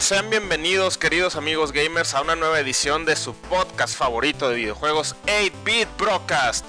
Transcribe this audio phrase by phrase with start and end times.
[0.00, 5.16] Sean bienvenidos queridos amigos gamers a una nueva edición de su podcast favorito de videojuegos
[5.24, 6.66] 8-Bit Broadcast.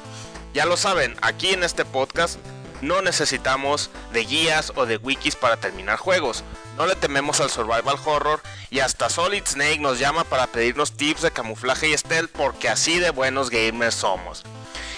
[0.53, 2.39] Ya lo saben, aquí en este podcast
[2.81, 6.45] no necesitamos de guías o de wikis para terminar juegos.
[6.77, 11.21] No le tememos al survival horror y hasta Solid Snake nos llama para pedirnos tips
[11.21, 14.43] de camuflaje y stealth porque así de buenos gamers somos.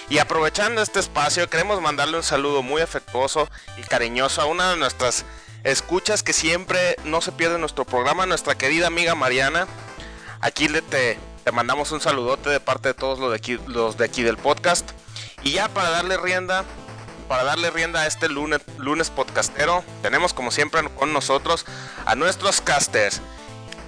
[0.08, 4.76] Y aprovechando este espacio, queremos mandarle un saludo muy afectuoso y cariñoso a una de
[4.76, 5.24] nuestras
[5.64, 9.66] escuchas que siempre no se pierde nuestro programa, nuestra querida amiga Mariana.
[10.40, 11.18] Aquí le te,
[11.52, 14.90] mandamos un saludote de parte de todos los de aquí, los de aquí del podcast.
[15.42, 16.64] Y ya para darle rienda,
[17.28, 21.66] para darle rienda a este lunes, lunes podcastero, tenemos como siempre con nosotros
[22.04, 23.20] a nuestros casters.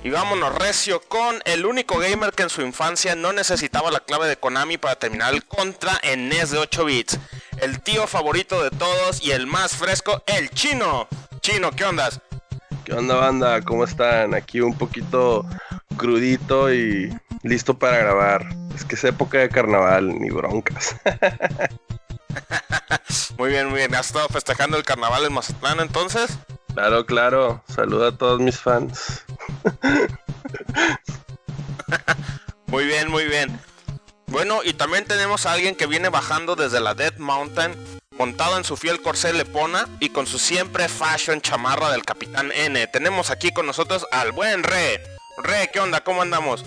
[0.05, 4.27] Y vámonos recio con el único gamer que en su infancia no necesitaba la clave
[4.27, 7.19] de Konami para terminar el contra en NES de 8 bits.
[7.59, 11.07] El tío favorito de todos y el más fresco, el chino.
[11.43, 12.21] Chino, ¿qué ondas?
[12.85, 13.61] ¿Qué onda, banda?
[13.63, 14.33] ¿Cómo están?
[14.33, 15.45] Aquí un poquito
[15.97, 17.13] crudito y
[17.43, 18.47] listo para grabar.
[18.77, 20.95] Es que es época de carnaval, ni broncas.
[23.39, 23.93] muy bien, muy bien.
[23.97, 26.39] ¿Has estado festejando el carnaval en Mazatlán entonces?
[26.75, 27.61] Claro, claro.
[27.67, 29.25] Saluda a todos mis fans.
[32.69, 33.59] muy bien, muy bien.
[34.29, 37.75] Bueno, y también tenemos a alguien que viene bajando desde la Dead Mountain
[38.23, 42.87] montado en su fiel corcel lepona y con su siempre fashion chamarra del Capitán N.
[42.87, 45.03] Tenemos aquí con nosotros al buen Re.
[45.39, 46.05] Re, ¿qué onda?
[46.05, 46.65] ¿Cómo andamos?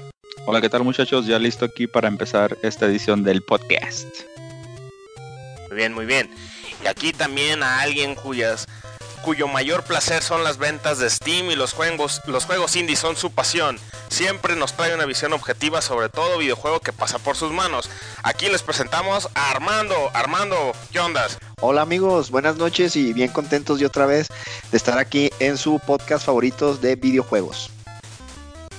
[0.48, 1.28] Hola, ¿qué tal muchachos?
[1.28, 4.06] Ya listo aquí para empezar esta edición del podcast.
[5.70, 6.30] Muy bien, muy bien.
[6.84, 8.68] Y aquí también a alguien cuyas
[9.26, 13.16] cuyo mayor placer son las ventas de Steam y los juegos, los juegos indie son
[13.16, 13.80] su pasión.
[14.08, 17.90] Siempre nos trae una visión objetiva sobre todo videojuego que pasa por sus manos.
[18.22, 20.12] Aquí les presentamos a Armando.
[20.14, 21.40] Armando, ¿qué ondas?
[21.60, 24.28] Hola amigos, buenas noches y bien contentos de otra vez
[24.70, 27.72] de estar aquí en su podcast favoritos de videojuegos.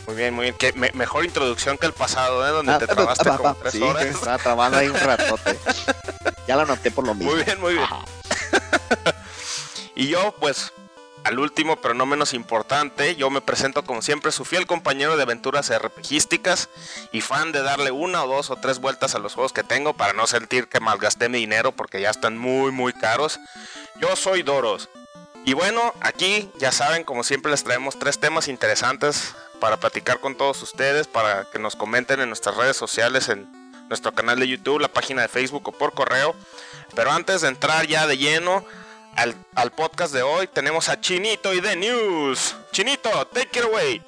[0.06, 0.74] Muy bien, muy bien.
[0.94, 2.50] mejor introducción que el pasado, ¿eh?
[2.50, 4.04] Donde ah, te trabaste ah, como tres sí, horas.
[4.04, 5.58] estaba trabando ahí un ratote.
[6.46, 7.32] ya lo noté por lo mismo.
[7.32, 7.86] Muy bien, muy bien.
[9.96, 10.72] Y yo, pues,
[11.24, 15.24] al último, pero no menos importante, yo me presento como siempre su fiel compañero de
[15.24, 16.68] aventuras RPGísticas
[17.10, 19.94] y fan de darle una o dos o tres vueltas a los juegos que tengo
[19.94, 23.40] para no sentir que malgasté mi dinero porque ya están muy muy caros.
[24.00, 24.88] Yo soy Doros.
[25.44, 30.36] Y bueno, aquí ya saben, como siempre les traemos tres temas interesantes para platicar con
[30.36, 33.48] todos ustedes, para que nos comenten en nuestras redes sociales, en
[33.88, 36.36] nuestro canal de YouTube, la página de Facebook o por correo.
[36.94, 38.64] Pero antes de entrar ya de lleno,
[39.16, 42.54] al, podcast de hoy tenemos a Chinito y The News.
[42.72, 44.02] Chinito, take it away.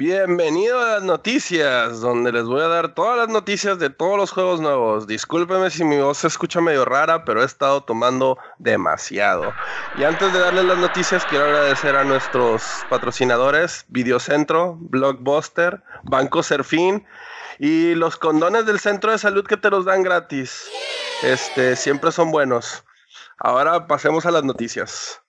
[0.00, 4.30] Bienvenido a las noticias, donde les voy a dar todas las noticias de todos los
[4.30, 5.06] juegos nuevos.
[5.06, 9.52] Discúlpeme si mi voz se escucha medio rara, pero he estado tomando demasiado.
[9.98, 17.04] Y antes de darles las noticias, quiero agradecer a nuestros patrocinadores, Videocentro, Blockbuster, Banco Serfín
[17.58, 20.70] y los condones del centro de salud que te los dan gratis.
[21.22, 22.84] Este, siempre son buenos.
[23.36, 25.20] Ahora pasemos a las noticias.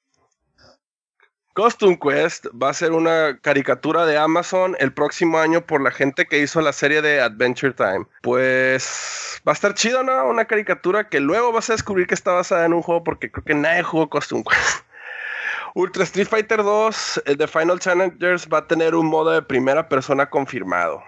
[1.54, 6.26] Costume Quest va a ser una caricatura de Amazon el próximo año por la gente
[6.26, 8.06] que hizo la serie de Adventure Time.
[8.22, 10.30] Pues va a estar chido, ¿no?
[10.30, 13.44] Una caricatura que luego vas a descubrir que está basada en un juego porque creo
[13.44, 14.86] que nadie jugó Costume Quest.
[15.76, 19.90] Ultra Street Fighter 2, el de Final Challengers, va a tener un modo de primera
[19.90, 21.04] persona confirmado.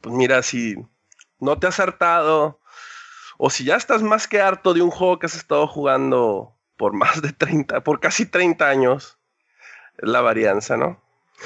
[0.00, 0.76] Pues mira, si
[1.38, 2.60] no te has hartado
[3.36, 6.94] o si ya estás más que harto de un juego que has estado jugando por
[6.94, 9.19] más de 30, por casi 30 años,
[10.02, 11.00] la varianza, ¿no?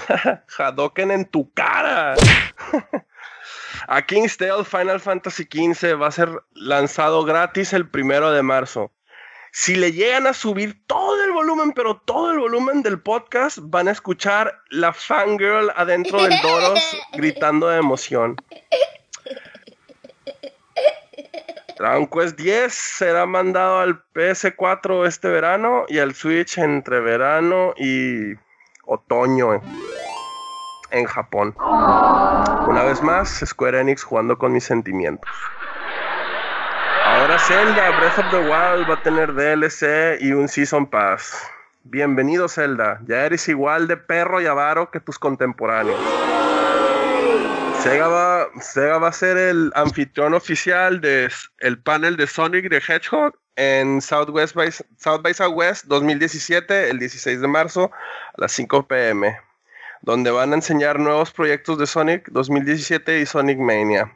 [0.59, 2.15] Hadoken en tu cara.
[3.89, 8.91] a King's Tale Final Fantasy XV va a ser lanzado gratis el primero de marzo.
[9.53, 13.87] Si le llegan a subir todo el volumen, pero todo el volumen del podcast, van
[13.87, 18.37] a escuchar la fangirl adentro del Doros gritando de emoción.
[21.79, 28.35] Dragon Quest 10 será mandado al PS4 este verano y al Switch entre verano y
[28.87, 29.61] otoño
[30.91, 31.55] en Japón.
[31.59, 35.31] Una vez más, Square Enix jugando con mis sentimientos.
[37.05, 41.51] Ahora Zelda Breath of the Wild va a tener DLC y un Season Pass.
[41.85, 46.01] Bienvenido Zelda, ya eres igual de perro y avaro que tus contemporáneos.
[47.83, 52.79] Sega va, Sega va a ser el anfitrión oficial del el panel de Sonic the
[52.79, 57.91] Hedgehog en Southwest by, South by Southwest 2017, el 16 de marzo,
[58.37, 59.39] a las 5 pm,
[60.03, 64.13] donde van a enseñar nuevos proyectos de Sonic 2017 y Sonic Mania.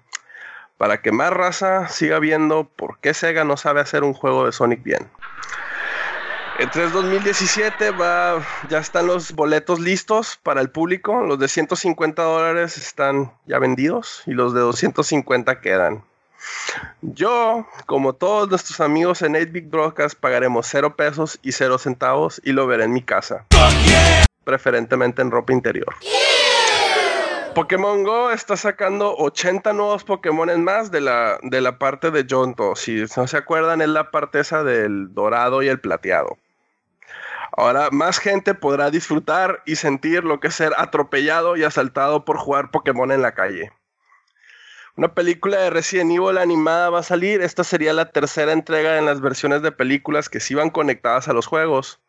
[0.77, 4.53] Para que más raza siga viendo por qué Sega no sabe hacer un juego de
[4.53, 5.11] Sonic bien.
[6.59, 11.23] El 3 2017 va, ya están los boletos listos para el público.
[11.23, 16.03] Los de 150 dólares están ya vendidos y los de 250 quedan.
[17.01, 22.41] Yo, como todos nuestros amigos en 8 Big Broadcast, pagaremos 0 pesos y 0 centavos
[22.45, 23.47] y lo veré en mi casa.
[24.45, 25.95] Preferentemente en ropa interior.
[27.55, 32.77] Pokémon Go está sacando 80 nuevos Pokémon más de la, de la parte de Jonto.
[32.77, 36.39] Si no se acuerdan, es la parte esa del dorado y el plateado.
[37.57, 42.39] Ahora más gente podrá disfrutar y sentir lo que es ser atropellado y asaltado por
[42.39, 43.73] jugar Pokémon en la calle.
[44.99, 47.41] Una película de Resident Evil animada va a salir.
[47.41, 51.33] Esta sería la tercera entrega en las versiones de películas que sí van conectadas a
[51.33, 52.01] los juegos,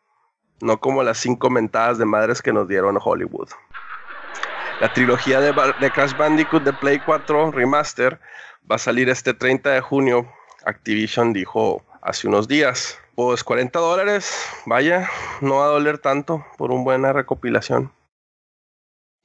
[0.60, 3.48] no como las cinco mentadas de madres que nos dieron Hollywood.
[4.80, 8.18] La trilogía de, de Crash Bandicoot de Play 4 Remaster
[8.68, 10.26] va a salir este 30 de junio.
[10.64, 12.98] Activision dijo hace unos días.
[13.14, 14.34] Pues 40 dólares,
[14.66, 15.08] vaya,
[15.40, 17.92] no va a doler tanto por una buena recopilación.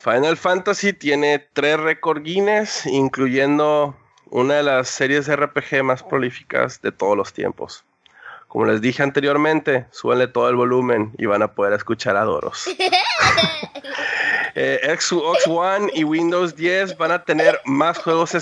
[0.05, 6.79] Final Fantasy tiene tres récord Guinness, incluyendo una de las series de RPG más prolíficas
[6.83, 7.83] de todos los tiempos.
[8.47, 12.67] Como les dije anteriormente, súbenle todo el volumen y van a poder escuchar a Doros.
[14.53, 18.35] eh, Xbox One y Windows 10 van a tener más juegos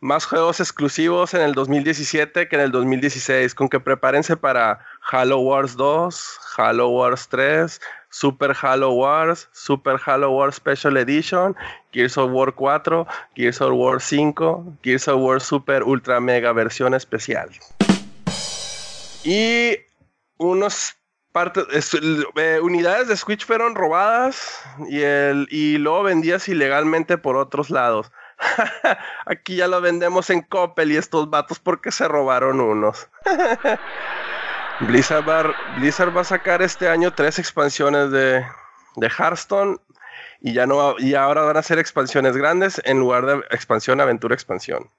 [0.00, 5.40] más juegos exclusivos en el 2017 que en el 2016, con que prepárense para Halo
[5.40, 7.80] Wars 2, Halo Wars 3,
[8.18, 11.54] Super Halo Wars, Super Halo Wars Special Edition,
[11.92, 16.94] Gears of War 4, Gears of War 5, Gears of War Super Ultra Mega versión
[16.94, 17.50] especial.
[19.22, 19.76] Y
[20.38, 20.96] unos
[21.32, 21.94] partes,
[22.36, 28.10] eh, unidades de Switch fueron robadas y, el, y luego vendidas ilegalmente por otros lados.
[29.26, 33.10] Aquí ya lo vendemos en Coppel y estos vatos porque se robaron unos.
[34.80, 38.44] Blizzard, va, a sacar este año tres expansiones de,
[38.96, 39.78] de Hearthstone
[40.40, 44.34] y ya no y ahora van a ser expansiones grandes en lugar de expansión, aventura,
[44.34, 44.90] expansión.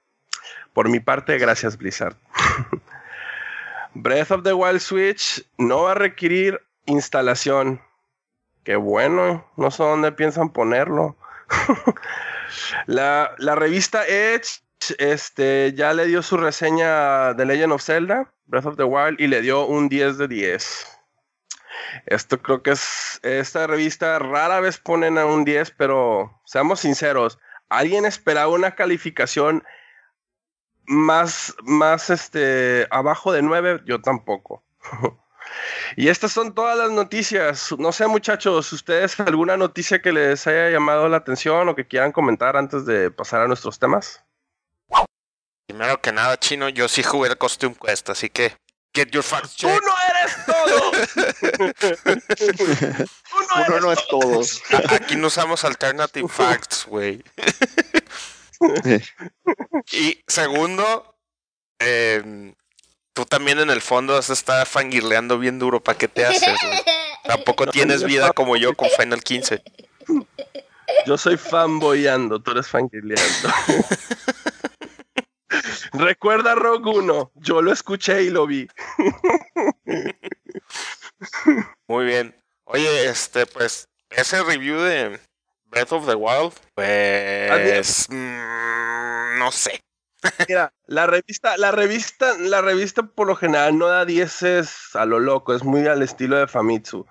[0.72, 2.16] Por mi parte, gracias Blizzard.
[3.94, 7.80] Breath of the Wild Switch no va a requerir instalación.
[8.64, 11.16] Qué bueno, no sé dónde piensan ponerlo.
[12.86, 14.60] La, revista Edge
[14.98, 19.26] este, ya le dio su reseña de Legend of Zelda, Breath of the Wild, y
[19.26, 20.98] le dio un 10 de 10.
[22.06, 23.20] Esto creo que es.
[23.22, 27.38] Esta revista rara vez ponen a un 10, pero seamos sinceros.
[27.68, 29.64] ¿Alguien esperaba una calificación
[30.86, 33.82] más, más este, abajo de 9?
[33.86, 34.64] Yo tampoco.
[35.96, 37.74] Y estas son todas las noticias.
[37.78, 42.12] No sé, muchachos, ¿ustedes alguna noticia que les haya llamado la atención o que quieran
[42.12, 44.24] comentar antes de pasar a nuestros temas?
[45.68, 48.56] Primero que nada, chino, yo sí jugué el Costume Quest, así que
[48.94, 50.92] get your facts ¡Tú no eres todo!
[53.68, 54.40] Uno no es todo.
[54.88, 57.22] Aquí no usamos alternative facts, güey.
[59.92, 61.14] y segundo,
[61.80, 62.54] eh,
[63.12, 65.84] tú también en el fondo vas a estar fangirleando bien duro.
[65.84, 66.58] ¿Para qué te haces?
[67.24, 69.62] Tampoco tienes vida como yo con Final 15.
[71.04, 73.52] Yo soy fanboyando, tú eres fangirleando.
[75.92, 78.68] Recuerda Rogue 1, yo lo escuché y lo vi.
[81.88, 82.34] Muy bien.
[82.64, 85.18] Oye, este, pues, ese review de
[85.64, 89.80] Breath of the Wild, pues, mm, no sé.
[90.48, 95.20] Mira, la revista, la revista, la revista por lo general no da dieces a lo
[95.20, 97.06] loco, es muy al estilo de Famitsu.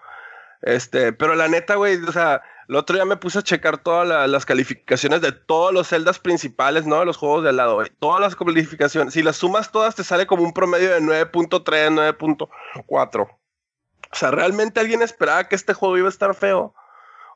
[0.61, 4.29] Este, pero la neta, güey, o sea, el otro día me puse a checar todas
[4.29, 6.99] las calificaciones de todos los celdas principales, ¿no?
[6.99, 10.27] De los juegos de al lado, Todas las calificaciones, si las sumas todas, te sale
[10.27, 13.21] como un promedio de 9.3, 9.4.
[13.21, 16.73] O sea, ¿realmente alguien esperaba que este juego iba a estar feo?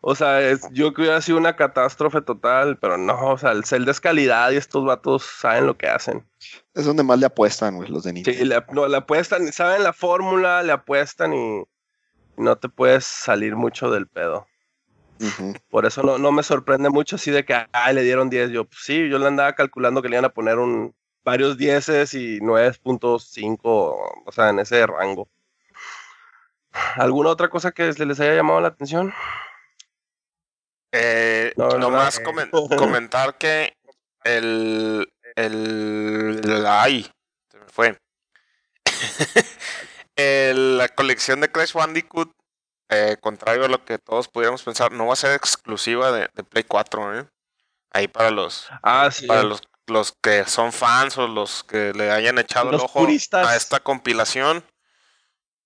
[0.01, 3.63] O sea, es, yo que hubiera sido una catástrofe total, pero no, o sea, el
[3.65, 6.27] Zelda es calidad y estos vatos saben lo que hacen.
[6.73, 8.39] Es donde más le apuestan, güey, los de Nintendo.
[8.39, 11.63] Sí, le, no, le apuestan, saben la fórmula, le apuestan y
[12.35, 14.47] no te puedes salir mucho del pedo.
[15.69, 18.51] Por eso no, no, me sorprende mucho así de que ay, le dieron 10.
[18.51, 22.13] Yo, pues sí, yo le andaba calculando que le iban a poner un, varios 10
[22.15, 25.29] y 9.5, o sea, en ese rango.
[26.95, 29.13] ¿Alguna otra cosa que les haya llamado la atención?
[30.91, 33.73] Eh, no, nomás comentar que
[34.23, 35.11] el.
[35.35, 36.65] El.
[36.67, 37.09] Ay,
[37.49, 37.97] se me fue.
[40.15, 42.31] la colección de Crash Bandicoot
[42.91, 46.43] eh, contrario a lo que todos pudiéramos pensar, no va a ser exclusiva de, de
[46.43, 47.25] Play 4, ¿eh?
[47.93, 49.25] Ahí para los, Ah, sí.
[49.25, 52.99] para los, los que son fans o los que le hayan echado Los el ojo
[52.99, 53.47] puristas.
[53.47, 54.63] a esta compilación,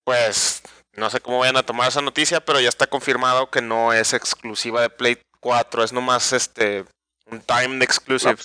[0.03, 0.61] pues
[0.93, 4.13] no sé cómo vayan a tomar esa noticia, pero ya está confirmado que no es
[4.13, 6.85] exclusiva de Play 4, es nomás este
[7.27, 8.37] un timed exclusive.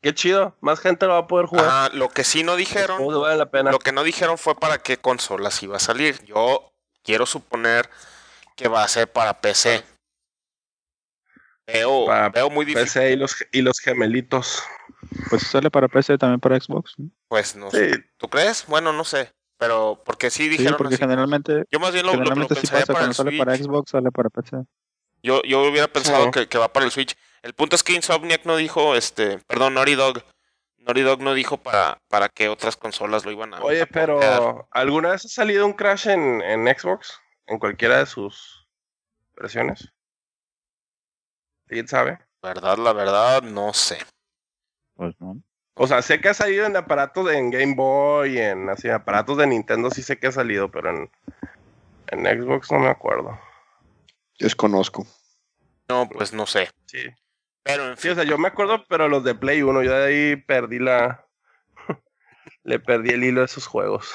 [0.00, 0.56] Qué chido.
[0.60, 1.64] Más gente lo va a poder jugar.
[1.66, 3.70] Ajá, lo que sí no Los dijeron, la pena.
[3.70, 6.20] lo que no dijeron fue para qué consolas iba a salir.
[6.24, 6.71] Yo
[7.02, 7.88] quiero suponer
[8.56, 9.84] que va a ser para PC.
[11.66, 14.62] Veo, Para veo muy difícil, PC y los, y los gemelitos.
[15.30, 16.94] Pues sale para PC también para Xbox.
[16.98, 17.08] ¿no?
[17.28, 17.94] pues no sé.
[17.94, 18.66] Sí, ¿Tú crees?
[18.66, 19.32] Bueno, no sé.
[19.58, 21.02] Pero porque sí Sí, dijeron porque así.
[21.02, 23.56] generalmente, Yo más bien lo, lo- lo generalmente sí pensaría pasa para cuando sale para.
[23.56, 24.56] Xbox, sale para PC.
[25.22, 26.30] Yo, yo hubiera pensado Sí.
[26.32, 27.16] que, que va para el Switch.
[27.42, 30.24] El punto es que Insomniac no dijo, este, perdón, Naughty Dog.
[30.84, 34.68] Naughty Dog no dijo para, para qué otras consolas lo iban a Oye, a pero
[34.70, 37.20] ¿alguna vez ha salido un crash en, en Xbox?
[37.46, 38.66] ¿En cualquiera de sus
[39.36, 39.92] versiones?
[41.66, 42.18] ¿Quién sabe?
[42.42, 43.98] Verdad, la verdad, no sé.
[44.94, 45.40] Pues no.
[45.74, 49.38] O sea, sé que ha salido en aparatos de en Game Boy, en así, aparatos
[49.38, 51.10] de Nintendo sí sé que ha salido, pero en,
[52.08, 53.38] en Xbox no me acuerdo.
[54.38, 55.06] Desconozco.
[55.88, 56.68] No, pues no sé.
[56.86, 57.08] Sí.
[57.64, 58.12] Pero en Sí, fin.
[58.12, 61.26] o sea, yo me acuerdo, pero los de Play 1, yo de ahí perdí la...
[62.64, 64.14] Le perdí el hilo de esos juegos.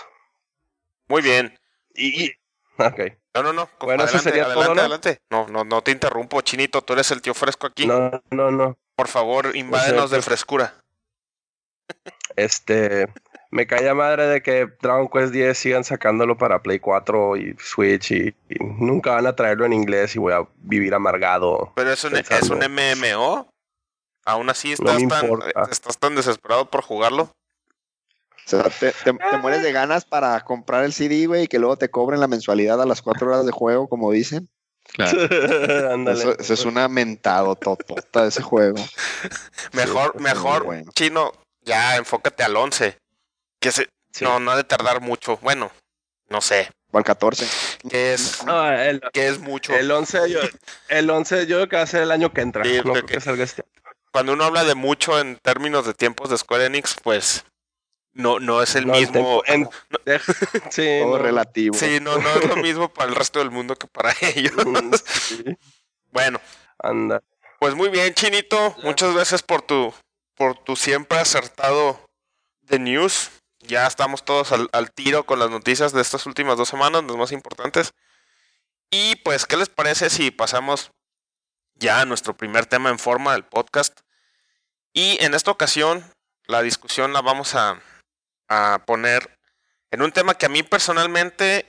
[1.07, 1.57] Muy bien.
[1.93, 2.25] Y...
[2.25, 2.33] y-
[2.79, 2.99] Ok.
[3.33, 3.69] No, no, no.
[3.79, 4.81] Bueno, eso adelante, sería adelante, todo, ¿no?
[4.81, 5.21] adelante.
[5.31, 6.81] No, no, no te interrumpo, Chinito.
[6.83, 7.87] Tú eres el tío fresco aquí.
[7.87, 8.77] No, no, no.
[8.95, 10.75] Por favor, invádenos de frescura.
[12.35, 13.07] Este...
[13.49, 17.55] Me cae a madre de que Dragon Quest 10 sigan sacándolo para Play 4 y
[17.59, 21.71] Switch y, y nunca van a traerlo en inglés y voy a vivir amargado.
[21.75, 23.49] Pero es un, es un MMO.
[24.25, 25.47] Aún así estás, tan, importa.
[25.71, 27.23] estás tan desesperado por jugarlo.
[27.23, 31.59] O sea, te, te- te mueres de ganas para comprar el CD, güey, y que
[31.59, 34.49] luego te cobren la mensualidad a las cuatro horas de juego, como dicen.
[34.93, 35.21] Claro.
[36.11, 38.77] Eso, eso es una mentado totota de ese juego.
[39.73, 40.91] Mejor, mejor, bueno.
[40.93, 41.31] Chino,
[41.63, 42.97] ya enfócate al 11.
[43.59, 44.23] Que se, Sí.
[44.23, 45.37] no, no ha de tardar mucho.
[45.37, 45.71] Bueno,
[46.29, 46.71] no sé.
[46.93, 47.45] Al 14.
[47.89, 49.75] Que es, el, que es mucho.
[49.75, 50.39] el 11, yo,
[50.87, 52.63] el 11 yo creo que va a ser el año que entra.
[52.63, 53.65] Sí, no creo creo que- que salga este
[54.11, 57.43] Cuando uno habla de mucho en términos de tiempos de Square Enix, pues
[58.13, 59.11] no, no es el No, mismo.
[59.11, 59.99] tiempo- en- no-
[60.71, 61.23] Sí, Todo no.
[61.23, 61.75] relativo.
[61.77, 64.53] sí, no, no es lo mismo para el resto del mundo que para ellos.
[64.65, 65.43] Mm, sí,
[66.11, 66.39] Bueno,
[66.79, 67.21] Anda.
[67.59, 68.75] pues muy bien, Chinito.
[68.81, 69.93] Muchas gracias por tu,
[70.35, 71.99] por tu siempre acertado
[72.61, 73.29] de news.
[73.67, 77.33] Ya estamos todos al, tiro con las noticias de estas últimas dos semanas, las más
[77.33, 77.93] importantes.
[78.89, 80.91] Y pues, ¿qué les parece si pasamos
[81.75, 83.99] ya a nuestro primer tema en forma del podcast?
[84.93, 86.01] Y en esta ocasión,
[86.45, 87.81] la discusión la vamos a,
[88.47, 89.37] a poner
[89.91, 91.65] en un tema que a mí personalmente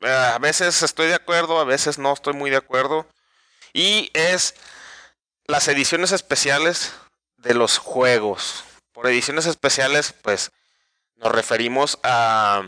[0.00, 3.06] eh, a veces estoy de acuerdo, a veces no estoy muy de acuerdo.
[3.74, 4.54] Y es
[5.46, 6.94] las ediciones especiales
[7.36, 8.64] de los juegos.
[8.92, 10.50] Por ediciones especiales, pues
[11.16, 12.62] nos referimos a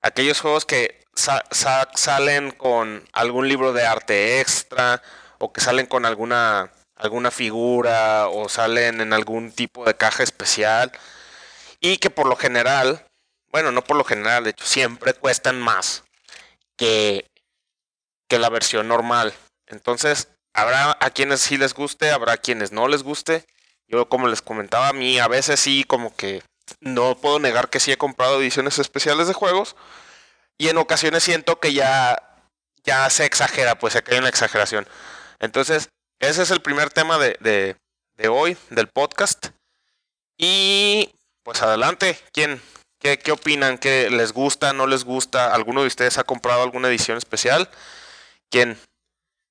[0.00, 5.02] aquellos juegos que sa- sa- salen con algún libro de arte extra
[5.38, 10.92] o que salen con alguna alguna figura o salen en algún tipo de caja especial
[11.80, 13.06] y que por lo general,
[13.50, 16.04] bueno, no por lo general, de hecho siempre cuestan más
[16.76, 17.26] que
[18.28, 19.34] que la versión normal.
[19.66, 23.44] Entonces, habrá a quienes sí les guste, habrá a quienes no les guste.
[23.88, 26.42] Yo, como les comentaba, a mí a veces sí, como que
[26.80, 29.76] no puedo negar que sí he comprado ediciones especiales de juegos.
[30.58, 32.40] Y en ocasiones siento que ya,
[32.84, 34.86] ya se exagera, pues se cae en la exageración.
[35.40, 35.88] Entonces,
[36.20, 37.76] ese es el primer tema de, de,
[38.16, 39.48] de hoy, del podcast.
[40.38, 42.60] Y pues adelante, ¿quién?
[43.00, 43.78] ¿Qué, ¿Qué opinan?
[43.78, 44.72] ¿Qué les gusta?
[44.72, 45.52] ¿No les gusta?
[45.52, 47.68] ¿Alguno de ustedes ha comprado alguna edición especial?
[48.48, 48.78] ¿Quién?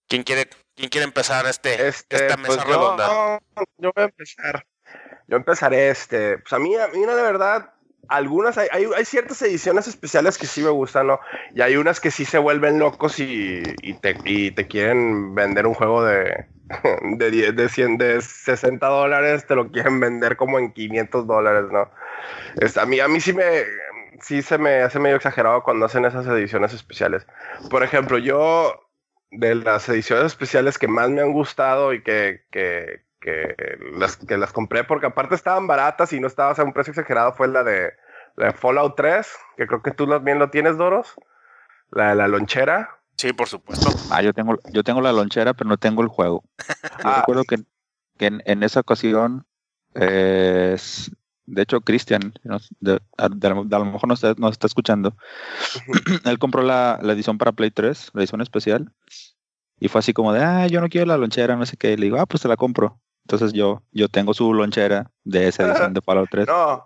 [0.08, 3.40] ¿Quién quiere, quién quiere empezar este, Este, esta pues mesa yo, redonda?
[3.78, 4.66] yo voy a empezar.
[5.32, 6.40] Yo empezaré este.
[6.40, 7.74] Pues a mí, a mí, la verdad,
[8.10, 11.22] algunas, hay, hay, ciertas ediciones especiales que sí me gustan, ¿no?
[11.56, 13.64] Y hay unas que sí se vuelven locos y,
[14.02, 16.48] te, y te quieren vender un juego de,
[17.18, 21.72] de, 10, de, 100, de 60 dólares, te lo quieren vender como en 500 dólares,
[21.72, 21.90] ¿no?
[22.58, 23.64] Es, a, mí, a mí sí me.
[24.20, 27.26] Sí se me hace medio exagerado cuando hacen esas ediciones especiales.
[27.72, 28.86] Por ejemplo, yo
[29.32, 32.44] de las ediciones especiales que más me han gustado y que,
[33.22, 33.56] que,
[33.94, 37.34] las, que las compré porque aparte estaban baratas y no estaba a un precio exagerado
[37.34, 37.94] fue la de,
[38.36, 41.14] la de Fallout 3, que creo que tú también lo tienes, Doros.
[41.92, 42.90] La de la lonchera.
[43.18, 43.90] Sí, por supuesto.
[44.10, 46.44] Ah, yo tengo, yo tengo la lonchera, pero no tengo el juego.
[47.04, 47.18] Yo Ah.
[47.20, 47.58] recuerdo que,
[48.18, 49.46] que en, en esa ocasión
[49.94, 50.76] eh,
[51.46, 55.16] de hecho, Cristian, no- de- a, de a lo mejor nos está, nos está escuchando.
[56.26, 58.92] Él compró la, la edición para Play 3, la edición especial.
[59.80, 61.98] Y fue así como de, ah, yo no quiero la lonchera, no sé qué.
[61.98, 63.00] Le digo, ah, pues te la compro.
[63.32, 66.48] Entonces yo, yo tengo su lonchera de esa edición de Fallout 3.
[66.48, 66.84] No.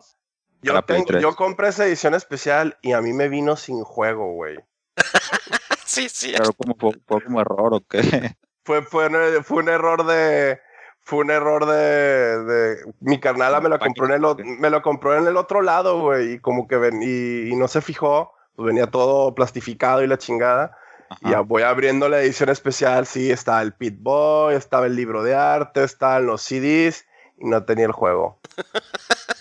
[0.61, 1.21] Yo, tengo- 3.
[1.21, 4.57] yo compré esa edición especial y a mí me vino sin juego, güey.
[5.85, 6.33] Sí, sí.
[6.35, 7.99] Pero como fue, fue como error o qué.
[8.63, 10.59] Fue, fue, un, fue un error de.
[11.01, 12.43] Fue un error de.
[12.43, 16.01] de- mi carnala me lo compró en el, me lo compró en el otro lado,
[16.01, 16.33] güey.
[16.33, 18.33] Y como que ven, y, y no se fijó.
[18.55, 20.75] Pues venía todo plastificado y la chingada.
[21.21, 21.41] Y ya Ajá.
[21.41, 23.05] voy abriendo la edición especial.
[23.05, 27.05] Sí, estaba el Pit Boy, estaba el libro de arte, estaban los CDs
[27.37, 28.39] y no tenía el juego.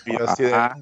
[0.05, 0.53] Y yo así de.
[0.53, 0.77] Ajá.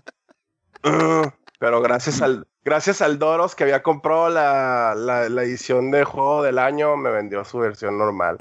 [1.59, 6.43] Pero gracias al, gracias al Doros que había comprado la, la, la edición de juego
[6.43, 8.37] del año, me vendió su versión normal.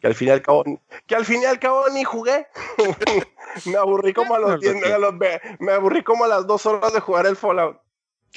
[0.00, 0.64] que al fin y al cabo,
[1.06, 2.46] que al fin y al cabo ni jugué.
[3.66, 5.14] me aburrí como a los 10, a los
[5.58, 7.78] me aburrí como a las dos horas de jugar el Fallout.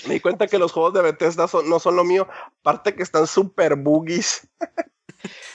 [0.07, 2.27] Me di cuenta que los juegos de Bethesda son- no son lo mío,
[2.59, 4.47] aparte que están super boogies.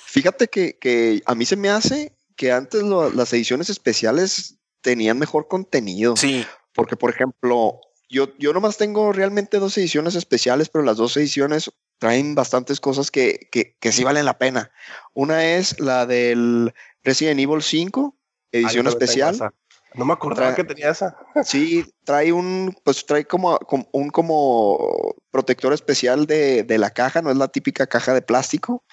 [0.07, 5.19] Fíjate que, que a mí se me hace que antes lo- las ediciones especiales tenían
[5.19, 6.17] mejor contenido.
[6.17, 11.17] Sí, Porque, por ejemplo, yo, yo nomás tengo realmente dos ediciones especiales, pero las dos
[11.17, 14.71] ediciones traen bastantes cosas que, que, que sí valen la pena.
[15.15, 19.53] Una es la del Resident Evil 5, Ah, edición especial.
[19.95, 21.17] No me acordaba que tenía esa.
[21.45, 27.23] Sí, trae un, pues trae como, como- un como protector especial de, de la caja,
[27.23, 28.85] no es la típica caja de plástico.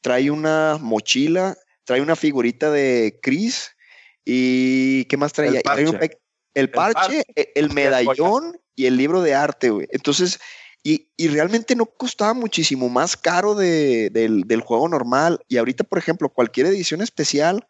[0.00, 3.70] Trae una mochila, trae una figurita de Chris
[4.24, 5.58] y ¿qué más traía?
[5.58, 6.08] El trae un parche.
[6.08, 6.20] pe-
[6.54, 7.22] el parche, parche.
[7.36, 9.86] e- el medallón y el libro de arte, güey.
[9.90, 10.40] Entonces,
[10.82, 15.40] y, y realmente no costaba muchísimo más caro de- del, del juego normal.
[15.48, 17.66] Y ahorita, por ejemplo, cualquier edición especial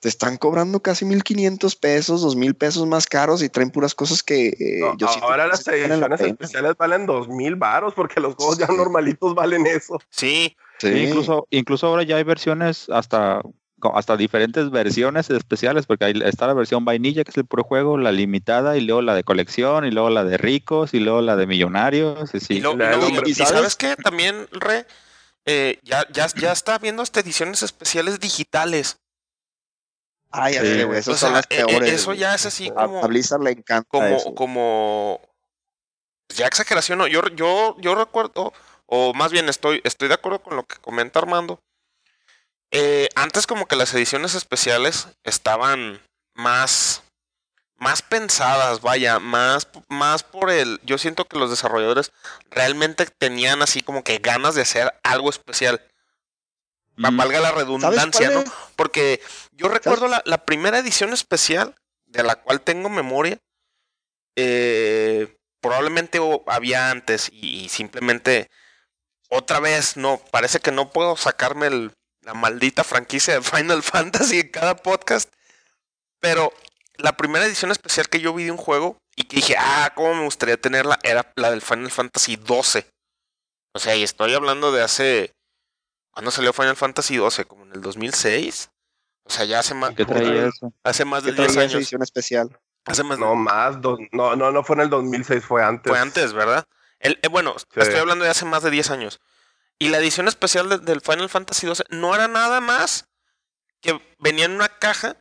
[0.00, 4.48] te están cobrando casi 1500 pesos, 2000 pesos más caros y traen puras cosas que
[4.48, 8.18] eh, No, yo siento ahora que las la ediciones especiales valen dos mil varos porque
[8.20, 10.00] los juegos ya normalitos valen eso.
[10.10, 10.56] sí.
[10.78, 10.88] Sí.
[10.88, 13.42] Incluso, incluso ahora ya hay versiones hasta
[13.94, 17.96] hasta diferentes versiones especiales, porque ahí está la versión vainilla, que es el puro juego,
[17.98, 21.36] la limitada, y luego la de colección, y luego la de ricos, y luego la
[21.36, 22.34] de millonarios.
[22.34, 22.54] Y sí.
[22.54, 23.52] y, lo- y la- luego- hombre, y- y ¿sabes?
[23.52, 24.86] sabes qué, también, Re,
[25.46, 28.98] Eh, ya, ya, ya está viendo hasta ediciones especiales digitales.
[30.30, 31.92] Ay, sé, güey, O esas sea, son las peores.
[31.92, 33.04] eso ya es así A- como...
[33.04, 34.34] A Blizzard le encanta como, eso.
[34.34, 35.20] como
[36.34, 38.52] ya exageración, no, yo, yo, yo recuerdo,
[38.86, 41.58] o más bien estoy, estoy de acuerdo con lo que comenta Armando.
[42.72, 46.00] Eh, antes como que las ediciones especiales estaban
[46.36, 47.02] más,
[47.76, 52.12] más pensadas, vaya, más, más por el, yo siento que los desarrolladores
[52.48, 55.82] realmente tenían así como que ganas de hacer algo especial.
[57.02, 57.10] Va-.
[57.10, 58.44] Valga la ¿Sabes redundancia, ¿no?
[58.76, 59.20] Porque
[59.52, 61.74] yo recuerdo la, la primera edición especial
[62.06, 63.38] de la cual tengo memoria.
[64.36, 68.48] eh, probablemente había antes y, y simplemente
[69.28, 74.40] otra vez no, parece que no puedo sacarme el- la maldita franquicia de Final Fantasy
[74.40, 75.32] en cada podcast.
[76.20, 76.52] Pero
[76.96, 80.14] la primera edición especial que yo vi de un juego y que dije, ah, cómo
[80.14, 82.86] me gustaría tenerla, era la del Final Fantasy 12.
[83.74, 85.32] O sea, y estoy hablando de hace...
[86.12, 87.44] ¿Cuándo salió Final Fantasy 12?
[87.44, 88.70] ¿Como en el 2006?
[89.24, 90.72] O sea, ya hace más, ¿Qué traía eso?
[90.82, 91.74] hace más de ¿Qué 10 traía esa años.
[91.82, 92.58] edición especial?
[92.86, 93.76] Hace más de- No más,
[94.12, 95.90] no, no, no fue en el 2006, fue antes.
[95.90, 96.66] Fue antes, ¿verdad?
[96.98, 99.20] El, eh, bueno, estoy hablando de hace más de 10 años.
[99.78, 103.08] Y la edición especial de- del Final Fantasy 12 no era nada más
[103.80, 105.16] que venía en una caja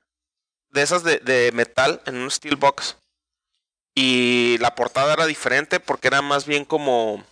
[0.70, 2.98] de esas de, de metal en un steel box.
[3.96, 7.24] Y la portada era diferente porque era más bien como.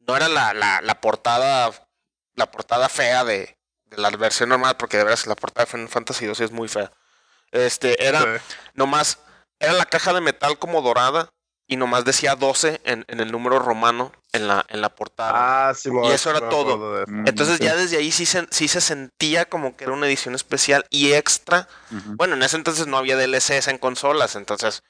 [0.00, 1.72] No era la, la, la portada.
[2.36, 5.88] La portada fea de, de la versión normal, porque de veras la portada de Final
[5.88, 6.92] Fantasy 12 es muy fea.
[7.50, 8.28] Este, era Sí.
[8.74, 9.18] nomás.
[9.58, 11.28] Era la caja de metal como dorada.
[11.68, 15.68] Y nomás decía 12 en, en el número romano en la, en la portada.
[15.70, 17.02] Ah, sí, Y eso era todo.
[17.08, 17.64] Mm, Entonces sí.
[17.64, 21.12] ya desde ahí sí se, sí se sentía como que era una edición especial y
[21.14, 21.66] extra.
[21.90, 24.84] Bueno, en ese entonces no había DLCs en consolas, entonces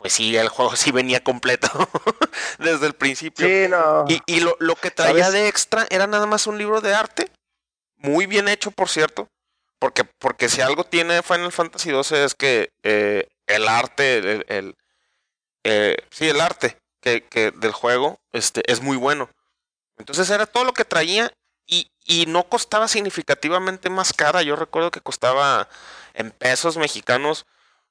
[0.00, 1.68] pues sí, el juego sí venía completo
[2.58, 3.46] desde el principio.
[3.46, 4.06] Sí, no.
[4.08, 5.32] Y, y lo, lo que traía ¿Sabes?
[5.34, 7.30] de extra era nada más un libro de arte,
[7.96, 9.28] muy bien hecho, por cierto,
[9.78, 14.76] porque, porque si algo tiene Final Fantasy XII es que eh, el arte, el, el-
[15.64, 19.28] eh, sí, el arte que, que del juego este, es muy bueno.
[19.98, 21.30] Entonces era todo lo que traía
[21.66, 24.40] y, y no costaba significativamente más cara.
[24.42, 25.68] Yo recuerdo que costaba
[26.14, 27.44] en pesos mexicanos,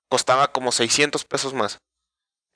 [0.08, 1.78] costaba como 600 pesos más.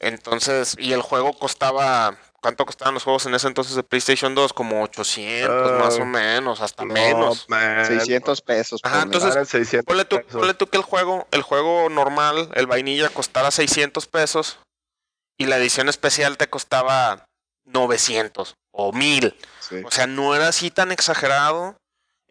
[0.07, 4.51] Entonces, y el juego costaba ¿cuánto costaban los juegos en ese entonces de PlayStation 2?
[4.53, 7.45] Como 800 Ah, más o menos, hasta No, menos.
[7.47, 7.85] man.
[7.85, 8.81] 600 pesos.
[8.83, 10.33] Ajá, entonces, Eran 600 Ponle tú, pesos.
[10.39, 14.59] ponle tú que el juego, el juego normal, el vainilla, costara 600 pesos
[15.37, 17.25] y la edición especial te costaba
[17.65, 19.37] 900 o 1000.
[19.59, 19.81] Sí.
[19.85, 21.77] O sea, no era así tan exagerado.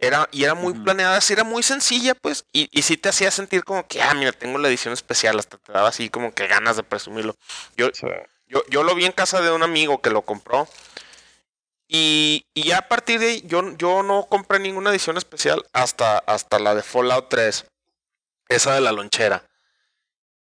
[0.02, 2.44] Era, y era muy planeada, así era muy sencilla, pues.
[2.52, 5.38] Y, y sí te hacía sentir como que, ah, mira, tengo la edición especial.
[5.38, 7.36] Hasta te daba así como que ganas de presumirlo.
[7.76, 8.08] Yo, Sí.
[8.48, 10.66] yo, yo lo vi en casa de un amigo que lo compró.
[11.86, 16.18] Y, y ya a partir de ahí, yo, yo no compré ninguna edición especial hasta,
[16.18, 17.64] hasta la de Fallout 3.
[18.48, 19.46] Esa de la lonchera.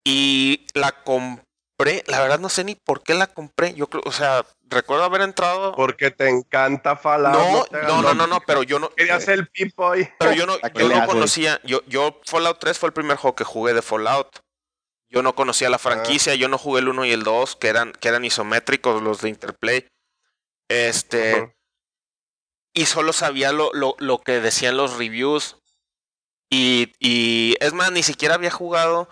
[0.04, 3.76] Y la compré, la verdad no sé ni por qué la compré.
[3.76, 5.74] Yo creo, o sea, recuerdo haber entrado.
[5.76, 7.34] Porque te encanta Fallout.
[7.34, 8.90] No, no, no, no, no, pero yo no.
[8.90, 10.10] Querías ser el Pipoy.
[10.20, 11.60] Pero yo no, yo no conocía.
[11.64, 14.40] Yo, yo, Fallout 3 fue el primer juego que jugué de Fallout.
[15.10, 17.94] Yo no conocía la franquicia, yo no jugué el 1 y el 2, que eran,
[17.94, 19.88] que eran isométricos los de Interplay.
[20.68, 21.56] Este.
[22.74, 25.58] Y solo sabía lo, lo, lo que decían los reviews.
[26.50, 29.08] Y, y es más, ni siquiera había jugado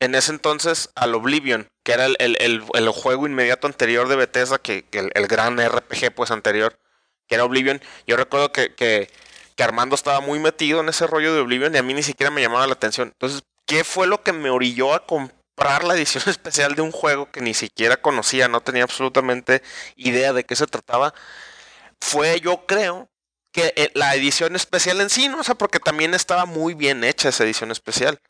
[0.00, 4.58] en ese entonces al Oblivion, que era el, el- el- juego inmediato anterior de Bethesda,
[4.58, 6.78] que, el gran RPG pues anterior,
[7.28, 7.80] que era Oblivion.
[8.06, 9.08] Yo recuerdo que, que,
[9.56, 12.30] que Armando estaba muy metido en ese rollo de Oblivion y a mí ni siquiera
[12.30, 13.08] me llamaba la atención.
[13.08, 17.30] Entonces, ¿qué fue lo que me orilló a comprar la edición especial de un juego
[17.30, 19.62] que ni siquiera conocía, no tenía absolutamente
[19.96, 21.14] idea de qué se trataba?
[22.00, 23.08] Fue, yo creo,
[23.52, 25.40] que eh, la edición especial en sí, ¿no?
[25.40, 28.20] O sea, porque también estaba muy bien hecha esa edición especial.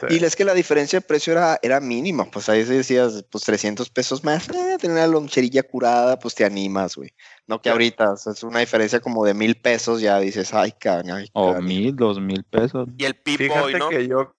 [0.00, 0.06] Sí.
[0.18, 3.44] Y es que la diferencia de precio era, era mínima, pues ahí sí decías, pues
[3.44, 7.12] 300 pesos más, eh, tener una loncherilla curada, pues te animas, güey.
[7.46, 10.72] No que ahorita, o sea, es una diferencia como de mil pesos, ya dices, ay,
[10.72, 11.64] can, ay, O can".
[11.64, 12.88] mil, dos mil pesos.
[12.96, 13.88] Y el Pip-Boy, Fíjate ¿no?
[13.90, 14.34] que yo,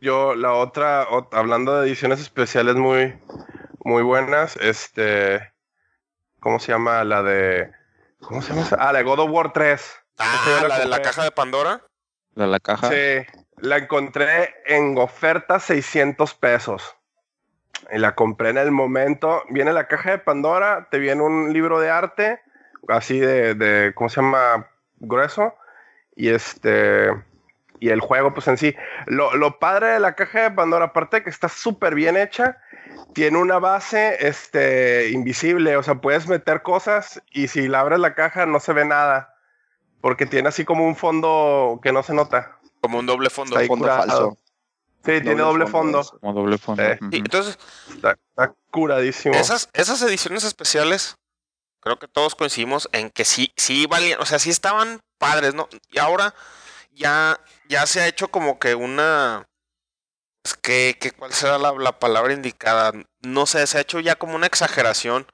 [0.00, 3.14] yo, la otra, ot- hablando de ediciones especiales muy,
[3.84, 5.52] muy buenas, este,
[6.40, 7.04] ¿cómo se llama?
[7.04, 7.70] La de,
[8.20, 8.66] ¿cómo se llama?
[8.78, 9.80] Ah, la de God of War 3.
[10.16, 11.84] Ah, yo la de la caja de Pandora.
[12.34, 12.88] La, la caja.
[12.90, 13.26] Sí,
[13.60, 16.96] la encontré en oferta 600 pesos.
[17.90, 19.42] Y la compré en el momento.
[19.50, 22.40] Viene la caja de Pandora, te viene un libro de arte,
[22.88, 24.68] así de, ¿cómo se llama?
[24.96, 25.54] Grueso.
[26.16, 27.10] Y este.
[27.80, 28.74] Y el juego, pues en sí.
[29.06, 32.58] Lo, padre de la caja de Pandora, aparte que está súper bien hecha,
[33.14, 35.76] tiene una base este, invisible.
[35.76, 39.34] O sea, puedes meter cosas y si la abres la caja no se ve nada.
[40.00, 42.57] Porque tiene así como un fondo que no se nota.
[42.80, 43.50] Como un doble fondo.
[43.54, 44.06] Está ahí Fondo curado.
[44.06, 44.38] falso.
[45.04, 46.02] Sí, tiene doble fondo.
[46.20, 46.82] Como doble fondo.
[46.82, 46.98] Eh.
[47.12, 47.58] Y entonces,
[47.94, 49.34] Está, está curadísimo.
[49.34, 51.16] esas, esas ediciones especiales,
[51.80, 55.68] creo que todos coincidimos en que sí, sí valían, o sea, sí estaban padres, ¿no?
[55.90, 56.34] Y ahora
[56.92, 59.46] ya, ya se ha hecho como que una.
[60.44, 62.92] Es que, que ¿cuál será la, la palabra indicada?
[63.22, 65.26] No sé, se ha hecho ya como una exageración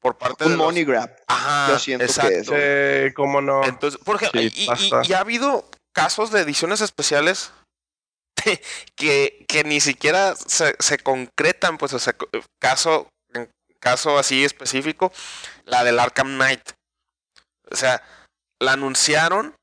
[0.00, 1.14] por parte de Un los- money grab.
[1.26, 2.54] Ajá, yo siento que exacto.
[2.56, 3.08] es.
[3.08, 3.64] Sí, cómo no.
[3.64, 5.02] Entonces, por ejemplo, Sí, y, y- basta.
[5.04, 7.52] y ha habido casos de ediciones especiales
[8.96, 12.14] que, que ni siquiera se, se concretan, pues, o sea,
[12.60, 13.08] caso,
[13.80, 15.12] caso así específico,
[15.64, 16.70] la del Arkham Knight.
[17.70, 18.02] O sea,
[18.58, 19.54] la anunciaron,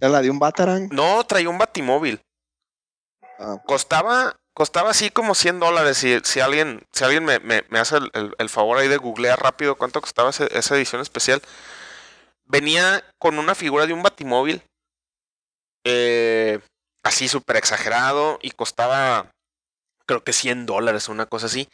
[0.00, 0.88] ¿Era la de un Batarang?
[0.92, 2.20] no traía un batimóvil.
[3.38, 5.98] Ah, Costaba, costaba así como 100 dólares.
[5.98, 8.96] Si, si alguien, si alguien me, me- me hace el, el- el favor ahí de
[8.96, 11.42] googlear rápido cuánto costaba ese- esa edición especial.
[12.44, 14.62] Venía con una figura de un batimóvil.
[15.84, 16.60] Eh,
[17.02, 18.38] así súper exagerado.
[18.42, 19.30] Y costaba,
[20.06, 21.68] creo que 100 dólares, una cosa así.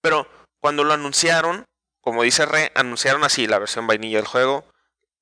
[0.00, 0.28] Pero
[0.60, 1.64] cuando lo anunciaron,
[2.00, 4.64] como dice Re, anunciaron así la versión vainilla del juego.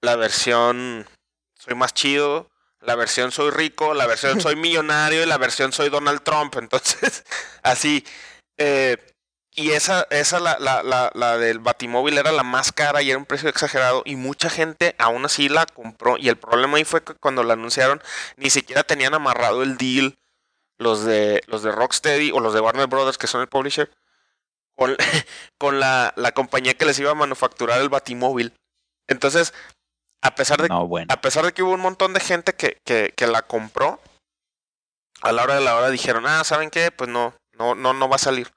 [0.01, 1.07] La versión
[1.59, 2.51] soy más chido
[2.87, 6.57] la versión soy rico, la versión soy millonario y la versión soy Donald Trump.
[6.59, 7.25] Entonces,
[7.63, 8.05] así.
[8.57, 8.97] eh,
[9.57, 13.19] y esa, esa la, la, la, la del Batimóvil era la más cara y era
[13.19, 14.03] un precio exagerado.
[14.05, 16.19] Y mucha gente aún así la compró.
[16.19, 18.03] Y el problema ahí fue que cuando la anunciaron,
[18.37, 20.19] ni siquiera tenían amarrado el deal
[20.79, 23.91] los de, los de Rocksteady o los de Warner Brothers, que son el publisher,
[24.77, 24.95] con,
[25.59, 28.53] con la, la compañía que les iba a manufacturar el Batimóvil.
[29.09, 29.55] Entonces,
[30.23, 31.13] a pesar de No, bueno.
[31.13, 34.01] a pesar de que hubo un montón de gente que, que, que la compró,
[35.23, 36.91] a la hora de la hora dijeron, ah, ¿saben qué?
[36.91, 38.53] Pues no, no, no, no va a salir.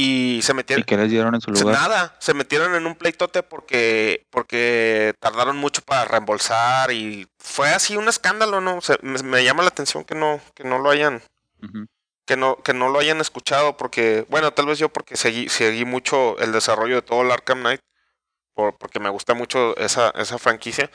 [0.00, 1.74] Y se ¿Y metieron, qué les dieron en su lugar?
[1.76, 7.96] nada, se metieron en un pleitote porque, porque tardaron mucho para reembolsar y fue así
[7.96, 8.78] un escándalo, ¿no?
[9.02, 11.20] Me, me llama la atención que no, que no lo hayan,
[12.26, 15.84] que no, que no lo hayan escuchado porque, bueno, tal vez yo porque seguí, seguí
[15.84, 17.80] mucho el desarrollo de todo el Arkham Knight,
[18.54, 20.90] por- porque me gusta mucho esa, esa franquicia.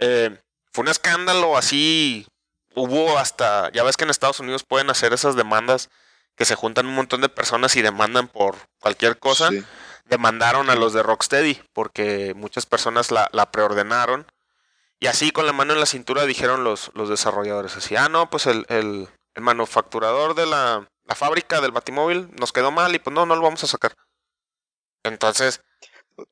[0.00, 0.36] Eh,
[0.72, 2.26] fue un escándalo así,
[2.74, 5.88] hubo hasta, ya ves que en Estados Unidos pueden hacer esas demandas
[6.36, 9.50] que se juntan un montón de personas y demandan por cualquier cosa.
[10.04, 14.26] Demandaron a los de Rocksteady porque muchas personas la, preordenaron.
[15.00, 18.30] Y así con la mano en la cintura dijeron los, los desarrolladores así, ah, no,
[18.30, 23.12] pues el, el, manufacturador de la, la fábrica del batimóvil nos quedó mal y pues
[23.12, 23.94] no, no lo vamos a sacar.
[25.02, 25.60] Entonces,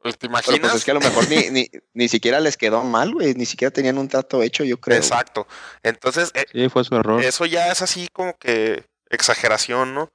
[0.00, 0.60] pues, ¿Te imaginas?
[0.60, 3.34] pues es que a lo mejor ni, ni, ni siquiera les quedó mal, güey.
[3.34, 4.96] Ni siquiera tenían un trato hecho, yo creo.
[4.96, 5.46] Exacto.
[5.82, 7.22] Entonces, eh, fue su error.
[7.22, 10.10] Eso ya es así como que exageración, ¿no?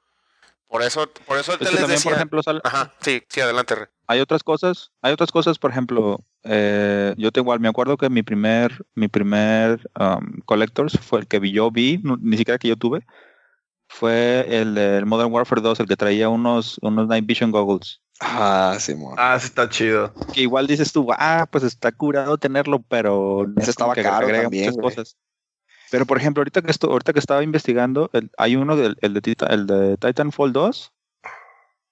[0.67, 2.12] Por eso, por eso te les decía...
[2.12, 3.75] por ejemplo, Ajá, sí, sí, adelante.
[4.07, 8.10] Hay otras cosas, hay otras cosas, por ejemplo, eh, yo tengo igual, me acuerdo que
[8.10, 12.75] mi primer, mi primer um, Collectors fue el que yo vi, ni siquiera que yo
[12.75, 13.05] tuve,
[13.88, 18.01] fue el, del Modern Warfare 2, el que traía unos, unos Night Vision Goggles.
[18.19, 20.13] Ah, sí, Ah, sí está chido.
[20.33, 24.77] Que igual dices tú, ah, pues está curado tenerlo, pero Ese estaba caro también, muchas
[24.77, 25.17] cosas.
[25.91, 29.36] Pero por ejemplo, ahorita que esto, ahorita que estaba investigando, hay uno del el de,
[29.50, 30.93] el de Titanfall 2.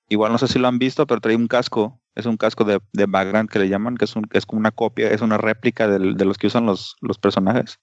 [0.09, 1.99] Igual no sé si lo han visto, pero trae un casco.
[2.13, 4.71] Es un casco de, de background que le llaman, que es, un, es como una
[4.71, 7.79] copia, es una réplica de, de los que usan los, los personajes.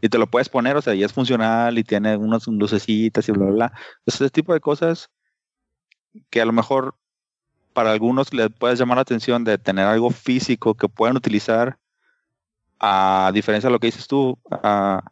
[0.00, 3.32] Y te lo puedes poner, o sea, y es funcional y tiene unas lucecitas y
[3.32, 3.72] bla, bla, bla.
[4.04, 5.10] ese tipo de cosas
[6.28, 6.96] que a lo mejor
[7.72, 11.78] para algunos les puede llamar la atención de tener algo físico que puedan utilizar
[12.82, 15.02] a diferencia de lo que dices tú, a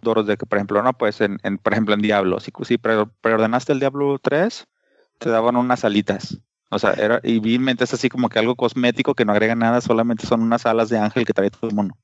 [0.00, 3.72] Doros, de que, por ejemplo, no, pues, en, por ejemplo, en Diablo, si, si preordenaste
[3.72, 4.66] el Diablo 3,
[5.18, 6.38] te daban unas alitas.
[6.70, 9.80] O sea, era, y vilmente es así como que algo cosmético que no agrega nada,
[9.80, 11.96] solamente son unas alas de ángel que trae todo el mundo.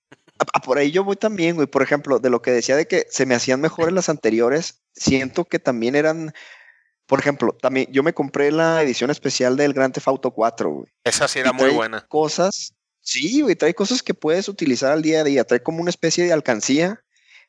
[0.64, 1.68] por ahí yo voy también, güey.
[1.68, 5.44] Por ejemplo, de lo que decía de que se me hacían mejores las anteriores, siento
[5.44, 6.32] que también eran
[7.06, 10.86] por ejemplo, también yo me compré la edición especial del Grand Theft Auto 4, güey.
[11.04, 12.00] Esa sí era muy buena.
[12.08, 15.44] Cosas, sí, güey, trae cosas que puedes utilizar al día a día.
[15.44, 17.04] Trae como una especie de alcancía,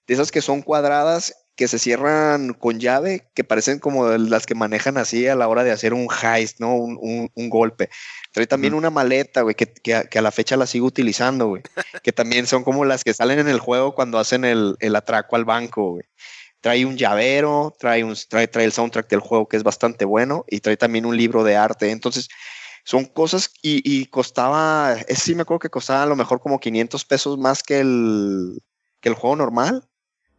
[0.08, 4.56] de esas que son cuadradas, que se cierran con llave, que parecen como las que
[4.56, 6.76] manejan así a la hora de hacer un heist, ¿no?
[6.76, 7.89] Un, golpe.
[8.32, 11.62] Trae también una maleta, güey, que, a la fecha la sigo utilizando, güey.
[12.04, 15.36] que también son como las que salen en el juego cuando hacen el, el atraco
[15.36, 16.06] al banco, güey
[16.63, 20.46] trae un llavero, trae, un, trae, trae el soundtrack del juego que es bastante bueno
[20.48, 21.92] y trae también un libro de arte.
[21.92, 22.30] Entonces,
[22.84, 27.06] son cosas y, costaba, ese sí me acuerdo que costaba a lo mejor como 500
[27.06, 28.62] pesos más que el,
[29.00, 29.88] que el juego normal,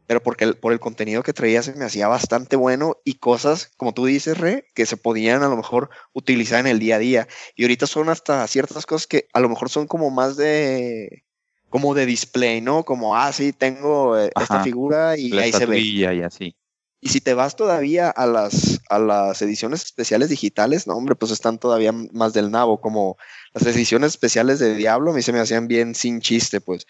[0.06, 3.94] pero porque por el contenido que traía se me hacía bastante bueno y cosas, como
[3.94, 7.28] tú dices, Re, que se podían a lo mejor utilizar en el día a día.
[7.56, 11.24] Y ahorita son hasta ciertas cosas que a lo mejor son como más de,
[11.70, 12.84] como de display, ¿no?
[12.84, 15.80] Como, ah, sí, tengo eh, esta figura y ahí se ve.
[15.80, 16.54] Y así.
[17.04, 21.32] Y si te vas todavía a las, a las ediciones especiales digitales, no, hombre, pues
[21.32, 23.18] están todavía más del nabo, como
[23.52, 26.86] las ediciones especiales de Diablo, a mí se me hacían bien sin chiste, pues.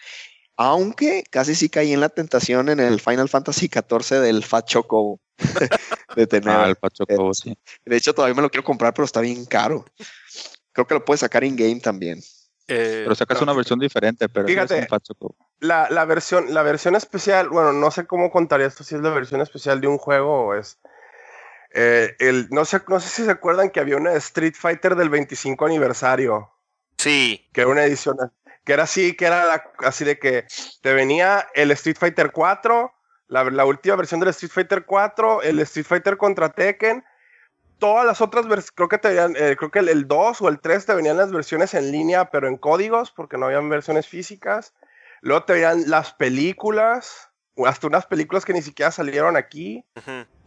[0.55, 5.19] Aunque casi sí caí en la tentación en el Final Fantasy XIV del Fat Chocobo.
[6.15, 6.49] de tener.
[6.49, 7.53] Ah, el Fat Chocobo, sí.
[7.83, 9.83] De hecho, todavía me lo quiero comprar, pero está bien caro.
[10.71, 12.21] Creo que lo puedes sacar in-game también.
[12.67, 14.87] Eh, pero sacas una versión diferente, pero fíjate,
[15.59, 19.11] la, la, versión, la versión especial, bueno, no sé cómo contaría esto, si es la
[19.11, 20.79] versión especial de un juego o es...
[21.77, 25.09] Eh, el, no, sé, no sé si se acuerdan que había una Street Fighter del
[25.09, 26.49] 25 aniversario.
[26.97, 27.47] Sí.
[27.51, 28.17] Que era una edición,
[28.63, 30.45] que era así, que era así de que
[30.81, 32.93] te venía el Street Fighter 4,
[33.27, 37.03] la, la última versión del Street Fighter 4, el Street Fighter contra Tekken,
[37.79, 40.59] todas las otras versiones, creo que te venían, eh, creo que el, 2 o el
[40.59, 44.73] 3 te venían las versiones en línea, pero en códigos, porque no habían versiones físicas.
[45.21, 47.29] Luego te venían las películas,
[47.65, 49.85] hasta unas películas que ni siquiera salieron aquí.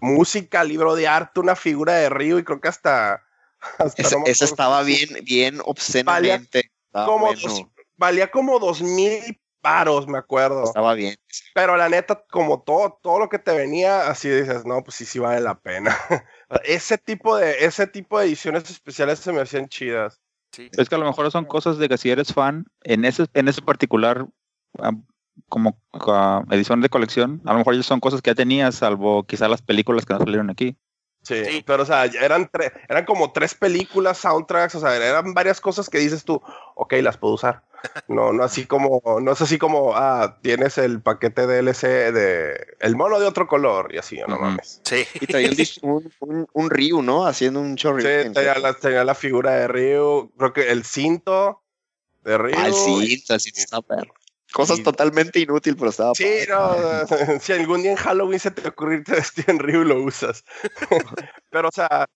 [0.01, 3.25] Música, libro de arte, una figura de Río y creo que hasta...
[3.97, 6.71] esa, estaba bien, bien obscenamente.
[6.93, 10.64] Valía como, dos, valía como dos mil paros, me acuerdo.
[10.64, 11.14] Estaba bien.
[11.55, 15.05] Pero la neta, como todo, todo lo que te venía, así dices, no, pues sí,
[15.05, 15.97] sí vale la pena.
[16.64, 20.21] Ese tipo de, ese tipo de ediciones especiales se me hacían chidas.
[20.57, 23.49] Es que a lo mejor son cosas de que si eres fan, en ese, en
[23.49, 24.27] ese particular
[25.49, 25.79] como
[26.51, 30.05] edición de colección, a lo mejor son cosas que ya tenías, salvo quizá las películas
[30.05, 30.77] que no salieron aquí.
[31.22, 32.50] Sí, pero o sea, eran,
[32.88, 36.40] eran como tres películas, soundtracks, o sea, eran varias cosas que dices tú,
[36.74, 37.62] ok, las puedo usar.
[38.09, 42.96] No, no así como, no es así como, ah, tienes el paquete DLC de el
[42.96, 44.81] mono de otro color y así, no mames.
[44.85, 45.04] Sí.
[45.20, 45.50] Y traía
[45.83, 47.26] un, un, un, Ryu, ¿no?
[47.26, 48.00] Haciendo un chorro.
[48.00, 51.62] Sí, tenía la, tenía la, figura de Ryu, creo que el cinto
[52.24, 52.54] de Ryu.
[52.57, 54.12] Ah, el cinto, el cinto está perro.
[54.52, 56.14] Cosas totalmente inútiles, pero estaba.
[56.14, 56.74] Sí, no,
[57.40, 60.44] si algún día en Halloween se te ocurre irte vestir en Ryu, lo usas.
[61.50, 62.06] pero, o sea,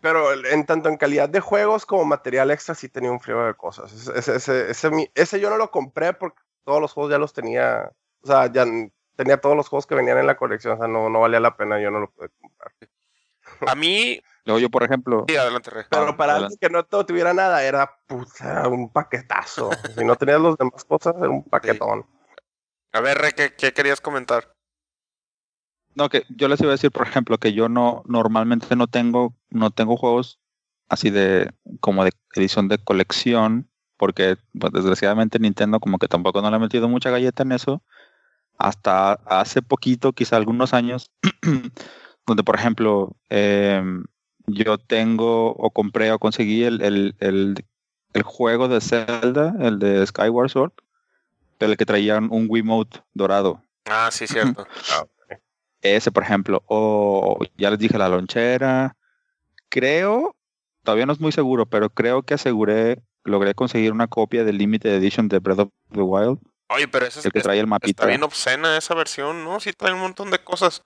[0.00, 3.54] pero en tanto en calidad de juegos como material extra sí tenía un frío de
[3.54, 3.92] cosas.
[3.92, 7.90] Ese, ese, ese, ese, yo no lo compré porque todos los juegos ya los tenía,
[8.22, 8.64] o sea, ya
[9.16, 11.56] tenía todos los juegos que venían en la colección, o sea, no, no valía la
[11.56, 12.72] pena, yo no lo pude comprar.
[13.66, 15.86] A mí, Luego yo, por ejemplo, sí, adelante, Re.
[15.88, 16.54] Pero Ah, para adelante.
[16.54, 19.70] alguien que no to- tuviera nada, era puta, un paquetazo.
[19.96, 22.04] si no tenías las demás cosas, era un paquetón.
[22.92, 24.52] A ver, Re, ¿qué, qué querías comentar?
[25.96, 29.36] no, que yo les iba a decir, por ejemplo, que yo no, normalmente no tengo,
[29.50, 30.40] no tengo juegos
[30.88, 36.50] así de, como de edición de colección, porque pues, desgraciadamente Nintendo como que tampoco no
[36.50, 37.82] le ha metido mucha galleta en eso,
[38.58, 41.12] hasta hace poquito, quizá algunos años,
[42.26, 44.04] donde por ejemplo, em,
[44.46, 47.64] yo tengo o compré o conseguí el, el, el,
[48.12, 50.72] el juego de Zelda, el de Skyward Sword,
[51.58, 53.62] pero el que traía un Wiimote dorado.
[53.86, 54.66] Ah, sí, cierto.
[55.82, 56.62] Ese, por ejemplo.
[56.66, 58.96] O ya les dije la lonchera.
[59.68, 60.34] Creo,
[60.82, 64.94] todavía no es muy seguro, pero creo que aseguré, logré conseguir una copia del Limited
[64.94, 67.90] Edition de Breath of the Wild, Oye, pero eso es, el que trae el mapita.
[67.90, 69.60] está bien obscena esa versión, ¿no?
[69.60, 70.82] Sí trae un montón de cosas.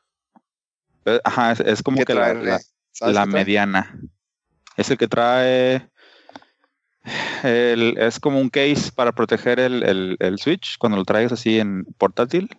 [1.05, 2.61] Eh, Ajá, es, es como ¿Qué que la, la-
[3.01, 3.99] la mediana.
[4.77, 5.89] Es el que trae.
[7.43, 11.59] el- es como un case para proteger el, el- el Switch cuando lo traes así
[11.59, 12.51] en portátil.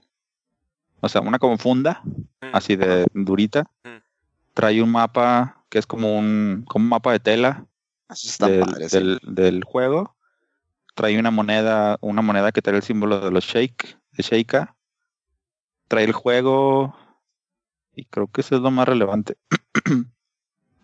[1.02, 2.02] O sea, una como funda,
[2.42, 2.50] Mm.
[2.54, 3.64] así de durita.
[3.84, 3.98] Mm.
[4.54, 7.66] Trae un mapa que es como un, como un mapa de tela
[8.10, 8.98] está del, padre, sí.
[8.98, 10.16] del- del juego.
[10.96, 14.76] Trae una moneda, una moneda que trae el símbolo de los shake, de Sheikah.
[15.88, 16.96] Trae el juego.
[17.96, 19.38] Y creo que eso es lo más relevante.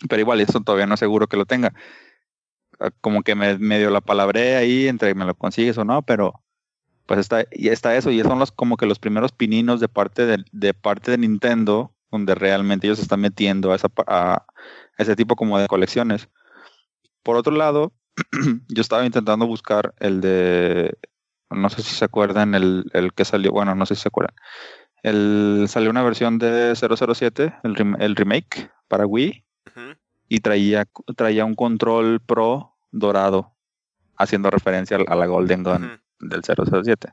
[0.10, 1.74] Pero igual, eso todavía no aseguro que lo tenga.
[2.80, 6.44] Ah, Como que me medio la palabré ahí entre me lo consigues o no, pero
[7.06, 10.26] pues está, y está eso, y son los como que los primeros pininos de parte
[10.26, 14.46] de, parte de Nintendo, donde realmente ellos están metiendo a, esa, a
[14.98, 16.30] ese tipo como de colecciones.
[17.24, 17.94] Por otro lado,
[18.70, 20.98] yo estaba intentando buscar el de,
[21.52, 24.36] no sé si se acuerdan, el, el que salió, bueno, no sé si se acuerdan.
[25.04, 29.45] El, salió una versión de 007, el, el remake para Wii,
[30.28, 33.54] Y traía, traía un control pro dorado,
[34.18, 37.10] haciendo referencia a la Golden Gun del 007.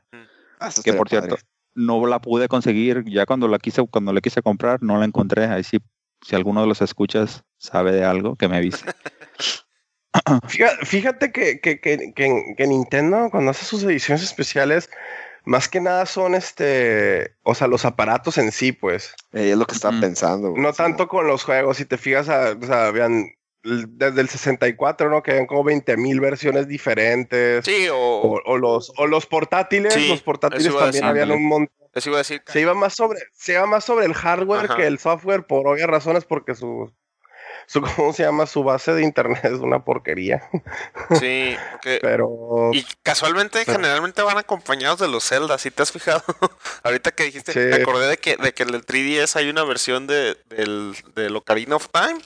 [0.59, 1.35] Ah, Que por cierto,
[1.75, 5.45] no la pude conseguir, ya cuando la quise, cuando la quise comprar, no la encontré.
[5.45, 5.79] Ahí sí,
[6.21, 8.85] si alguno de los escuchas sabe de algo, que me avise.
[10.47, 14.89] Fíjate, fíjate que, que, que, que- que Nintendo, cuando hace sus ediciones especiales,
[15.45, 19.13] más que nada son este, o sea, los aparatos en sí, pues.
[19.33, 20.01] Eh, es lo que estaba Ujú.
[20.01, 20.49] pensando.
[20.51, 20.61] güey.
[20.61, 23.31] No Sí, tanto con los juegos, si te fijas, a- o sea, habían
[23.63, 25.23] desde el 64, ¿no?
[25.23, 27.63] Que habían como 20 mil versiones diferentes.
[27.63, 31.05] Sí, o, O, o los, o los portátiles, Sí, los portátiles eso también decir.
[31.05, 31.75] habían un montón.
[31.93, 32.41] les iba a decir.
[32.45, 34.75] Se iba más sobre, se iba más sobre el hardware Ajá.
[34.75, 36.91] que el software por obvias razones, porque su,
[37.67, 38.45] su, ¿cómo se llama?
[38.45, 40.49] Su base de internet es una porquería.
[41.19, 45.91] Sí, porque- Pero Y casualmente, Pero- generalmente van acompañados de los Zelda, si te has
[45.91, 46.23] fijado.
[46.83, 47.59] Ahorita que dijiste, Sí.
[47.59, 51.35] me acordé de que, de que en el 3DS hay una versión de, del, del
[51.35, 52.19] Ocarina of Time.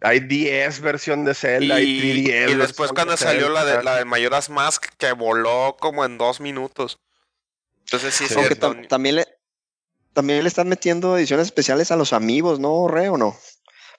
[0.00, 2.50] hay 10 versión de Zelda, hay Y, 3DS.
[2.50, 6.18] y después cuando de salió la de, la de Mayoras Mask, que voló como en
[6.18, 6.98] dos minutos.
[7.80, 8.36] Entonces sí, es Sí.
[8.38, 8.74] Cierto.
[8.74, 9.26] tam- también le
[10.12, 13.36] también le están metiendo ediciones especiales a los amigos, ¿no, Re, o no?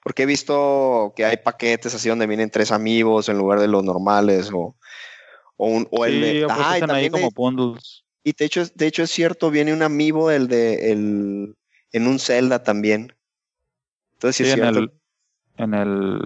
[0.02, 3.84] Porque he visto que hay paquetes así donde vienen tres amigos en lugar de los
[3.84, 4.76] normales o,
[5.58, 6.48] o, un, o el sí, de...
[6.50, 8.06] Ah, y ahí como bundles.
[8.24, 11.56] y de hecho, es- de hecho es cierto, viene un amigo el de el,
[11.92, 13.14] en un Zelda también.
[14.14, 14.80] Entonces sí, Sí, es en cierto.
[14.80, 14.92] el,
[15.58, 16.22] en el...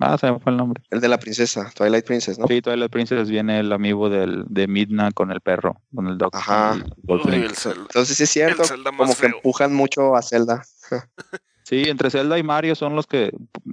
[0.00, 0.82] Ah, se me fue el nombre.
[0.90, 2.46] El de la princesa, Twilight Princess, ¿no?
[2.46, 6.30] Sí, Twilight Princess viene el amigo del, de Midna con el perro, con el dog.
[6.36, 6.74] Ajá.
[6.74, 7.44] el Gold Uy, Link.
[7.46, 7.80] el Zelda.
[7.80, 9.36] Entonces sí es cierto, El Zelda más como que feo.
[9.36, 10.62] empujan mucho a Zelda.
[11.68, 13.30] Sí, entre Zelda y Mario son los que...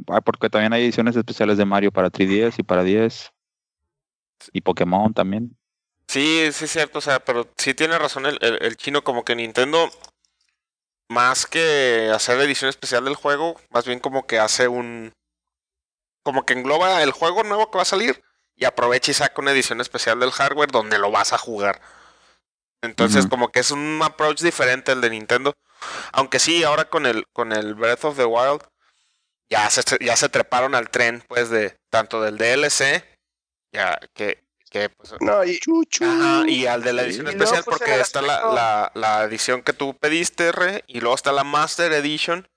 [0.09, 3.31] ah, Porque también hay ediciones especiales de Mario para 3DS y para 10.
[4.51, 5.57] Y Pokémon también.
[6.09, 9.23] Sí, sí es cierto, o sea, pero sí tiene razón el, el- el chino, como
[9.23, 9.89] que Nintendo,
[11.09, 15.13] más que hacer la edición especial del juego, más bien como que hace un...
[16.21, 18.21] Como que engloba el juego nuevo que va a salir
[18.57, 21.79] y aprovecha y saca una edición especial del hardware donde lo vas a jugar.
[22.81, 25.53] Entonces, como que es un approach diferente el de Nintendo.
[26.11, 28.61] Aunque sí, ahora con el, con el Breath of the Wild,
[29.49, 33.03] ya se, ya se treparon al tren, pues, de tanto del DLC,
[33.71, 35.59] ya que, que pues, No, y,
[36.01, 39.61] Ajá, y al de la edición luego, especial pues, porque está la, la, la edición
[39.61, 42.47] que tú pediste, Re, y luego está la Master Edition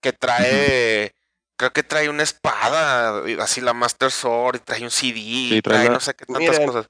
[0.00, 1.14] que trae,
[1.56, 5.62] creo que trae una espada, así la Master Sword, y trae un CD, y Sí,
[5.62, 6.66] trae trae la- no sé qué tantas Miren.
[6.66, 6.88] cosas.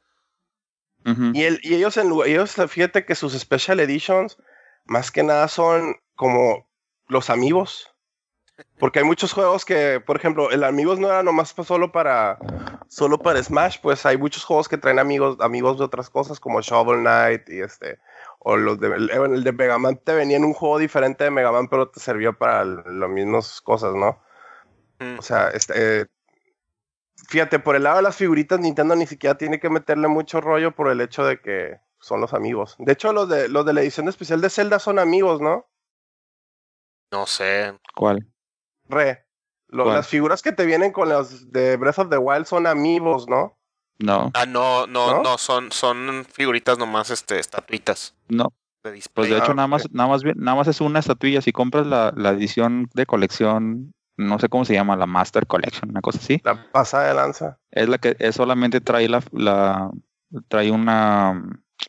[1.34, 4.36] Y, el- y ellos, en, lugar- ellos, fíjate que sus special editions,
[4.84, 6.66] más que nada son como
[7.08, 7.88] los amigos.
[8.78, 12.38] Porque hay muchos juegos que, por ejemplo, el amigos no era nomás solo para
[12.88, 16.60] solo para Smash, pues hay muchos juegos que traen amigos amigos de otras cosas como
[16.60, 17.98] Shovel Knight y este
[18.40, 21.30] o los de, el, el de Mega Man te venía en un juego diferente de
[21.30, 24.20] Mega Man, pero te servía para las mismas cosas, ¿no?
[24.98, 25.18] Mm.
[25.18, 26.06] O sea, este, eh,
[27.28, 30.72] fíjate, por el lado de las figuritas, Nintendo ni siquiera tiene que meterle mucho rollo
[30.72, 32.76] por el hecho de que son los amigos.
[32.78, 35.66] De hecho, los de, los de la edición especial de Zelda son amigos, ¿no?
[37.10, 37.78] No sé.
[37.94, 38.26] ¿Cuál?
[38.88, 39.24] Re.
[39.68, 39.96] Lo- ¿Cuál?
[39.96, 43.56] las figuras que te vienen con las de Breath of the Wild son amigos, ¿no?
[43.98, 45.22] No, Ah, no, no, ¿No?
[45.22, 48.48] no, son, son figuritas nomás, este, estatuitas no.
[48.82, 49.70] de Pues de Ah, hecho, nada ok.
[49.70, 51.40] más, nada más bien, nada más es una estatuilla.
[51.40, 55.90] Si compras la, la edición de colección, no sé cómo se llama, la Master Collection,
[55.90, 57.58] una cosa así, La pasada de lanza.
[57.70, 59.90] es la que es solamente trae la, la
[60.48, 61.40] trae una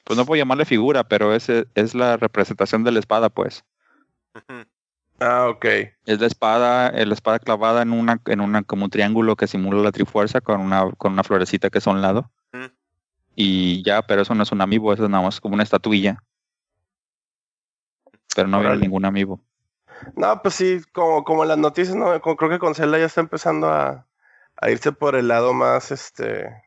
[0.03, 3.63] pues no puedo llamarle figura, pero es, es la representación de la espada, pues.
[5.19, 5.65] Ah, ok.
[6.05, 9.47] Es la espada, eh, la espada clavada en una, en una, como un triángulo que
[9.47, 12.29] simula la trifuerza con una, con una florecita que es a un lado.
[13.35, 16.21] Y ya, pero eso no es un amiibo, eso es nada más como una estatuilla.
[18.35, 18.81] Pero no Órale.
[18.81, 19.41] ningún amiibo.
[20.15, 22.19] No, pues sí, como, como en las noticias, ¿no?
[22.21, 24.05] Creo que con Zelda ya está empezando a,
[24.57, 26.63] a irse por el lado más, este...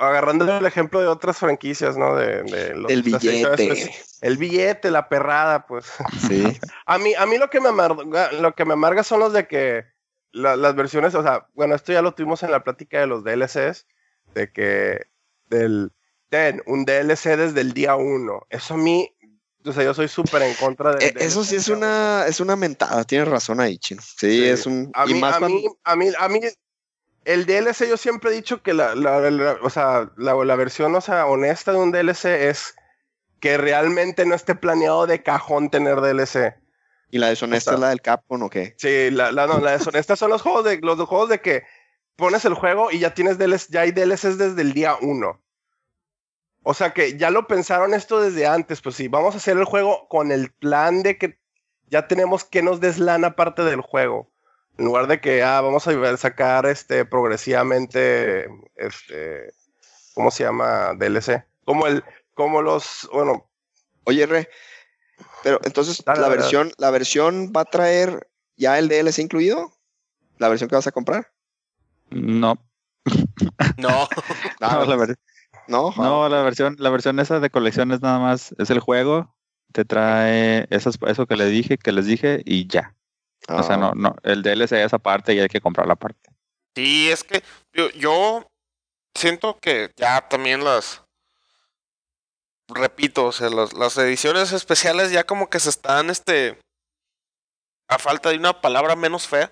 [0.00, 2.16] Agarrando el ejemplo de otras franquicias, ¿no?
[2.16, 3.90] De, de los- El billete.
[4.22, 5.86] El billete, la perrada, pues.
[6.28, 6.44] Sí.
[6.86, 9.46] A mí, a mí lo que me amarga, lo que me amarga son los de
[9.46, 9.84] que
[10.32, 13.22] la- las versiones, o sea, bueno, esto ya lo tuvimos en la plática de los
[13.24, 13.86] DLCs,
[14.34, 15.06] de que
[15.48, 15.92] del
[16.28, 18.46] ten un DLC desde el día uno.
[18.50, 19.12] Eso a mí,
[19.64, 22.56] o sea, yo soy súper en contra de Eh, Eso sí es una, es una
[22.56, 24.00] mentada, tienes razón ahí, chino.
[24.02, 24.44] Sí, Sí.
[24.48, 24.90] es un.
[24.94, 26.40] A y mí, más a, cuando- mí, a mí, a mí,
[27.24, 30.94] el DLC yo siempre he dicho que la, la- la- o sea, la, la versión,
[30.94, 32.74] o sea, honesta de un DLC es
[33.40, 36.54] que realmente no esté planeado de cajón tener DLC.
[37.10, 38.74] y la deshonesta o sea- es la del Capcom, ¿o qué?
[38.78, 41.62] Sí, la, la, no, la deshonesta son los juegos de los juegos de que
[42.16, 45.42] pones el juego y ya tienes DLC, ya hay DLCs desde el día uno.
[46.62, 49.64] O sea que ya lo pensaron esto desde antes, pues sí, vamos a hacer el
[49.64, 51.38] juego con el plan de que
[51.86, 54.29] ya tenemos que nos deslana parte del juego.
[54.80, 59.52] En lugar de que ah, vamos a sacar este progresivamente este
[60.14, 60.94] ¿cómo se llama?
[60.94, 61.44] DLC.
[61.66, 62.02] Como el
[62.32, 63.46] como los bueno,
[64.04, 64.48] Oye, Re,
[65.42, 69.70] pero entonces Dale, la dale, versión, la versión va a traer ya el DLC incluido,
[70.38, 71.30] la versión que vas a comprar.
[72.08, 72.54] No,
[73.76, 74.08] No,
[74.62, 75.18] no, la, ver-
[75.68, 79.36] no, no, la versión, la versión esa de colección es nada más, es el juego,
[79.72, 82.96] te trae esas, eso que le dije, que les dije, y ya.
[83.48, 86.30] O sea, Ah, no, no, el DLC es aparte y hay que comprar la parte.
[86.74, 88.46] sí, es que yo, yo
[89.14, 91.02] siento que ya también las,
[92.68, 96.58] repito, o sea, las, las ediciones especiales ya como que se están, este,
[97.88, 99.50] a falta de una palabra menos fea,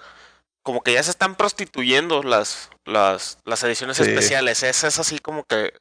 [0.62, 4.04] como que ya se están prostituyendo las, las, las ediciones Sí.
[4.04, 4.62] especiales.
[4.62, 5.72] Ese es así como que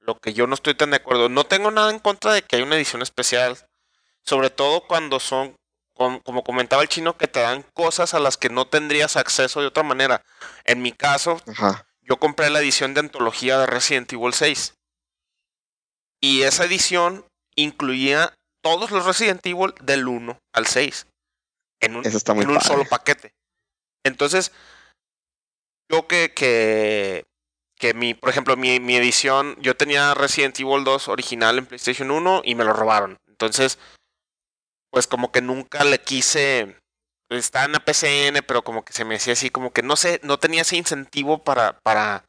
[0.00, 1.28] lo que yo no estoy tan de acuerdo.
[1.28, 3.56] No tengo nada en contra de que haya una edición especial,
[4.24, 5.56] sobre todo cuando son,
[5.98, 9.60] com- como comentaba el chino, que te dan cosas a las que no tendrías acceso
[9.60, 10.24] de otra manera.
[10.64, 11.86] En mi caso, Ajá.
[12.00, 14.74] yo compré la edición de antología de Resident Evil 6.
[16.22, 18.32] Y esa edición incluía
[18.62, 21.06] todos los Resident Evil del 1 al 6.
[21.80, 23.34] En un, Eso está muy en un solo paquete.
[24.04, 24.52] Entonces,
[25.90, 27.24] yo que, que,
[27.78, 32.10] que mi, por ejemplo, mi, mi edición, yo tenía Resident Evil 2 original en PlayStation
[32.10, 33.18] 1 y me lo robaron.
[33.28, 33.78] Entonces,
[34.90, 36.76] pues como que nunca le quise,
[37.28, 40.20] está en la PCN, pero como que se me hacía así, como que no sé,
[40.22, 42.24] no tenía ese incentivo para, para,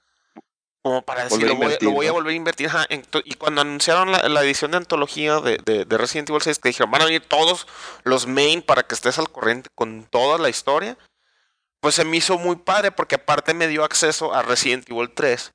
[0.81, 2.13] como para decir, lo voy, a- invertir, lo voy a ¿no?
[2.15, 2.67] volver a invertir.
[2.67, 2.85] Ajá,
[3.25, 6.69] y cuando anunciaron la, la edición de antología de, de, de Resident Evil 6, que
[6.69, 7.67] dijeron, van a venir todos
[8.03, 10.97] los main para que estés al corriente con toda la historia,
[11.81, 15.53] pues se me hizo muy padre porque aparte me dio acceso a Resident Evil 3,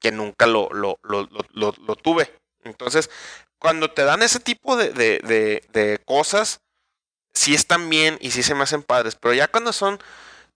[0.00, 2.32] que nunca lo, lo, lo, lo, lo- lo tuve.
[2.64, 3.10] Entonces,
[3.58, 6.60] cuando te dan ese tipo de, de, de, de cosas,
[7.34, 9.98] sí están bien y sí se me hacen padres, pero ya cuando son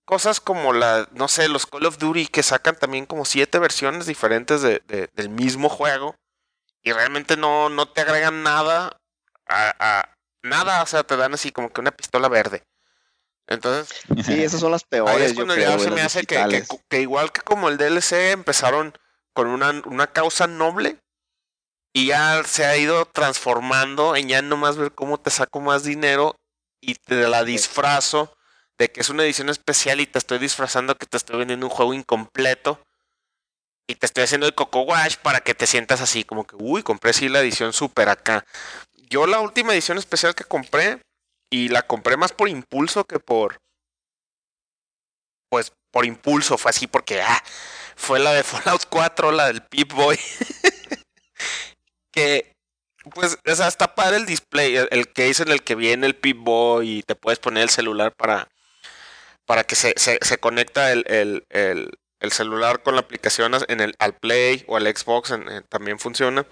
[0.04, 4.06] cosas como la, no sé, los Call of Duty que sacan también como siete versiones
[4.06, 6.16] diferentes de, de- del mismo juego
[6.82, 8.96] y realmente no, no te agregan nada
[9.46, 12.62] a, a- nada, o sea, te dan así como que una pistola verde.
[13.46, 13.88] Entonces,
[14.24, 15.22] Sí, esas son las ahí peores.
[15.22, 17.76] es yo cuando creo, güey, se me hace que, que, que igual que como el
[17.78, 18.94] DLC empezaron
[19.34, 20.98] con una, una causa noble
[21.92, 26.36] y ya se ha ido transformando en ya nomás ver cómo te saco más dinero
[26.80, 28.36] y te la disfrazo
[28.78, 31.72] de que es una edición especial y te estoy disfrazando que te estoy vendiendo un
[31.72, 32.80] juego incompleto
[33.86, 36.82] y te estoy haciendo el Coco Wash para que te sientas así como que, uy,
[36.82, 38.46] compré sí la edición super acá.
[39.08, 41.02] Yo la última edición especial que compré
[41.50, 43.60] y la compré más por impulso que por
[45.50, 47.42] pues por impulso fue así porque ah,
[47.96, 50.18] fue la de Fallout 4, la del Pip Boy.
[53.14, 57.02] pues, o sea, está el display, el, case en el que viene el Pip-Boy y
[57.02, 58.48] te puedes poner el celular para,
[59.46, 63.94] para que se, se, conecta el, el, el, el celular con la aplicación en el,
[63.98, 65.32] al Play o al Xbox,
[65.68, 66.46] también funciona.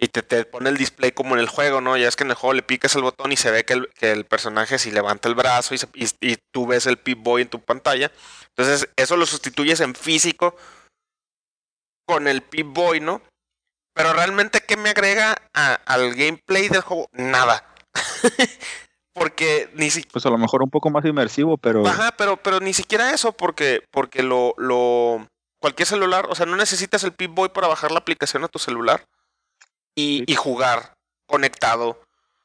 [0.00, 1.96] Y te, te pone el display como en el juego, ¿no?
[1.96, 3.88] Ya es que en el juego le picas el botón y se ve que el,
[3.94, 5.80] que el personaje si levanta el brazo y,
[6.20, 8.12] y, tú ves el Pip-Boy en tu pantalla.
[8.50, 10.54] Entonces, eso lo sustituyes en físico
[12.06, 13.22] con el Pip-Boy, ¿no?
[13.98, 17.08] Pero realmente, ¿qué me agrega a- al gameplay del juego?
[17.12, 17.64] Nada.
[19.12, 20.12] porque ni siquiera...
[20.12, 23.32] Pues a lo mejor un poco más inmersivo, pero Ajá, pero, pero ni siquiera eso,
[23.32, 25.26] porque, porque lo, lo.
[25.60, 29.04] Cualquier celular, o sea, no necesitas el Pip-Boy para bajar la aplicación a tu celular
[29.96, 30.24] y, Sí.
[30.28, 30.94] y jugar
[31.26, 32.00] conectado.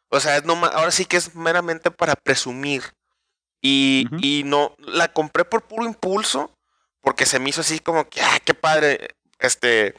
[0.09, 2.81] O sea, es noma- ahora sí que es meramente para presumir.
[3.61, 6.51] Y, y no, la compré por puro impulso,
[7.01, 9.93] porque se me hizo así como que, ah, qué padre, este,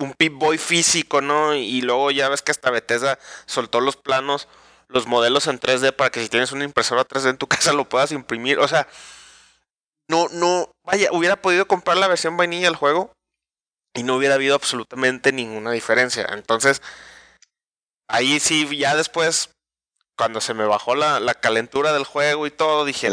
[0.00, 1.54] un Pip-Boy físico, ¿no?
[1.54, 4.48] Y luego ya ves que hasta Bethesda soltó los planos,
[4.88, 7.88] los modelos en 3D para que si tienes una impresora 3D en tu casa lo
[7.88, 8.58] puedas imprimir.
[8.58, 8.88] O sea,
[10.08, 13.12] no, no, vaya, hubiera podido comprar la versión vainilla del juego
[13.94, 16.26] y no hubiera habido absolutamente ninguna diferencia.
[16.32, 16.82] Entonces,
[18.08, 19.50] ahí sí, ya después,
[20.16, 23.10] cuando se me bajó la, la calentura del juego y todo, dije,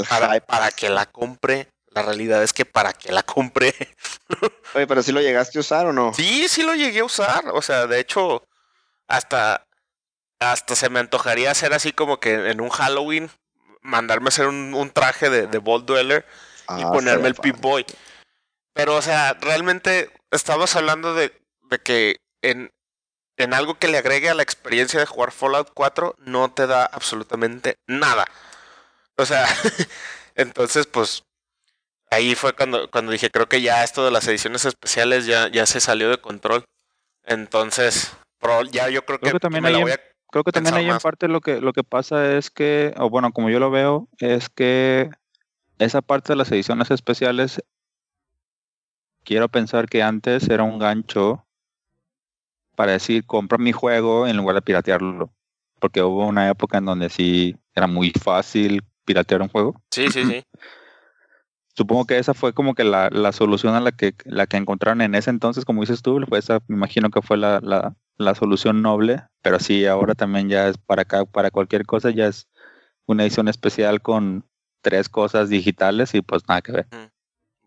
[0.47, 1.69] para que la compre.
[1.97, 3.73] La realidad es que para que la compre.
[4.75, 6.13] Oye, pero si lo llegaste a usar o no?
[6.13, 7.49] Sí, sí lo llegué a usar.
[7.53, 8.43] O sea, de hecho,
[9.07, 9.65] hasta,
[10.39, 13.29] hasta se me antojaría hacer así como que en un Halloween,
[13.81, 16.25] mandarme a hacer un, un traje de, de Bolt Dweller
[16.77, 17.85] y Ah, ponerme el Pip Boy.
[18.73, 21.33] Pero, o sea, realmente estamos hablando de,
[21.69, 22.71] de que en,
[23.37, 26.85] en algo que le agregue a la experiencia de jugar Fallout 4 no te da
[26.85, 28.25] absolutamente nada.
[29.15, 29.47] O sea,
[30.35, 31.23] entonces, pues,
[32.11, 35.65] ahí fue cuando, cuando dije, creo que ya esto de las ediciones especiales ya, ya
[35.65, 36.65] se salió de control.
[37.23, 38.15] Entonces,
[38.71, 39.99] ya yo creo que, Creo que también me la hay voy a...
[40.31, 43.31] creo que también ahí en parte lo que lo que pasa es que, o bueno,
[43.31, 45.09] como yo lo veo, es que
[45.79, 47.61] esa parte de las ediciones especiales
[49.23, 51.45] quiero pensar que antes era un gancho
[52.75, 55.31] para decir compra mi juego en lugar de piratearlo.
[55.79, 59.81] Porque hubo una época en donde sí era muy fácil piratear un juego.
[59.91, 60.43] Sí, sí, sí.
[61.77, 65.01] Supongo que esa fue como que la, la solución a la que, la que encontraron
[65.01, 68.33] en ese entonces, como dices tú, fue esa, me imagino que fue la, la, la
[68.33, 72.47] solución noble, pero sí, ahora también ya es para acá, para cualquier cosa, ya es
[73.05, 74.49] una edición especial con
[74.81, 76.87] tres cosas digitales y pues nada que ver.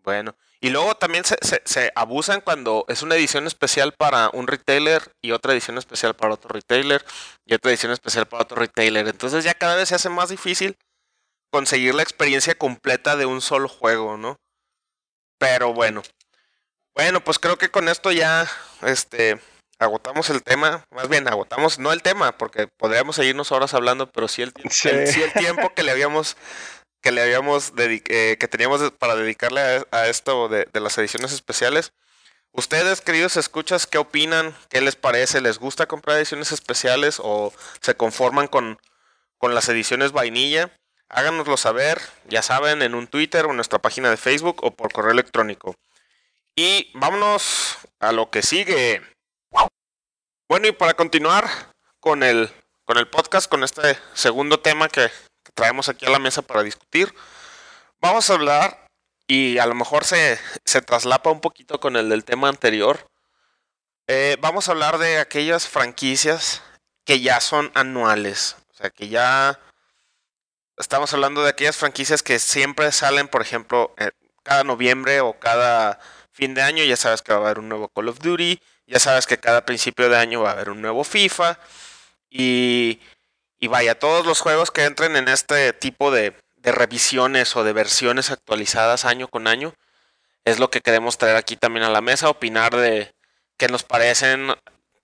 [0.03, 4.47] Bueno, y luego también se, se, se abusan cuando es una edición especial para un
[4.47, 7.05] retailer y otra edición especial para otro retailer
[7.45, 9.07] y otra edición especial para otro retailer.
[9.07, 10.75] Entonces ya cada vez se hace más difícil
[11.51, 14.37] conseguir la experiencia completa de un solo juego, ¿no?
[15.37, 16.01] Pero bueno.
[16.95, 18.49] Bueno, pues creo que con esto ya
[18.81, 19.39] este
[19.79, 24.27] agotamos el tema, más bien agotamos no el tema, porque podríamos seguirnos horas hablando, pero
[24.27, 24.89] sí el, tiempo- Sí.
[24.89, 26.37] el- sí el tiempo que le habíamos
[27.01, 31.31] que le habíamos eh, que teníamos para dedicarle a, a esto de, de las ediciones
[31.31, 31.93] especiales.
[32.51, 34.55] Ustedes, queridos escuchas, ¿qué opinan?
[34.69, 35.41] ¿Qué les parece?
[35.41, 38.77] ¿Les gusta comprar ediciones especiales o se conforman con,
[39.39, 40.77] con las ediciones vainilla?
[41.13, 44.93] Háganoslo saber, ya saben, en un Twitter o en nuestra página de Facebook o por
[44.93, 45.75] correo electrónico.
[46.55, 49.01] Y vámonos a lo que sigue.
[50.47, 51.49] Bueno, y para continuar
[51.99, 52.49] con el,
[52.85, 55.11] con el podcast, con este segundo tema que,
[55.53, 57.13] traemos aquí a la mesa para discutir,
[57.99, 58.87] vamos a hablar,
[59.27, 63.05] y a lo mejor se, se traslapa un poquito con el del tema anterior,
[64.07, 66.61] eh, vamos a hablar de aquellas franquicias
[67.05, 69.59] que ya son anuales, o sea, que ya
[70.81, 74.11] estamos hablando de aquellas franquicias que siempre salen, por ejemplo, eh,
[74.43, 75.99] cada noviembre o cada
[76.31, 78.99] fin de año, ya sabes que va a haber un nuevo Call of Duty, ya
[78.99, 81.59] sabes que cada principio de año va a haber un nuevo FIFA,
[82.29, 82.99] y,
[83.59, 87.73] y vaya, todos los juegos que entren en este tipo de, de revisiones o de
[87.73, 89.73] versiones actualizadas año con año,
[90.45, 93.13] es lo que queremos traer aquí también a la mesa, opinar de
[93.57, 94.47] qué nos parecen,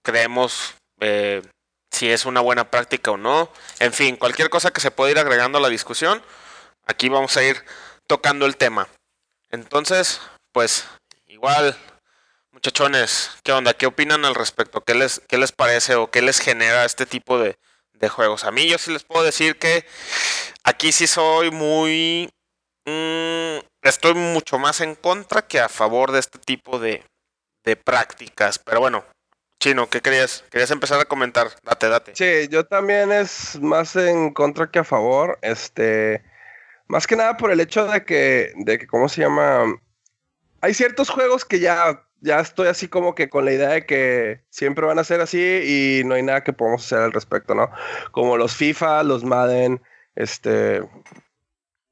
[0.02, 1.44] creemos eh,
[1.92, 3.52] si es una buena práctica o no.
[3.80, 6.22] En fin, cualquier cosa que se pueda ir agregando a la discusión,
[6.86, 7.64] aquí vamos a ir
[8.08, 8.88] tocando el tema.
[9.50, 10.22] Entonces,
[10.52, 10.86] pues
[11.28, 11.78] igual,
[12.52, 13.74] muchachones, ¿qué onda?
[13.74, 14.82] ¿Qué opinan al respecto?
[14.82, 17.58] ¿Qué les, qué les parece o qué les genera este tipo de,
[17.94, 18.44] de juegos?
[18.44, 19.86] A mí yo sí les puedo decir que
[20.64, 22.30] aquí sí soy muy...
[22.86, 27.06] mm, estoy mucho más en contra que a favor de este tipo de,
[27.64, 28.60] de prácticas.
[28.60, 29.06] Pero bueno,
[29.60, 30.44] Chino, ¿qué querías?
[30.52, 31.48] Querías empezar a comentar.
[31.64, 32.12] Date, date.
[32.16, 35.40] Sí, yo también es más en contra que a favor.
[35.42, 36.24] Este,
[36.88, 39.66] más que nada por el hecho de que, de que, ¿cómo se llama?
[40.62, 44.42] Hay ciertos juegos que ya ya estoy así como que con la idea de que
[44.50, 47.70] siempre van a ser así y no hay nada que podamos hacer al respecto, ¿no?
[48.12, 49.82] Como los FIFA, los Madden,
[50.16, 50.82] este,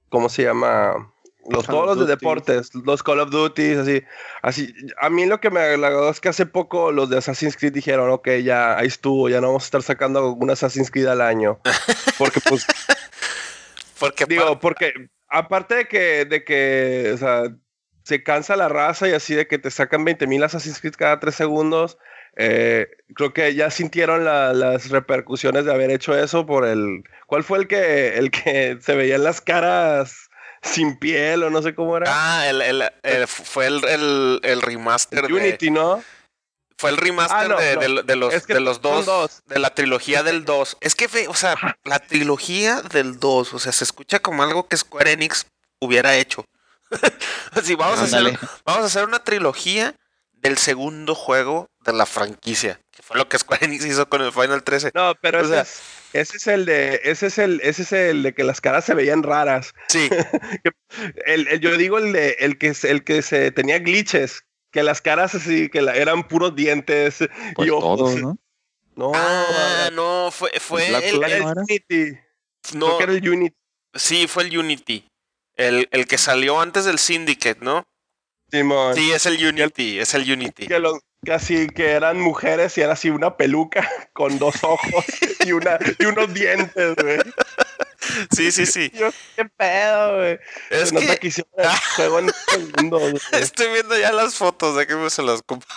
[0.09, 1.13] ¿cómo se llama?
[1.47, 4.03] Los Call todos los de deportes, los Call of Duty, así,
[4.41, 4.73] así.
[4.99, 8.09] A mí lo que me agradó es que hace poco los de Assassin's Creed dijeron,
[8.09, 11.59] ok, ya ahí estuvo, ya no vamos a estar sacando un Assassin's Creed al año,
[12.17, 12.65] porque pues
[13.99, 14.93] Porque Digo, porque
[15.29, 17.43] aparte de que, de que, o sea,
[18.03, 21.35] se cansa la raza y así de que te sacan 20.000 Assassin's Creed cada tres
[21.35, 21.97] segundos,
[22.35, 27.03] eh, creo que ya sintieron la- las repercusiones de haber hecho eso por el...
[27.27, 30.29] ¿Cuál fue el que, el que se veían las caras
[30.65, 32.05] sin piel o no sé cómo era?
[32.09, 36.03] Ah, el, el- el- fue el, el, el remaster de, Unity, ¿no?
[36.77, 37.81] Fue el remaster Ah, no, de, no.
[37.81, 39.41] de- de los, Es que de los dos, dos.
[39.45, 40.77] de la trilogía del 2.
[40.81, 41.55] Es que, o sea,
[41.85, 45.45] la trilogía del 2, o sea, se escucha como algo que Square Enix
[45.79, 46.43] hubiera hecho.
[47.51, 49.95] Así, vamos a, hacer, vamos a hacer una trilogía
[50.33, 54.63] del segundo juego de la franquicia, fue lo que Square Enix hizo con el Final
[54.63, 54.91] 13.
[54.95, 55.81] No, pero O ese, sea- es,
[56.13, 58.93] ese es el de, ese es el, ese es el de que las caras se
[58.95, 59.73] veían raras.
[59.89, 60.09] Sí,
[61.25, 64.83] El, el- yo digo el de el que se- el que se tenía glitches, que
[64.83, 67.17] las caras así que la- eran puros dientes
[67.55, 67.97] Pues y ojos.
[67.99, 68.37] todos, ¿no?
[68.95, 71.41] No, ah, no, fue, fue el, el- el.
[71.43, 72.17] Unity.
[72.73, 73.55] no, Creo que era el Unity.
[73.93, 75.05] sí, fue el Unity.
[75.57, 77.85] El, el que salió antes del Syndicate, ¿no?
[78.51, 78.95] Simón.
[78.95, 80.67] Sí, es el Unity, es el Unity.
[80.67, 85.05] Que los casi que eran mujeres y era así una peluca con dos ojos
[85.45, 87.19] y una y unos dientes, güey.
[88.31, 88.91] Sí, sí, sí.
[88.93, 90.39] Yo, qué pedo, güey.
[90.69, 93.15] Es Se que el juego en güey.
[93.33, 95.73] Estoy viendo ya las fotos, de que me se las comparto.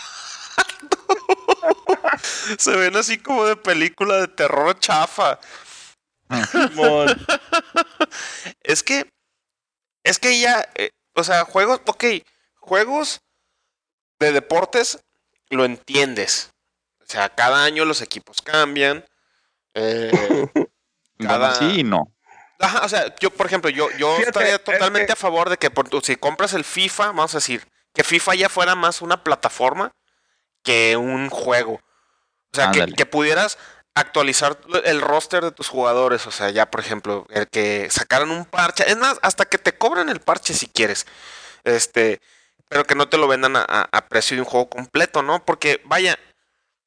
[2.59, 5.39] Se ven así como de película de terror chafa.
[8.63, 9.11] Es que,
[10.05, 12.05] es que ya, eh, o sea, juegos, ok,
[12.57, 13.21] juegos
[14.19, 14.99] de deportes
[15.51, 16.51] lo entiendes.
[17.01, 19.05] O sea, cada año los equipos cambian.
[19.75, 20.11] eh,
[21.19, 22.13] Cada- sí y no.
[22.61, 25.49] Ajá, o sea, yo, por ejemplo, yo, yo Fíjate, estaría es totalmente que- a favor
[25.49, 29.01] de que por, si compras el FIFA, vamos a decir, que FIFA ya fuera más
[29.01, 29.93] una plataforma
[30.65, 31.75] que un juego.
[32.53, 33.59] O sea, que, que pudieras
[33.95, 36.27] actualizar el roster de tus jugadores.
[36.27, 38.89] O sea, ya, por ejemplo, el que sacaran un parche.
[38.91, 41.07] Es más, hasta que te cobran el parche si quieres.
[41.65, 42.21] Este,
[42.69, 45.45] pero que no te lo vendan a, a- a precio de un juego completo, ¿no?
[45.45, 46.19] Porque, vaya,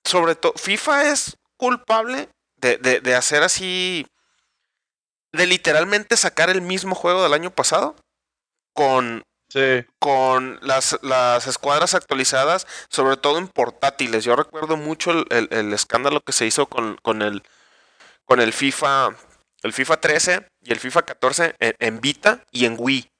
[0.05, 4.05] sobre todo, FIFA es culpable de, de- de hacer así.
[5.33, 7.95] De literalmente sacar el mismo juego del año pasado.
[8.73, 9.23] Con
[9.53, 9.85] Sí.
[9.99, 14.23] con las, las escuadras actualizadas, sobre todo en portátiles.
[14.23, 17.43] Yo recuerdo mucho el, el- el escándalo que se hizo con, con el
[18.23, 19.09] con el FIFA,
[19.63, 23.10] el FIFA 13 y el FIFA 14 en, en Vita y en Wii.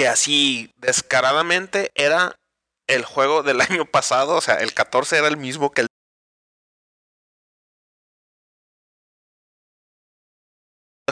[0.00, 2.34] Que así descaradamente era
[2.88, 5.88] el juego del año pasado, o sea, el 14 era el mismo que el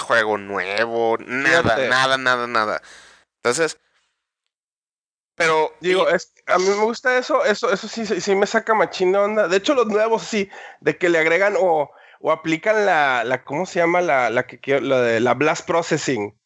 [0.01, 1.89] juego nuevo, nada, Fíjate.
[1.91, 2.80] nada, nada, nada.
[3.43, 3.78] Entonces,
[5.34, 8.72] pero Digo, y- es, a mí me gusta eso, eso, eso sí, sí, me saca
[8.72, 9.49] machín de onda.
[9.49, 10.49] De hecho, los nuevos sí,
[10.80, 14.01] de que le agregan o, o aplican la, la, ¿cómo se llama?
[14.01, 16.38] La, la que quiero- la de la blast processing.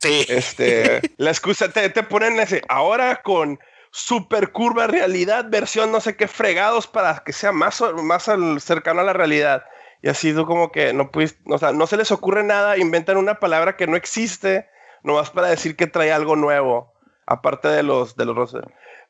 [0.00, 3.58] Sí, Este, la excusa, te, te ponen ese, ahora con
[3.90, 9.04] super curva realidad, versión no sé qué fregados para que sea más, más cercano a
[9.04, 9.64] la realidad.
[10.02, 13.16] Y así tú como que no puedes, o sea, no se les ocurre nada, inventan
[13.16, 14.68] una palabra que no existe,
[15.02, 16.92] nomás para decir que trae algo nuevo,
[17.26, 18.56] aparte de los, de los.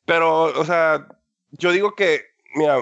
[0.05, 1.07] Pero, o sea,
[1.53, 2.23] yo digo que,
[2.55, 2.79] mira,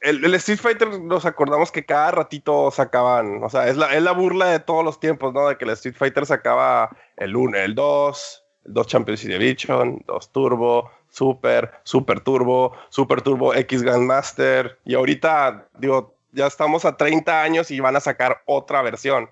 [0.00, 4.02] el, el Street Fighter nos acordamos que cada ratito sacaban, o sea, es la, es
[4.02, 5.48] la burla de todos los tiempos, ¿no?
[5.48, 10.32] De que el Street Fighter sacaba el 1, el 2, el 2 Championship Edition, 2
[10.32, 17.42] Turbo, Super, Super Turbo, Super Turbo X Grandmaster, y ahorita, digo, ya estamos a 30
[17.42, 19.28] años y van a sacar otra versión,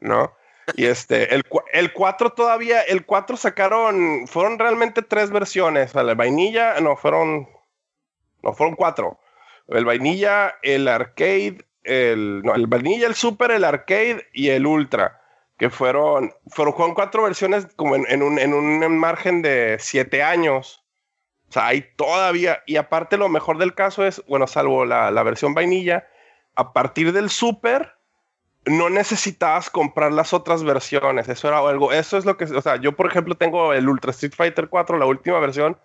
[0.00, 0.34] ¿no?
[0.76, 6.02] Y este, el, el 4 todavía, el 4 sacaron, fueron realmente tres versiones, o sea,
[6.02, 7.48] la vainilla, no, fueron,
[8.42, 9.18] no, fueron cuatro.
[9.76, 15.20] El vainilla, el arcade, el, no, el vainilla, el super, el arcade y el ultra,
[15.58, 20.22] que fueron, fueron, fueron cuatro versiones como en, en un, en un margen de siete
[20.22, 20.84] años.
[21.48, 25.22] O sea, hay todavía, y aparte lo mejor del caso es, bueno, salvo la, la
[25.22, 26.06] versión vainilla,
[26.54, 27.94] a partir del super,
[28.64, 31.28] no necesitabas comprar las otras versiones.
[31.28, 34.12] Eso era algo, eso es lo que, o sea, yo por ejemplo tengo el Ultra
[34.12, 35.76] Street Fighter 4, la última versión,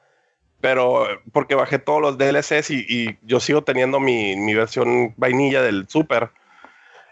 [0.61, 5.61] pero porque bajé todos los DLCs y, y yo sigo teniendo mi, mi versión vainilla
[5.61, 6.31] del Super.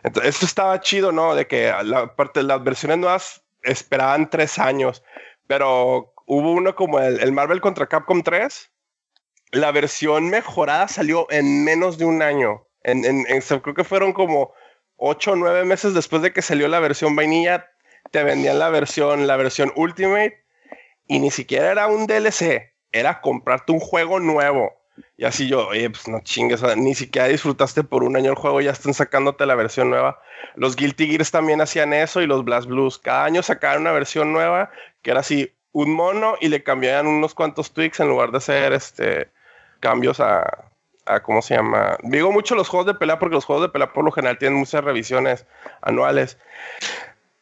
[0.03, 1.35] Entonces, eso estaba chido, ¿no?
[1.35, 5.03] De que la parte las versiones nuevas esperaban tres años,
[5.47, 8.71] pero hubo uno como el, el Marvel contra Capcom 3,
[9.51, 12.67] la versión mejorada salió en menos de un año.
[12.83, 13.23] En,
[13.61, 14.53] creo que fueron como
[14.97, 17.69] 8 o 9 meses después de que salió la versión vainilla,
[18.11, 20.43] te vendían la versión, la versión Ultimate
[21.07, 24.73] y ni siquiera era un DLC, era comprarte un juego nuevo.
[25.17, 28.71] Y así yo, pues no chingues, ni siquiera disfrutaste por un año el juego, ya
[28.71, 30.21] están sacándote la versión nueva.
[30.55, 32.97] Los Guilty Gears también hacían eso y los Blast Blues.
[32.97, 34.71] Cada año sacaban una versión nueva
[35.01, 38.71] que era así, un mono y le cambiaban unos cuantos tweaks en lugar de hacer
[38.71, 39.29] este
[39.81, 40.71] cambios a,
[41.05, 41.97] a, ¿cómo se llama?
[42.03, 44.57] Digo mucho los juegos de pelea porque los juegos de pelea por lo general tienen
[44.57, 45.45] muchas revisiones
[45.81, 46.37] anuales.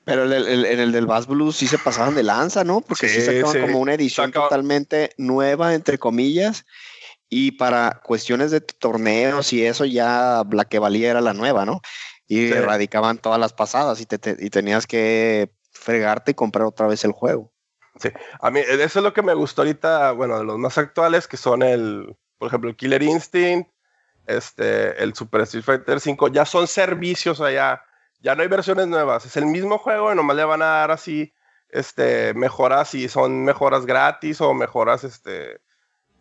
[0.06, 2.82] Pero en el, del Bass Blues sí se pasaban de lanza, ¿no?
[2.82, 6.66] Porque sí, sacaban como una edición totalmente nueva, entre comillas.
[7.30, 11.82] Y para cuestiones de torneos y eso ya la que valía era la nueva, ¿no?
[12.28, 17.04] Y erradicaban todas las pasadas y, te, y tenías que fregarte y comprar otra vez
[17.06, 17.51] el juego.
[17.99, 21.28] Sí, a mí eso es lo que me gustó ahorita, bueno, de los más actuales,
[21.28, 23.70] que son el, por ejemplo, el Killer Instinct,
[24.26, 27.84] este, el Super Street Fighter 5, ya son servicios allá,
[28.24, 30.91] ya no hay versiones nuevas, es el mismo juego y nomás le van a dar
[30.91, 31.34] así,
[31.69, 35.61] este, mejoras y son mejoras gratis o mejoras, este,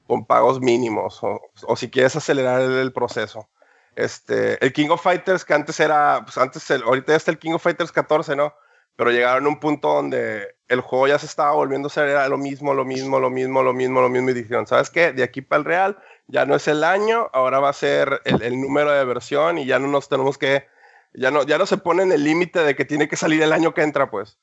[0.07, 3.48] con pagos mínimos, o, si quieres acelerar el, proceso.
[3.94, 7.53] Este, el King of Fighters, que antes era, pues antes, ahorita ya está el King
[7.53, 8.53] of Fighters 14, ¿no?
[8.96, 12.36] Pero llegaron a un punto donde el juego ya se estaba volviendo a ser lo
[12.36, 15.12] mismo, lo mismo, lo mismo, lo mismo, lo mismo, y ¿sabes qué?
[15.12, 18.61] De aquí para el Real ya no es el año, ahora va a ser el,
[18.61, 20.66] número de versión y ya no nos tenemos que,
[21.15, 23.75] ya no, ya no se pone el límite de que tiene que salir el año
[23.75, 24.39] que entra, pues.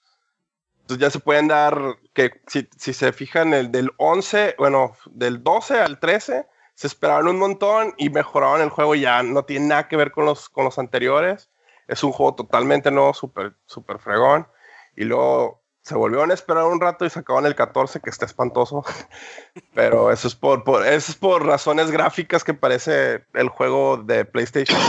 [0.82, 5.44] Entonces ya se pueden dar, que si, si se fijan, el del 11, bueno, del
[5.44, 6.48] 12 al 13,
[6.80, 10.26] se esperaron un montón y mejoraron el juego, ya no tiene nada que ver con
[10.26, 11.50] los, con los anteriores.
[11.88, 14.48] Es un juego totalmente nuevo, súper super fregón.
[14.96, 18.86] Y luego se volvieron a esperar un rato y sacaban el 14, que está espantoso.
[19.74, 24.80] Pero eso es por, eso es por razones gráficas que parece el juego de PlayStation.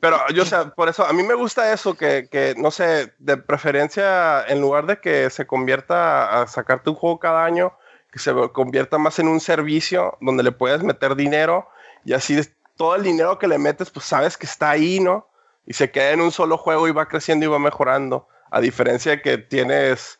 [0.00, 3.12] Pero yo, o sea, por eso a mí me gusta eso, que, que, no sé,
[3.18, 7.76] de preferencia, en lugar de que se convierta a sacarte un juego cada año,
[8.10, 11.68] que se convierta más en un servicio donde le puedes meter dinero
[12.04, 12.40] y así
[12.76, 15.28] todo el dinero que le metes, pues sabes que está ahí, ¿no?
[15.66, 18.26] Y se queda en un solo juego y va creciendo y va mejorando.
[18.50, 20.18] A diferencia de que tienes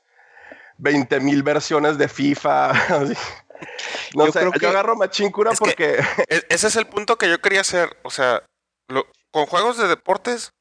[0.76, 2.72] 20 mil versiones de FIFA.
[4.14, 6.00] no sé, yo agarro machincura porque...
[6.28, 7.96] E-, ese es el punto que yo quería hacer.
[8.02, 8.42] O sea,
[9.30, 10.52] con juegos de deportes,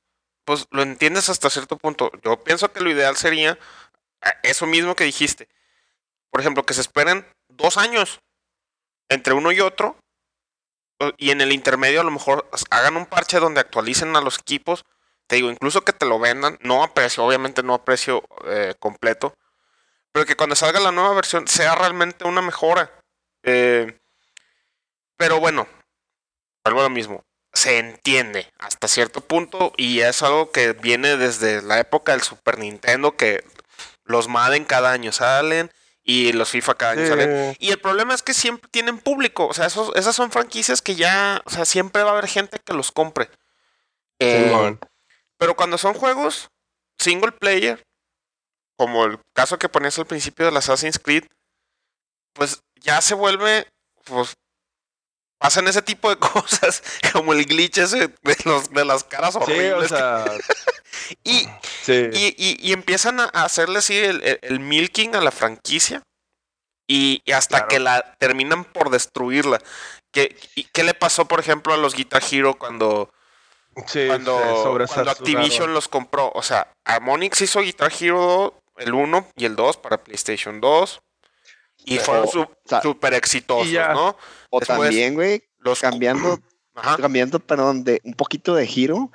[0.46, 2.12] pues lo entiendes hasta cierto punto.
[2.24, 3.58] Yo pienso que lo ideal sería
[4.22, 5.48] eh, eso mismo que dijiste.
[6.32, 8.22] Por ejemplo, que se esperen dos años
[9.10, 9.98] entre uno y otro
[11.18, 14.86] y en el intermedio a lo mejor hagan un parche donde actualicen a los equipos.
[15.28, 18.74] Te digo, incluso que te lo vendan, no a precio, obviamente no a precio eh,
[18.80, 19.36] completo,
[20.12, 22.92] pero que cuando salga la nueva versión sea realmente una mejora.
[23.44, 24.00] Eh,
[25.16, 25.68] pero bueno,
[26.64, 27.24] algo lo mismo.
[27.60, 32.58] Se entiende hasta cierto punto y es algo que viene desde la época del Super
[32.58, 33.44] Nintendo que
[34.06, 35.70] los Madden cada año salen
[36.02, 37.58] y los FIFA cada año salen.
[37.60, 39.46] Y el problema es que siempre tienen público.
[39.46, 42.60] O sea, esos, esas son franquicias que ya, o sea, siempre va a haber gente
[42.64, 43.30] que los compre.
[44.20, 44.78] Eh,
[45.38, 46.50] pero cuando son juegos
[46.98, 47.86] single player,
[48.78, 51.26] como el caso que ponías al principio del Assassin's Creed,
[52.32, 53.68] pues ya se vuelve,
[54.06, 54.38] pues
[55.40, 59.92] pasan ese tipo de cosas, como el glitch ese de, los, de las caras horribles.
[61.24, 61.48] y,
[61.88, 66.04] y, empiezan a hacerle así el, milking a la franquicia
[66.88, 69.60] y, hasta que la terminan por destruirla.
[70.12, 70.36] ¿Qué,
[70.74, 73.12] ¿Qué le pasó, por ejemplo, a los Guitar Hero cuando,
[73.74, 74.42] cuando,
[74.88, 76.32] cuando Activision los compró?
[76.34, 81.02] O sea, Harmonix hizo Guitar Hero el 1 y el 2 para PlayStation 2
[81.86, 82.28] y fueron
[82.82, 84.18] súper exitosos, ¿no?
[84.50, 85.44] O también, güey,
[85.80, 86.40] cambiando,
[87.00, 89.12] cambiando, perdón, de un poquito de giro,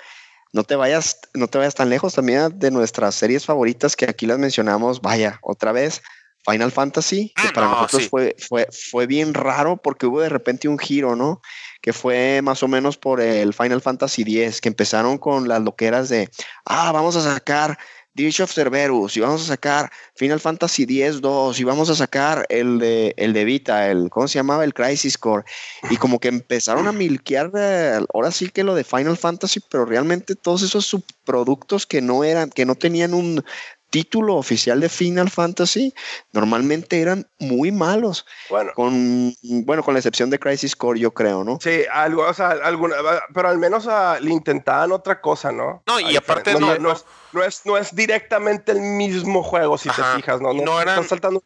[0.52, 4.26] no te vayas, no te vayas tan lejos también de nuestras series favoritas que aquí
[4.26, 5.00] las mencionamos.
[5.00, 6.00] Vaya, otra vez,
[6.48, 10.68] Final Fantasy, que ah, para nosotros fue, fue, fue bien raro porque hubo de repente
[10.68, 11.40] un giro, ¿no?
[11.80, 16.08] Que fue más o menos por el Final Fantasy X, que empezaron con las loqueras
[16.08, 16.30] de,
[16.66, 17.78] ah, vamos a sacar
[18.14, 22.78] Dirge of Cerberus, y vamos a sacar Final Fantasy X-2, y vamos a sacar el
[22.78, 24.64] de, el de Vita, el, ¿cómo se llamaba?
[24.64, 25.44] El Crisis Core.
[25.90, 27.50] Y como que empezaron a milquear,
[28.14, 32.50] ahora sí que lo de Final Fantasy, pero realmente todos esos subproductos que no eran,
[32.50, 33.44] que no tenían un
[33.94, 35.94] título oficial de Final Fantasy
[36.32, 38.26] normalmente eran muy malos.
[38.50, 41.60] Bueno, con, bueno, con la excepción de Crisis Core, yo creo, ¿no?
[41.62, 42.96] Sí, algo, o sea, alguna,
[43.32, 45.84] pero al menos uh, le intentaban otra cosa, ¿no?
[45.86, 49.88] No, y aparte no, no, es, no, es, no es directamente el mismo juego, si
[49.90, 50.52] te fijas, ¿no?
[50.52, 51.04] No, eran...
[51.04, 51.44] saltando.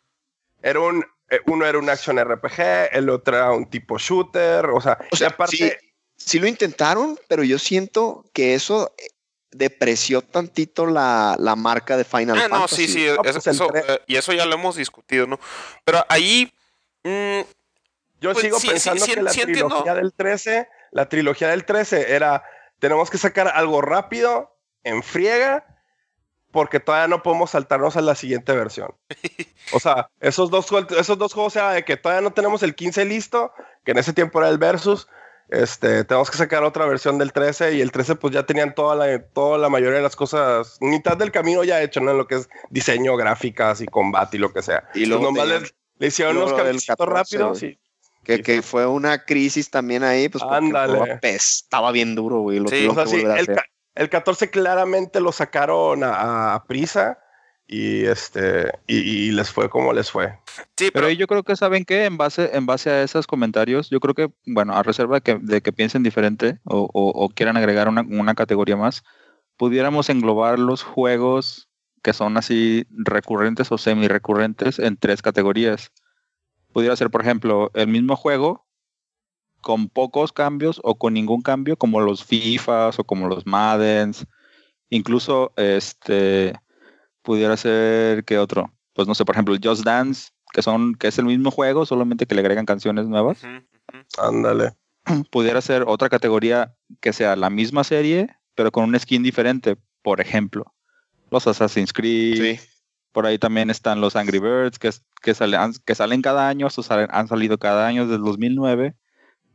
[0.63, 4.81] Era un, eh, uno era un action RPG, el otro era un tipo shooter, o
[4.81, 5.71] sea, O sea, y aparte, sí,
[6.17, 9.07] sí lo intentaron, pero yo siento que eso eh,
[9.51, 12.87] depreció tantito la, la marca de Final Ah, no, Fantasy.
[12.89, 15.39] sí, sí, No, eso- pues eso, eh, y eso ya lo hemos discutido, ¿no?
[15.85, 16.53] Pero ahí,
[17.05, 17.41] mm,
[18.21, 19.69] yo pues sigo sí, sí, pensando sí, que la sí entiendo.
[19.69, 22.45] trilogía del 13, la trilogía del 13 era,
[22.79, 25.65] tenemos que sacar algo rápido, en friega,
[26.51, 28.95] porque todavía no podemos saltarnos a la siguiente versión.
[29.73, 32.75] O sea, esos dos, juegos- esos dos juegos era de que todavía no tenemos el
[32.75, 33.53] 15 listo,
[33.85, 35.09] que en ese tiempo era el Versus,
[35.49, 38.95] este, tenemos que sacar otra versión del 13 y el 13 pues ya tenían toda
[38.95, 42.11] la, toda la mayoría de las cosas, mitad del camino ya hecho, ¿no?
[42.11, 44.89] En lo que es diseño, gráficas y combate y lo que sea.
[44.95, 45.61] Y luego nomás le,
[45.99, 47.79] le hicieron unos lo 14, rápidos y
[48.25, 51.13] Que, que fue una crisis también ahí, pues Ándale.
[51.13, 52.59] apestaba bien duro, güey.
[52.59, 53.57] Lo Sí, tuvieron O sea, que sí, el,
[53.95, 57.19] el 14 claramente lo sacaron a, a prisa
[57.69, 60.39] y este y, y les fue como les fue.
[60.77, 64.01] sí, Pero yo creo que saben que en base, en base a esos comentarios, yo
[64.01, 67.57] creo que, bueno, a reserva de que, de que piensen diferente o, o- o quieran
[67.59, 69.03] agregar una, una categoría más,
[69.59, 71.69] pudiéramos englobar los juegos
[72.03, 75.93] que son así recurrentes o semi recurrentes en tres categorías.
[76.73, 78.67] Pudiera ser, por ejemplo, el mismo juego
[79.61, 84.27] con pocos cambios o con ningún cambio, como los FIFAs o como los Maddens.
[84.91, 86.55] Incluso este
[87.29, 91.09] pudiera ser que otro, pues no sé, por ejemplo, el Just Dance, que son que
[91.09, 93.45] es el mismo juego, solamente que le agregan canciones nuevas.
[93.45, 94.27] Ujú, ujú.
[94.27, 94.73] Ándale.
[95.31, 100.23] Pudiera ser otra categoría que sea la misma serie, pero con un skin diferente, por
[100.23, 100.73] ejemplo,
[101.31, 102.69] los Assassin's Creed, Sí.
[103.13, 106.67] por ahí también están los Angry Birds, que, es- que, salen, que salen cada año,
[106.67, 108.95] estos salen- han salido cada año desde el 2009,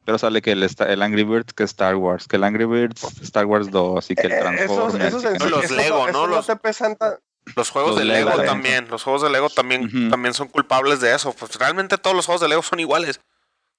[0.05, 3.47] pero sale que el, el Angry Birds que Star Wars, que el Angry Birds Star
[3.47, 5.05] Wars 2 y que el Eh, esos, Transformers.
[5.07, 6.27] esos, que esos- los esos- Lego, esos ¿no?
[6.27, 7.15] Los- te pesan tan-
[7.55, 8.43] Los juegos Los de Lego, Lego.
[8.43, 11.33] también, los juegos de Lego también, también son culpables de eso.
[11.33, 13.19] Pues realmente todos los juegos de Lego son iguales.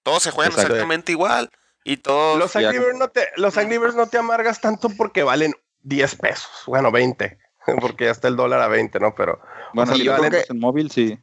[0.03, 0.73] Todos se juegan Exacto.
[0.75, 1.51] exactamente igual.
[1.83, 2.39] Y todos.
[2.39, 6.15] Los Angry, Birds no te, los Angry Birds no te amargas tanto porque valen 10
[6.17, 7.39] pesos, bueno, 20,
[7.81, 9.15] porque ya está el dólar a 20, ¿no?
[9.15, 9.41] Pero
[9.73, 11.19] Bueno, o sea, yo creo que- en móvil, sí.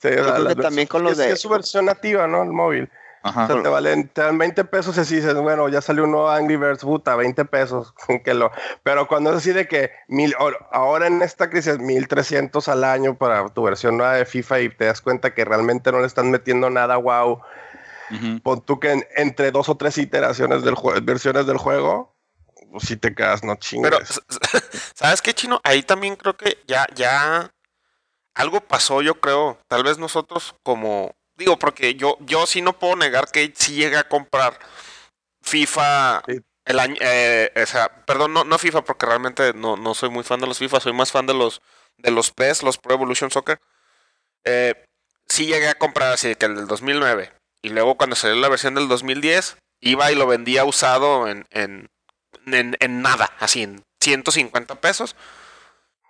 [0.00, 1.84] sí, Yo la- creo la que también con los es, de- que es su versión
[1.86, 2.42] nativa, ¿no?
[2.42, 2.90] El móvil.
[3.24, 3.44] Ajá.
[3.44, 6.10] O sea, te valen, te dan 20 pesos y así dices, bueno, ya salió un
[6.12, 7.94] nuevo Angry Birds, puta, 20 pesos.
[8.24, 8.50] que lo,
[8.82, 10.34] pero cuando es así de que mil,
[10.72, 14.86] ahora en esta crisis 1300 al año para tu versión nueva de FIFA y te
[14.86, 17.40] das cuenta que realmente no le están metiendo nada wow,
[18.10, 18.40] Ujú.
[18.42, 22.14] pon tú que en- entre dos o tres iteraciones del juego, versiones del juego,
[22.72, 23.90] pues si te quedas, no chingues.
[23.90, 24.38] Pero, s- s-
[24.94, 25.60] ¿sabes qué, Chino?
[25.62, 27.52] Ahí también creo que ya, ya
[28.34, 29.58] algo pasó, yo creo.
[29.68, 31.14] Tal vez nosotros como...
[31.42, 34.58] Digo, porque yo, yo sí no puedo negar que sí llegué a comprar
[35.42, 36.40] FIFA Sí.
[36.64, 36.96] el año...
[37.00, 40.46] eh, o sea, perdón, no, no FIFA porque realmente no, no soy muy fan de
[40.46, 41.62] los FIFA, soy más fan de los,
[41.98, 43.60] de los PES, los Pro Evolution Soccer.
[44.44, 44.84] Eh,
[45.28, 47.32] sí llegué a comprar así que el del 2009.
[47.62, 51.90] Y luego cuando salió la versión del 2010, iba y lo vendía usado en, en,
[52.46, 55.16] en, en nada, así en 150 pesos.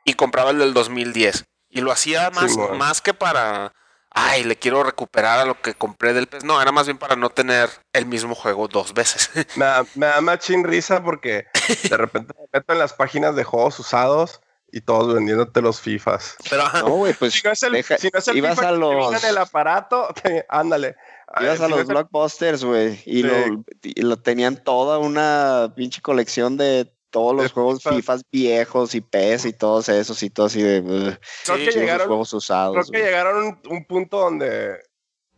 [0.05, 1.45] Y compraba el del 2010.
[1.71, 3.73] Y lo hacía más, más que para,
[4.15, 6.45] ay, le quiero recuperar a lo que compré del PES.
[6.45, 9.31] No, era más bien para no tener el mismo juego dos veces.
[9.57, 11.47] Me da, me da machín risa porque
[11.89, 14.41] de repente me meto en las páginas de juegos usados
[14.75, 16.37] y todos vendiéndote los FIFAs.
[16.49, 18.57] Pero ajá, No, güey, pues Si no es el, deja- si no es el ibas
[18.57, 20.97] FIFA a que te los- en el aparato, te- ándale.
[21.41, 23.23] ibas a los blockbusters, güey, y, Sí.
[23.23, 27.95] lo, y lo tenían toda una pinche colección de todos los De juegos FIFA.
[27.95, 32.09] FIFAs viejos y PES y todos esos y todo así de Creo uh, que llegaron,
[32.09, 32.75] juegos usados.
[32.75, 34.81] creo que llegaron a un, un punto donde,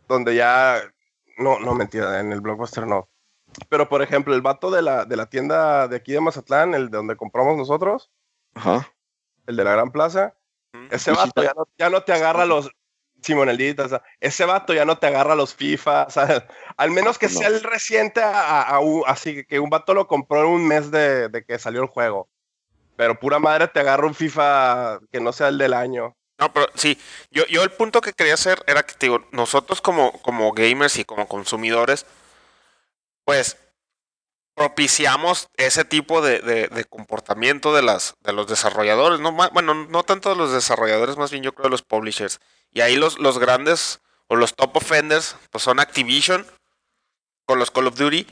[0.07, 0.81] donde ya.
[1.37, 3.09] No, no, mentira, en el blockbuster no.
[3.69, 6.89] Pero por ejemplo, el vato de la, de la tienda de aquí de Mazatlán, el
[6.89, 8.09] de donde compramos nosotros,
[8.55, 8.91] Ajá.
[9.45, 10.33] el de la Gran Plaza,
[10.91, 12.69] ese vato ya no, ya no te agarra los.
[13.25, 16.47] Simón el Dita, o sea, ese vato ya no te agarra los FIFA, o sea,
[16.77, 17.39] al menos que No.
[17.39, 20.67] sea el reciente, a, a- a un- así que un vato lo compró en un
[20.67, 22.29] mes de, de que salió el juego.
[22.95, 26.15] Pero pura madre te agarra un FIFA que no sea el del año.
[26.37, 26.97] No, pero sí,
[27.31, 30.97] yo, yo el punto que quería hacer era que, te digo, nosotros como, como gamers
[30.97, 32.05] y como consumidores,
[33.25, 33.57] pues
[34.53, 39.19] propiciamos ese tipo de, de- de comportamiento de, las, de los desarrolladores,
[39.51, 42.39] Bueno, no tanto de los desarrolladores, más bien yo creo de los publishers.
[42.71, 46.45] Y ahí los, los grandes o los top offenders, pues son Activision
[47.45, 48.27] con los Call of Duty,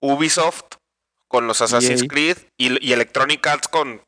[0.00, 0.76] Ubisoft
[1.28, 2.08] con los Assassin's EA.
[2.08, 4.02] Creed y, y Electronic Arts con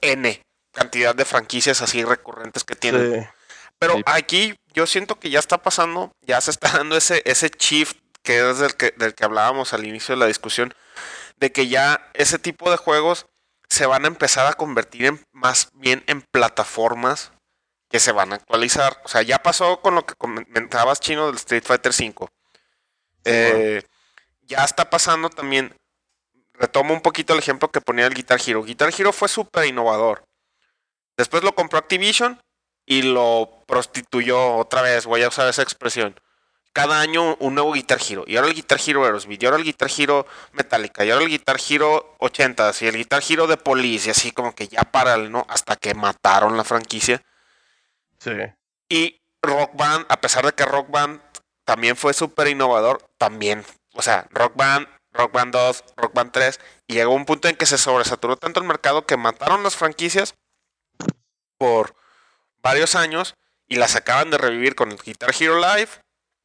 [0.00, 3.22] N cantidad de franquicias así recurrentes que tienen.
[3.22, 3.28] Sí.
[3.78, 4.02] Pero Sí.
[4.06, 8.50] aquí yo siento que ya está pasando, ya se está dando ese, ese shift que
[8.50, 10.74] es del que, del que hablábamos al inicio de la discusión,
[11.38, 13.26] de que ya ese tipo de juegos
[13.68, 17.32] se van a empezar a convertir en más bien en plataformas
[17.96, 19.00] que se van a actualizar.
[19.06, 22.28] O sea, ya pasó con lo que comentabas chino del Street Fighter V.
[23.24, 23.82] Eh,
[24.42, 25.74] ya está pasando también.
[26.52, 28.62] Retomo un poquito el ejemplo que ponía el Guitar Hero.
[28.62, 30.26] Guitar Hero fue súper innovador.
[31.16, 32.38] Después lo compró Activision
[32.84, 35.06] y lo prostituyó otra vez.
[35.06, 36.20] Voy a usar esa expresión.
[36.74, 38.24] Cada año un nuevo Guitar Hero.
[38.26, 39.42] Y ahora el Guitar Hero Aerosmith.
[39.42, 41.02] Y ahora el Guitar Hero Metallica.
[41.02, 44.08] Y ahora el Guitar Hero 80 Y el Guitar Hero de Police.
[44.08, 45.46] Y así como que ya para, ¿no?
[45.48, 47.22] Hasta que mataron la franquicia.
[48.26, 48.52] Sí.
[48.88, 51.20] Y Rock Band, a pesar de que Rock Band
[51.64, 53.64] también fue súper innovador, también.
[53.94, 56.60] O sea, Rock Band, Rock Band 2, Rock Band 3.
[56.88, 60.34] Y llegó un punto en que se sobresaturó tanto el mercado que mataron las franquicias
[61.58, 61.94] por
[62.62, 63.34] varios años
[63.68, 65.88] y las acaban de revivir con el Guitar Hero Live,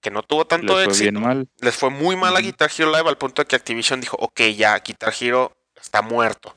[0.01, 1.11] que no tuvo tanto Les fue éxito.
[1.11, 1.49] bien mal.
[1.59, 2.39] Les fue muy mal a.
[2.39, 6.55] Guitar Hero Live al punto de que Activision dijo, ok, ya, Guitar Hero está muerto.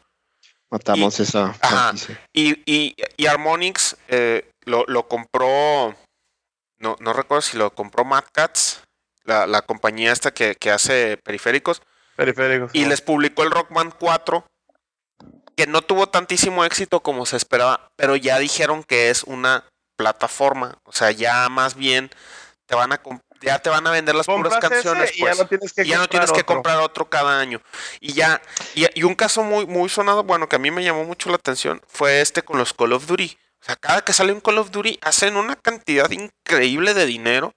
[0.74, 1.92] Matamos esa Ajá.
[2.32, 5.94] Y, y, y Harmonix eh, lo, lo compró,
[6.80, 8.82] no, no recuerdo si lo compró Mad Cats,
[9.22, 11.80] la, la compañía esta que, que hace periféricos,
[12.16, 12.72] Periféricos.
[12.74, 12.88] y ¿no?
[12.88, 14.44] les publicó el Rock Band 4,
[15.56, 19.62] que no tuvo tantísimo éxito como se esperaba, pero ya dijeron que es una
[19.96, 22.10] plataforma, o sea, ya más bien
[22.66, 23.00] te van a
[23.44, 25.38] ya te van a vender las puras canciones, y ya pues.
[25.38, 26.54] no tienes que Y ya no tienes que otro.
[26.56, 27.60] comprar otro cada año.
[28.00, 28.40] Y ya,
[28.74, 31.36] y, y un caso muy, muy sonado, bueno, que a mí me llamó mucho la
[31.36, 33.38] atención, fue este con los Call of Duty.
[33.60, 37.54] O sea, cada que sale un Call of Duty hacen una cantidad increíble de dinero.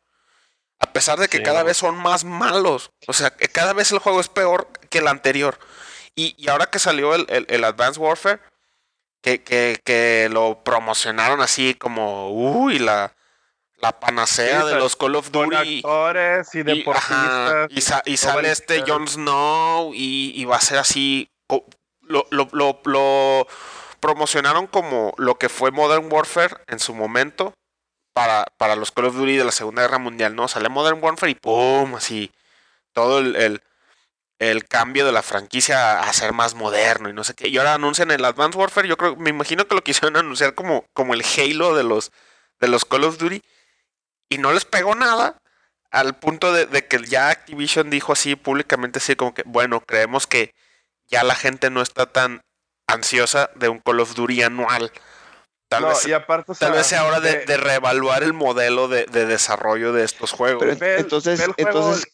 [0.80, 2.92] A pesar de que Sí, cada vez son más malos.
[3.08, 5.58] O sea, que cada vez el juego es peor que el anterior.
[6.16, 8.40] Y, y ahora que salió el, el- el Advanced Warfare,
[9.22, 13.14] que, que- que lo promocionaron así como, uy, la,
[13.80, 15.78] la panacea Sí, de los Call of Con Duty.
[15.80, 17.12] actores y Y, deportistas.
[17.20, 18.84] ajá, y sale este.
[18.88, 21.30] Jon Snow y, y va a ser así.
[22.02, 22.50] lo- lo-
[22.86, 23.48] lo
[24.00, 27.54] promocionaron como lo que fue Modern Warfare en su momento
[28.14, 30.48] para, para los Call of Duty de la Segunda Guerra Mundial, ¿no?
[30.48, 31.96] Sale Modern Warfare y ¡pum!
[31.96, 32.32] Así.
[32.94, 33.62] Todo el, el-
[34.40, 37.48] el cambio de la franquicia a ser más moderno y no sé qué.
[37.48, 38.88] Y ahora anuncian el Advanced Warfare.
[38.88, 42.12] Yo creo, me imagino que lo quisieron anunciar como, como el Halo de los,
[42.60, 43.42] de los Call of Duty.
[44.30, 45.38] Y no les pegó nada.
[45.92, 50.28] Al punto de, de que ya Activision dijo así públicamente, así como que, bueno, creemos
[50.28, 50.54] que
[51.08, 52.42] ya la gente no está tan
[52.88, 54.92] ansiosa de un Call of Duty anual.
[55.70, 58.88] Tal No, vez, y aparte, o tal sea, vez sea hora de, reevaluar el modelo
[58.88, 60.64] de, de desarrollo de estos juegos.
[60.64, 62.08] Pero Ve entonces, ve el juego- entonces,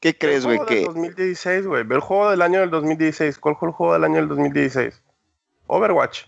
[0.00, 0.64] ¿qué crees, güey?
[0.66, 1.82] Que 2016, güey.
[1.84, 3.38] Ve el juego del año del 2016.
[3.38, 5.02] ¿Cuál fue el juego del año del 2016?
[5.66, 6.24] Overwatch.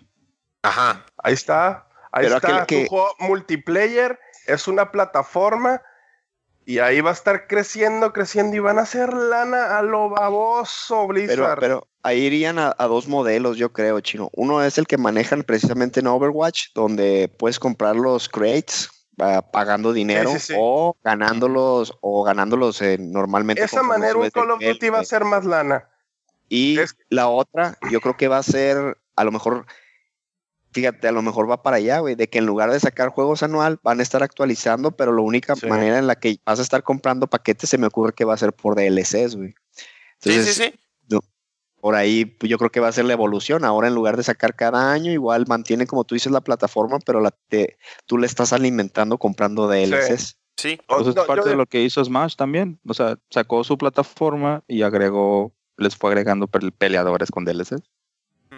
[0.62, 1.05] Ajá.
[1.18, 1.89] Ahí está.
[2.12, 2.49] Ahí Pero está.
[2.49, 4.18] aquel que- Un juego multiplayer.
[4.49, 5.82] Es una plataforma.
[6.64, 8.55] Y ahí va a estar creciendo, creciendo.
[8.57, 11.59] Y van a hacer lana a lo baboso, Pero, Blizzard.
[11.61, 14.28] pero ahí irían a, a dos modelos, yo creo, chino.
[14.34, 18.90] Uno es el que manejan precisamente en Overwatch, donde puedes comprar los crates
[19.53, 20.55] pagando dinero sí, sí.
[20.57, 23.64] o ganándolos o ganándolos eh, normalmente.
[23.64, 25.07] Esa manera un Call of Duty va a güey.
[25.07, 25.88] ser más lana.
[26.49, 29.66] Y es- la otra, yo creo que va a ser, a lo mejor,
[30.72, 33.42] fíjate, a lo mejor va para allá, güey, de que en lugar de sacar juegos
[33.42, 35.66] anual, van a estar actualizando, pero la única Sí.
[35.66, 38.38] manera en la que vas a estar comprando paquetes se me ocurre que va a
[38.38, 39.54] ser por DLCs, güey.
[40.20, 41.18] Sí, Entonces, sí, sí.
[41.80, 43.64] por ahí pues, yo creo que va a ser la evolución.
[43.64, 47.20] Ahora en lugar de sacar cada año, igual mantiene como tú dices la plataforma, pero
[47.20, 50.38] la te- tú le estás alimentando comprando DLCs.
[50.56, 50.76] Sí.
[50.88, 52.80] O- Pues es no, parte yo- de lo que hizo Smash también.
[52.88, 57.80] O sea, sacó su plataforma y agregó, les fue agregando pe- peleadores con DLCs.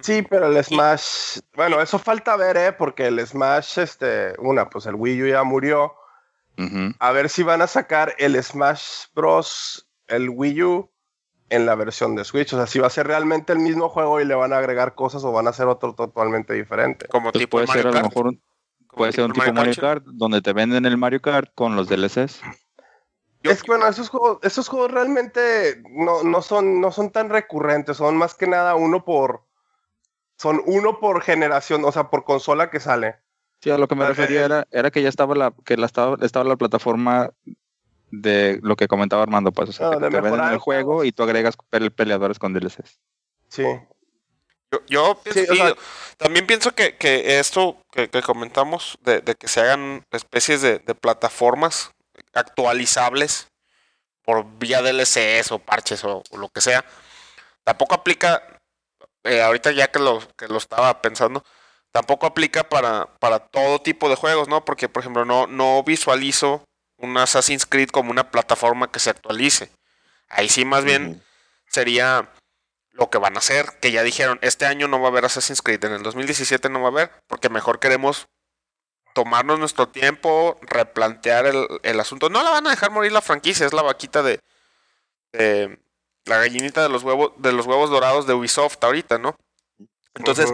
[0.02, 2.72] Sí, pero el Smash, bueno, eso falta ver, ¿eh?
[2.72, 5.94] Porque el Smash, este, una, pues el Wii U ya murió.
[6.98, 9.88] A ver si van a sacar el Smash Bros.
[10.08, 10.90] el Wii U
[11.48, 12.52] en la versión de Switch.
[12.52, 14.94] O sea, si va a ser realmente el mismo juego y le van a agregar
[14.94, 17.06] cosas o van a hacer otro totalmente diferente.
[17.08, 18.42] Como Pues tipo puede Mario ser a lo mejor un-
[18.88, 20.04] puede ser un tipo Mario Kart.
[20.04, 22.42] Kart donde te venden el Mario Kart con los DLCs.
[23.42, 27.30] Yo- es que bueno, esos juegos, esos juegos realmente no, no, son, no son tan
[27.30, 29.44] recurrentes, son más que nada uno por.
[30.40, 33.16] Son uno por generación, o sea, por consola que sale.
[33.62, 35.76] Sí, a lo que me Ah, refería eh, era, era que ya estaba la, que
[35.76, 37.28] la estaba, estaba la plataforma
[38.10, 41.12] de lo que comentaba Armando, pues, o sea, Ah, que te venden el juego y
[41.12, 42.98] tú agregas pe- peleadores con DLCs.
[43.48, 43.64] Sí.
[44.72, 45.74] Yo, yo pienso- Sí, o sí, sea-
[46.16, 50.78] también pienso que, que esto que, que comentamos, de, de que se hagan especies de,
[50.78, 51.90] de plataformas
[52.32, 53.48] actualizables
[54.24, 56.84] por vía DLCs o parches o, o lo que sea,
[57.64, 58.42] tampoco aplica,
[59.24, 61.44] eh, ahorita ya que lo, que lo estaba pensando,
[61.92, 64.64] tampoco aplica para, para todo tipo de juegos, ¿no?
[64.64, 66.64] Porque, por ejemplo, no, no visualizo
[66.96, 69.70] un Assassin's Creed como una plataforma que se actualice.
[70.28, 71.22] Ahí sí, más bien
[71.66, 72.30] sería
[72.92, 75.62] lo que van a hacer, que ya dijeron, este año no va a haber Assassin's
[75.62, 78.28] Creed, en el 2017 no va a haber, porque mejor queremos
[79.14, 82.28] tomarnos nuestro tiempo, replantear el, el asunto.
[82.28, 84.40] No la van a dejar morir la franquicia, es la vaquita de,
[85.32, 85.80] de
[86.30, 89.36] la gallinita de los huevos, de los huevos dorados de Ubisoft ahorita, ¿no?
[90.14, 90.50] Entonces,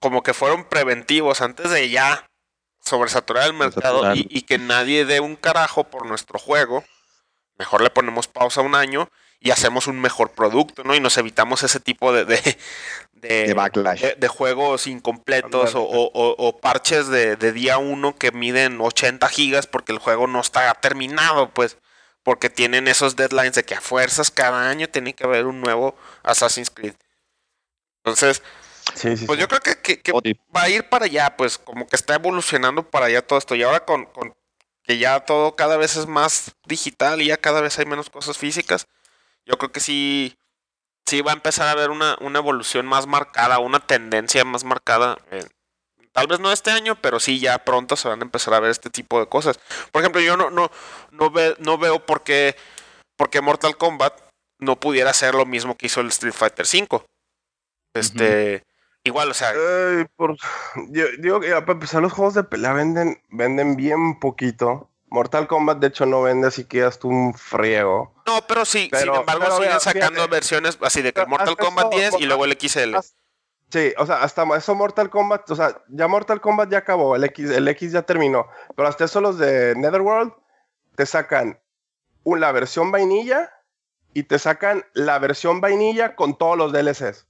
[0.00, 2.28] como que fueron preventivos antes de ya
[2.84, 6.84] sobresaturar el mercado y, y que nadie dé un carajo por nuestro juego.
[7.58, 10.94] Mejor le ponemos pausa un año y hacemos un mejor producto, ¿no?
[10.94, 12.58] Y nos evitamos ese tipo de, de,
[13.12, 14.00] de, De backlash.
[14.00, 18.80] de- de juegos incompletos o, o- o- o parches de, de día uno que miden
[18.80, 21.76] 80 gigas porque el juego no está terminado, pues.
[22.28, 25.96] Porque tienen esos deadlines de que a fuerzas cada año tiene que haber un nuevo
[26.22, 26.92] Assassin's Creed.
[28.04, 28.42] Entonces,
[28.94, 29.40] Sí, sí, pues sí.
[29.40, 30.12] yo creo que,
[30.54, 33.54] va a ir para allá, pues como que está evolucionando para allá todo esto.
[33.54, 34.36] Y ahora con, con
[34.82, 38.36] que ya todo cada vez es más digital y ya cada vez hay menos cosas
[38.36, 38.88] físicas,
[39.46, 40.38] yo creo que sí,
[41.06, 45.16] sí va a empezar a haber una, una evolución más marcada, una tendencia más marcada.
[45.30, 45.46] eh,
[46.18, 48.70] tal vez no este año, pero sí ya pronto se van a empezar a ver
[48.70, 49.58] este tipo de cosas.
[49.92, 50.70] Por ejemplo, yo no, no,
[51.10, 52.56] no, ve- no veo por qué,
[53.16, 54.14] por qué Mortal Kombat
[54.60, 57.02] no pudiera hacer lo mismo que hizo el Street Fighter V.
[57.94, 58.64] Este,
[59.04, 59.52] igual, o sea,
[60.16, 60.36] por-
[60.90, 64.90] Yo digo que ya, para empezar los juegos de pelea venden, venden bien poquito.
[65.10, 68.14] Mortal Kombat de hecho no vende así que hasta un friego.
[68.26, 70.30] No, pero sí, Pero- sin embargo pero siguen sacando fíjate.
[70.30, 72.94] versiones así de que Mortal Kombat eso, 10 y luego el XL.
[73.70, 77.24] Sí, o sea, hasta eso Mortal Kombat, o sea, ya Mortal Kombat ya acabó, el
[77.24, 80.32] X, el X ya terminó, pero hasta eso los de Netherworld
[80.94, 81.60] te sacan
[82.24, 83.52] la versión vainilla
[84.14, 87.26] y te sacan la versión vainilla con todos los DLCs,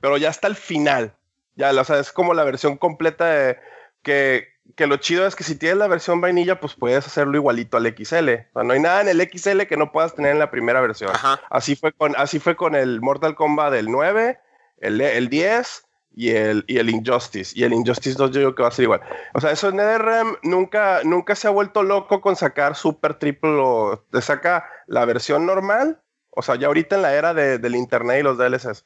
[0.00, 1.16] pero ya hasta el final,
[1.56, 3.58] ya, o sea, es como la versión completa de
[4.02, 7.76] que, que lo chido es que si tienes la versión vainilla, pues puedes hacerlo igualito
[7.76, 10.38] al XL, o sea, no hay nada en el XL que no puedas tener en
[10.38, 11.10] la primera versión.
[11.10, 11.40] Ajá.
[11.50, 14.38] Así fue con, así fue con el Mortal Kombat del 9,
[14.82, 17.52] el, el 10 y el, y el Injustice.
[17.58, 19.00] Y el Injustice 2 yo digo que va a ser igual.
[19.32, 24.04] O sea, eso NetherRealm nunca, nunca se ha vuelto loco con sacar Super Triple o
[24.10, 26.00] te saca la versión normal.
[26.30, 28.84] O sea, ya ahorita en la era de- del internet y los DLCs.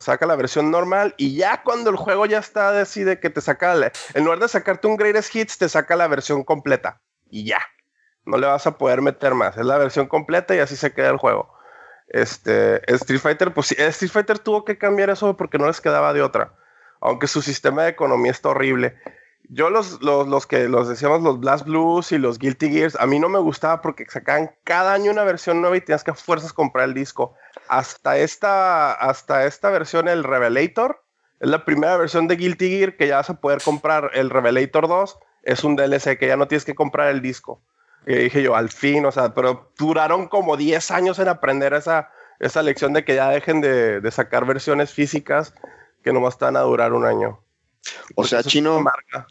[0.00, 3.72] Saca la versión normal y ya cuando el juego ya está, decide que te saca,
[4.14, 7.00] en lugar de sacarte un Greatest Hits, te saca la versión completa.
[7.30, 7.60] Y ya.
[8.24, 9.56] No le vas a poder meter más.
[9.56, 11.52] Es la versión completa y así se queda el juego.
[12.08, 16.12] Este, Street Fighter, pues sí, Street Fighter tuvo que cambiar eso porque no les quedaba
[16.12, 16.54] de otra.
[17.00, 18.96] Aunque su sistema de economía está horrible.
[19.48, 23.06] Yo los, los, los que los decíamos, los Blast Blues y los Guilty Gears, a
[23.06, 26.14] mí no me gustaba porque sacaban cada año una versión nueva y tenías que a
[26.14, 27.34] fuerzas comprar el disco.
[27.68, 31.00] Hasta esta, hasta esta versión, el Revelator,
[31.38, 34.88] es la primera versión de Guilty Gear que ya vas a poder comprar el Revelator
[34.88, 35.18] 2.
[35.42, 37.62] Es un DLC que ya no tienes que comprar el disco.
[38.06, 42.10] Y dije yo, al fin, o sea, pero duraron como 10 años en aprender esa,
[42.38, 45.52] esa lección de que ya dejen de, de sacar versiones físicas
[46.04, 47.42] que nomás están a durar un año.
[48.14, 49.26] O sea, chino, marca.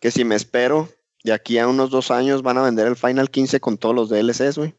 [0.00, 0.88] que si me espero,
[1.22, 4.08] de aquí a unos dos años van a vender el Final 15 con todos los
[4.08, 4.74] DLCs, güey.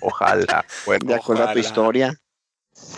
[0.00, 0.64] Ojalá.
[0.86, 2.14] Bueno, De acuerdo a tu historia.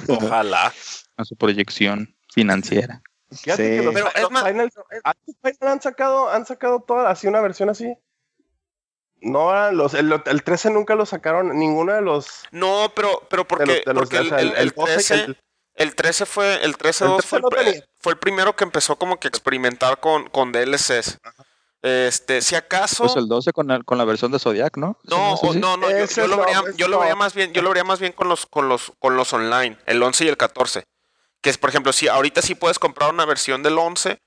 [0.09, 0.73] Ojalá.
[1.17, 3.03] a su proyección financiera.
[3.31, 3.77] fíjate Sí.
[3.79, 4.71] que los, Pero es más- Final,
[5.05, 7.95] ¿antes Final han sacado, han sacado toda así una versión así.
[9.31, 12.45] No, los, el, el 13 nunca lo sacaron, ninguno de los.
[12.51, 14.93] No, pero, pero de porque, los, de los- porque el, o sea, el- el 12
[14.93, 15.39] y 13, el-
[15.75, 17.85] el 13 fue, el 13 El 2 13 fue, el no tenía.
[18.01, 21.19] fue el primero que empezó como que a experimentar con, con DLCs.
[21.83, 23.05] Este, si acaso.
[23.05, 24.99] Pues el 12 con, el- con la versión de Zodiac, ¿no?
[25.05, 28.01] No, no, no, yo, lo vería, yo lo vería más bien, yo lo vería más
[28.01, 30.85] bien con los, con los, con los online, el 11 y el 14.
[31.43, 34.19] Que es, por ejemplo, si ahorita sí puedes comprar una versión del 11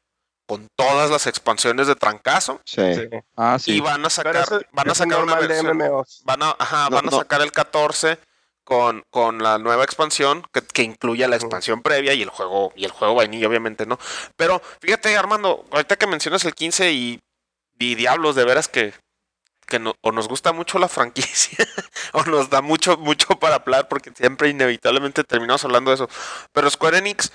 [0.49, 2.81] con todas las expansiones de trancazo Sí.
[2.95, 3.07] sí.
[3.37, 3.73] Ah, sí.
[3.75, 6.23] y van a sacar, eso van a sacar una de versión, MMOs.
[6.25, 7.17] van a, ajá, No, van a no.
[7.19, 8.17] sacar el 14
[8.63, 12.85] con, con la nueva expansión que, que incluya la expansión previa y el juego y
[12.85, 13.99] el juego vainilla obviamente no
[14.35, 17.19] pero fíjate Armando ahorita que mencionas el 15 y,
[17.77, 18.93] y diablos de veras que
[19.67, 21.63] que no- o nos gusta mucho la franquicia
[22.13, 26.09] o nos da mucho mucho para hablar porque siempre inevitablemente terminamos hablando de eso
[26.51, 27.31] pero Square Enix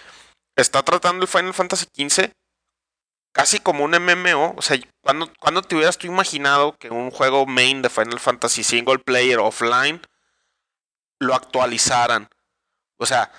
[0.56, 2.32] está tratando el Final Fantasy 15
[3.34, 4.54] casi como un MMO.
[4.56, 8.62] O sea, ¿cuándo, cuándo te hubieras tú imaginado que un juego main de Final Fantasy
[8.64, 10.00] single player offline
[11.18, 12.28] lo actualizaran?
[12.96, 13.30] O sea,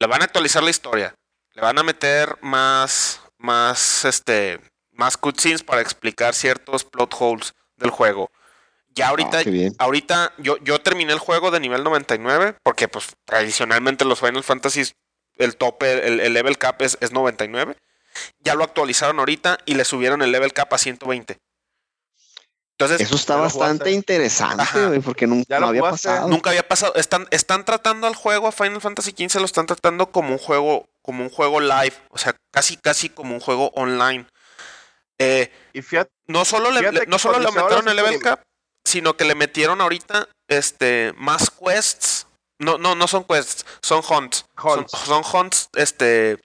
[0.00, 1.14] le van a actualizar la historia.
[1.52, 4.58] Le van a meter más, más, este,
[4.90, 8.30] más cutscenes para explicar ciertos plot holes del juego.
[8.94, 9.74] Ya ahorita, Ah, bien.
[9.78, 14.92] ahorita yo, yo terminé el juego de nivel 99 porque pues tradicionalmente los Final Fantasy
[15.36, 17.76] el tope, el, el level cap es, es 99.
[18.40, 21.38] Ya lo actualizaron ahorita y le subieron el level cap a 120.
[22.78, 26.08] Entonces, Eso está bastante interesante, güey, porque nunca lo había jugaste.
[26.08, 26.28] pasado.
[26.28, 26.94] nunca había pasado.
[26.96, 30.88] Están, están tratando al juego, a Final Fantasy XV, lo están tratando como un juego,
[31.00, 31.94] como un juego live.
[32.10, 34.26] O sea, casi, casi como un juego online.
[35.18, 38.42] Eh, Y fíjate, no solo le, Fíjate le- no solo le metieron el level cap,
[38.84, 42.26] sino que le metieron ahorita este más quests.
[42.58, 44.44] No, no, no son quests, son hunts.
[44.60, 44.90] Hunts.
[44.90, 46.40] Son, son hunts, este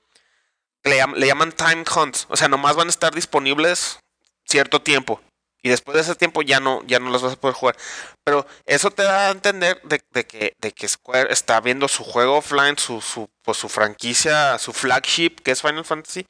[0.83, 2.25] le, llam- le llaman time hunts.
[2.29, 3.99] O sea, nomás van a estar disponibles
[4.45, 5.21] cierto tiempo.
[5.63, 7.75] Y después de ese tiempo ya no, ya no los vas a poder jugar.
[8.23, 12.37] Pero eso te da a entender de, que, de que Square está viendo su juego
[12.37, 16.25] offline, su, su, pues, su franquicia, su flagship, que es Final Fantasy,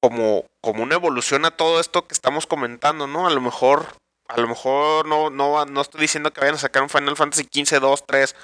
[0.00, 3.26] como, como una evolución a todo esto que estamos comentando, ¿no?
[3.26, 3.86] A lo mejor,
[4.28, 7.44] a lo mejor no, no, no estoy diciendo que vayan a sacar un Final Fantasy
[7.44, 8.36] 15, 2, 3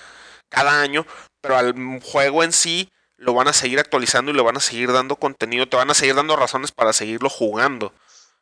[0.49, 1.07] cada año,
[1.41, 4.93] pero al juego en sí lo van a seguir actualizando y le van a seguir
[4.93, 7.93] dando contenido, te van a seguir dando razones para seguirlo jugando.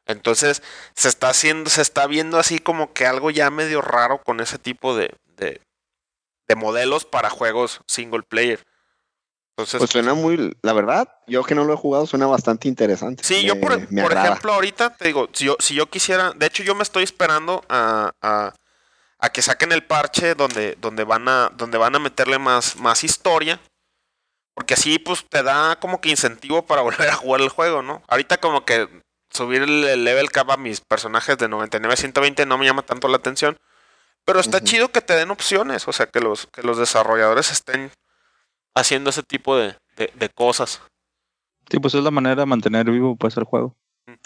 [0.06, 0.62] Entonces,
[0.94, 4.58] se está haciendo, se está viendo así como que algo ya medio raro con ese
[4.58, 5.60] tipo de, de,
[6.48, 8.60] de modelos para juegos single player.
[9.56, 13.22] Entonces, Pues suena muy, la verdad, yo que no lo he jugado, suena bastante interesante.
[13.22, 16.62] Sí, yo por, por ejemplo ahorita te digo, si yo, si yo quisiera, de hecho
[16.62, 18.54] yo me estoy esperando a, a,
[19.18, 23.04] a que saquen el parche donde, donde van a, donde van a meterle más, más
[23.04, 23.60] historia.
[24.54, 28.02] Porque así pues te da como que incentivo para volver a jugar el juego, ¿no?
[28.08, 28.88] Ahorita como que
[29.30, 32.82] subir el, el level cap a mis personajes de 99 a 120 no me llama
[32.82, 33.56] tanto la atención.
[34.24, 37.90] Pero está chido que te den opciones, o sea, que los, que los desarrolladores estén
[38.74, 40.80] haciendo ese tipo de, de- de cosas.
[41.70, 43.74] Sí, pues es la manera de mantener vivo pues el juego.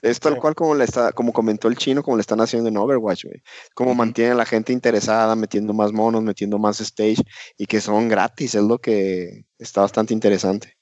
[0.03, 0.41] Es tal Sí.
[0.41, 3.43] cual como le está, como comentó el chino, como le están haciendo en Overwatch, güey.
[3.75, 3.99] Como Ujú.
[3.99, 7.23] mantienen a la gente interesada, metiendo más monos, metiendo más stage
[7.57, 10.77] y que son gratis, es lo que está bastante interesante.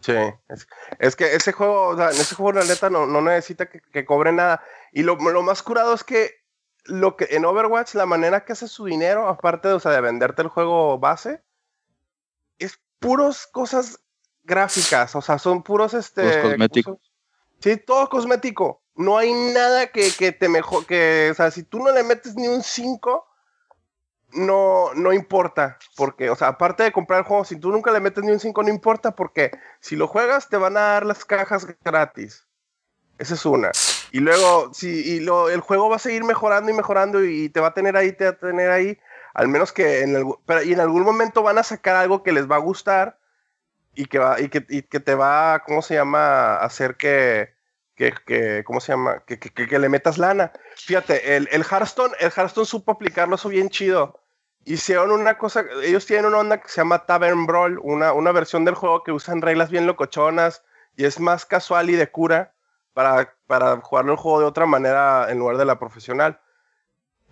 [0.00, 0.14] Sí,
[0.48, 0.66] es,
[0.98, 3.80] es que ese juego, o sea, en ese juego la neta no, no necesita que,
[3.80, 4.62] que cobre nada.
[4.92, 6.42] Y lo, lo más curado es que
[6.84, 10.00] lo que en Overwatch, la manera que hace su dinero, aparte de, o sea, de
[10.00, 11.40] venderte el juego base,
[12.58, 14.00] es puros cosas
[14.44, 16.98] gráficas, o sea, son puros este Puros cosméticos.
[17.62, 18.82] Sí, todo cosmético.
[18.94, 22.34] No hay nada que, que te mejor, que, o sea, si tú no le metes
[22.34, 23.26] ni un 5,
[24.32, 25.78] no, no importa.
[25.96, 28.40] Porque, o sea, aparte de comprar el juego, si tú nunca le metes ni un
[28.40, 32.46] 5, no importa, porque si lo juegas, te van a dar las cajas gratis.
[33.18, 33.70] Esa es una.
[34.10, 37.68] Y luego, si y el juego va a seguir mejorando y mejorando y te va
[37.68, 38.98] a tener ahí, te va a tener ahí.
[39.34, 42.50] Al menos que en, pero, y en algún momento van a sacar algo que les
[42.50, 43.18] va a gustar
[43.94, 46.56] y que, va, y que, y que te va, ¿cómo se llama?
[46.56, 47.54] Hacer que,
[47.94, 49.20] que, que ¿cómo se llama?
[49.26, 50.52] Que, que, que- le metas lana.
[50.76, 54.20] Fíjate, el, el Hearthstone, el Hearthstone supo aplicarlo eso bien chido.
[54.64, 58.64] Hicieron una cosa, ellos tienen una onda que se llama Tavern Brawl, una, una versión
[58.64, 60.62] del juego que usan reglas bien locochonas
[60.96, 62.54] y es más casual y de cura
[62.94, 66.40] para, para jugarlo el juego de otra manera en lugar de la profesional.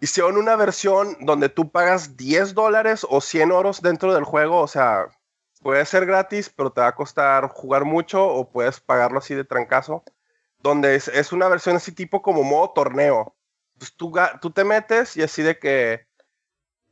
[0.01, 4.67] Hicieron una versión donde tú pagas 10 dólares o 100 oros dentro del juego, o
[4.69, 5.07] sea,
[5.63, 9.45] puede ser gratis, pero te va a costar jugar mucho o puedes pagarlo así de
[9.45, 10.05] trancazo.
[10.59, 13.37] Donde es, es una versión así tipo como modo torneo.
[13.79, 14.13] Pues tú,
[14.43, 16.07] tú te metes y así de que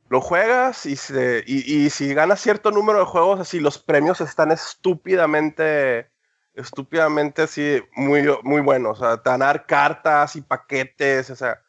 [0.09, 4.21] lo juegas y, se- y, y si ganas cierto número de juegos, así los premios
[4.21, 6.09] están estúpidamente,
[6.55, 8.99] estúpidamente así muy, muy buenos.
[8.99, 11.61] O sea, te van a dar cartas y paquetes, o sea,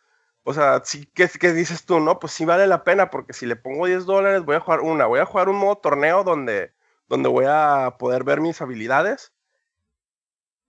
[0.42, 2.00] o sea, sí, ¿qué, qué dices tú?
[2.00, 4.80] No, pues sí vale la pena porque si le pongo 10 dólares voy a jugar
[4.80, 6.72] una, voy a jugar un modo torneo donde,
[7.10, 9.32] donde voy a poder ver mis habilidades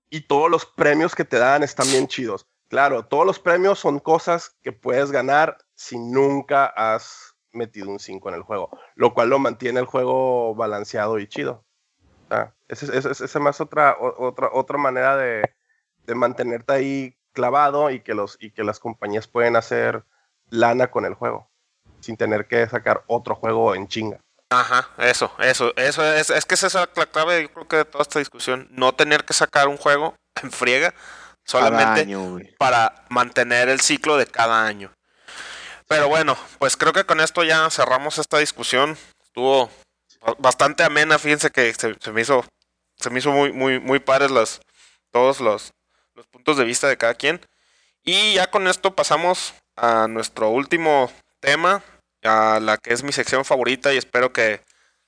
[0.09, 2.47] y todos los premios que te dan están bien chidos.
[2.67, 8.29] Claro, todos los premios son cosas que puedes ganar si nunca has metido un 5
[8.29, 11.63] en el juego, lo cual lo mantiene el juego balanceado y chido.
[12.27, 15.43] Sea, esa es, es más otra, otra, otra manera de,
[16.07, 20.05] de mantenerte ahí clavado y que, los, y que las compañías pueden hacer
[20.49, 21.51] lana con el juego,
[21.99, 24.21] sin tener que sacar otro juego en chinga.
[24.51, 27.85] Ajá, eso, eso, eso es, es que esa es la clave, yo creo que de
[27.85, 30.13] toda esta discusión, no tener que sacar un juego
[30.43, 30.93] en friega
[31.45, 32.19] solamente año,
[32.57, 34.91] para mantener el ciclo de cada año.
[35.87, 38.97] Pero bueno, pues creo que con esto ya cerramos esta discusión.
[39.23, 39.69] Estuvo
[40.21, 42.45] ba- bastante amena, fíjense que se, se me hizo
[42.97, 44.61] se me hizo muy muy muy pares los
[45.11, 45.71] todos los,
[46.13, 47.39] los puntos de vista de cada quien.
[48.03, 51.09] Y ya con esto pasamos a nuestro último
[51.39, 51.83] tema,
[52.23, 54.61] a la que es mi sección favorita y espero que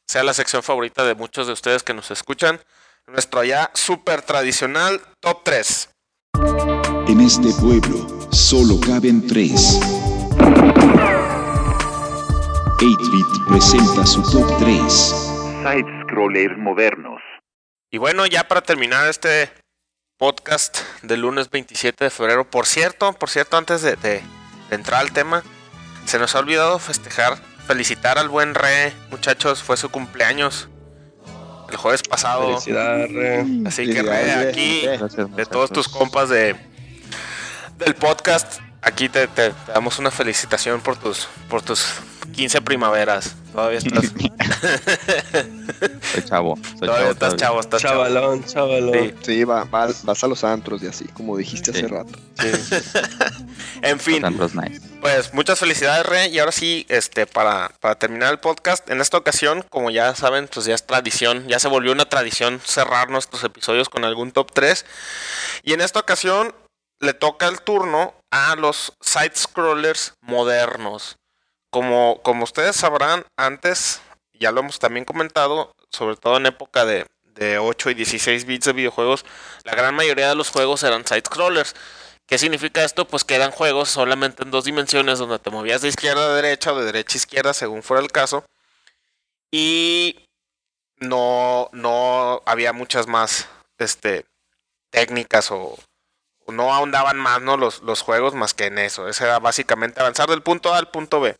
[0.08, 2.60] sea la sección favorita de muchos de ustedes que nos escuchan.
[3.08, 5.90] Nuestro ya súper tradicional top 3.
[7.08, 9.80] En este pueblo solo caben tres.
[12.80, 14.82] 8-Bit presenta su top 3.
[15.64, 17.22] Side-scrollers modernos.
[17.92, 19.52] Y bueno, ya para terminar este
[20.18, 24.22] podcast del lunes 27 de febrero, por cierto, por cierto, antes de, de-
[24.70, 25.44] de entrar al tema,
[26.06, 30.68] se nos ha olvidado festejar, felicitar al buen Re, muchachos, fue su cumpleaños
[31.70, 32.50] el jueves pasado.
[32.60, 33.46] Felicidades, Re.
[33.66, 34.82] Así que Re, aquí.
[34.84, 36.56] Gracias, de todos tus compas de,
[37.80, 41.84] del podcast, aquí te, te- te damos una felicitación por tus, por tus
[42.34, 43.36] 15 primaveras.
[43.54, 44.06] Todavía estás,
[46.12, 46.58] Soy chavo.
[46.80, 47.12] Soy todavía chavo.
[47.12, 47.94] estás chavo, estás chavo.
[48.04, 48.94] Chavalón, chavalón.
[48.94, 49.14] Sí.
[49.24, 51.80] Sí, va- va- vas a los antros y así, como dijiste Sí.
[51.80, 52.12] hace rato.
[53.82, 54.82] En fin, Los antros nice.
[55.02, 56.28] Pues muchas felicidades, Re.
[56.28, 60.48] Y ahora sí, este, para, para terminar el podcast, en esta ocasión, como ya saben,
[60.52, 64.52] pues ya es tradición, ya se volvió una tradición cerrar nuestros episodios con algún top
[64.54, 64.86] 3.
[65.64, 66.56] Y en esta ocasión
[67.02, 71.18] le toca el turno a los side-scrollers modernos.
[71.74, 74.00] Como, como ustedes sabrán, antes,
[74.34, 78.66] ya lo hemos también comentado, sobre todo en época de, de 8 y 16 bits
[78.66, 79.26] de videojuegos,
[79.64, 81.74] la gran mayoría de los juegos eran side-scrollers.
[82.28, 83.08] ¿Qué significa esto?
[83.08, 86.74] Pues que eran juegos solamente en dos dimensiones donde te movías de izquierda a derecha
[86.74, 88.46] o de derecha a izquierda según fuera el caso.
[89.50, 90.28] Y
[90.98, 93.48] no, no había muchas más
[93.80, 94.28] este,
[94.92, 95.76] técnicas o,
[96.50, 97.58] no ahondaban más ¿no?
[97.58, 99.08] los, los juegos más que en eso.
[99.08, 101.36] Ese era básicamente avanzar del punto A al punto B.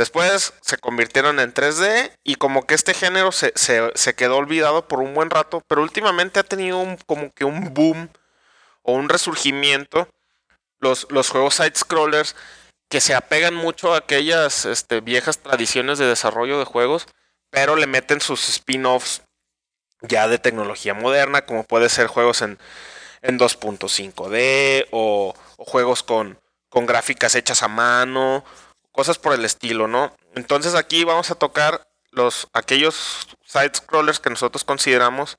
[0.00, 5.00] Después se convirtieron en 3D y como que este género se, se- quedó olvidado por
[5.00, 8.08] un buen rato, pero últimamente ha tenido un, como que un boom
[8.80, 10.08] o un resurgimiento.
[10.78, 12.34] Los, los juegos side-scrollers
[12.88, 17.06] que se apegan mucho a aquellas este, viejas tradiciones de desarrollo de juegos,
[17.50, 19.20] pero le meten sus spin-offs
[20.00, 22.58] ya de tecnología moderna, como puede ser juegos en,
[23.20, 26.40] en 2.5D o, o juegos con,
[26.70, 28.46] con gráficas hechas a mano,
[29.00, 30.14] cosas por el estilo, ¿no?
[30.34, 35.38] Entonces aquí vamos a tocar los aquellos side-scrollers que nosotros consideramos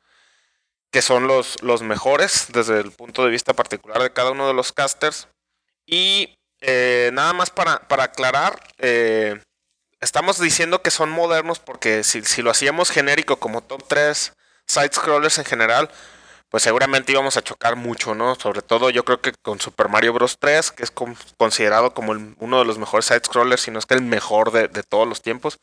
[0.89, 4.55] que son los, los mejores desde el punto de vista particular de cada uno de
[4.55, 5.27] los casters.
[5.85, 9.39] Y eh, nada más para, para aclarar, eh,
[9.99, 14.33] estamos diciendo que son modernos porque si, si lo hacíamos genérico como top 3
[14.65, 15.91] side-scrollers en general,
[16.51, 18.35] pues seguramente íbamos a chocar mucho, ¿no?
[18.35, 20.37] Sobre todo yo creo que con Super Mario Bros.
[20.37, 23.85] 3, que es con- considerado como el- uno de los mejores side-scrollers, si no es
[23.85, 25.57] que el mejor de, de todos los tiempos.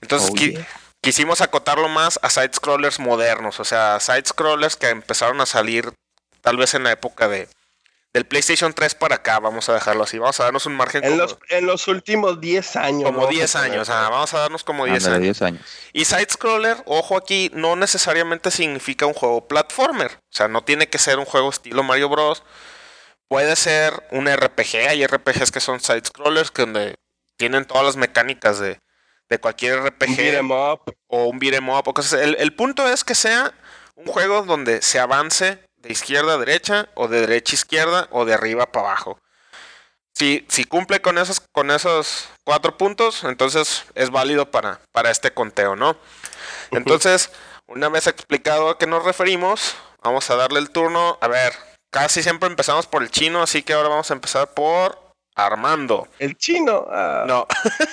[0.00, 0.66] Entonces, Oh, qui- yeah.
[1.02, 5.92] quisimos acotarlo más a side-scrollers modernos, o sea, side-scrollers que empezaron a salir
[6.42, 7.48] tal vez en la época de
[8.12, 11.10] del PlayStation 3 para acá, vamos a dejarlo así, vamos a darnos un margen En
[11.10, 13.04] como, los, en los últimos 10 años.
[13.04, 13.26] como ¿no?
[13.28, 15.38] 10 años, ah, vamos a darnos como 10 Ándale, años.
[15.38, 15.62] 10 años.
[15.92, 20.10] Y side-scroller, ojo aquí, no necesariamente significa un juego platformer.
[20.10, 22.42] O sea, no tiene que ser un juego estilo Mario Bros.
[23.28, 24.88] Puede ser un RPG.
[24.88, 26.96] Hay RPGs que son side-scrollers que donde
[27.36, 28.80] tienen todas las mecánicas de,
[29.28, 30.80] de cualquier Un RPG beat 'em up.
[31.06, 32.20] o un beat'em up o cosas.
[32.20, 33.54] El, el punto es que sea
[33.94, 38.24] un juego donde se avance de izquierda a derecha o de derecha a izquierda o
[38.24, 39.18] de arriba para abajo.
[40.14, 45.30] Si, si cumple con esos, con esos cuatro puntos, entonces es válido para, para este
[45.32, 45.96] conteo, ¿no?
[46.72, 47.30] Entonces,
[47.66, 51.18] una vez explicado a qué nos referimos, vamos a darle el turno.
[51.20, 51.54] A ver,
[51.90, 54.98] casi siempre empezamos por el chino, así que ahora vamos a empezar por
[55.34, 56.08] Armando.
[56.18, 56.86] El chino.
[56.90, 57.24] ah.
[57.26, 57.46] No.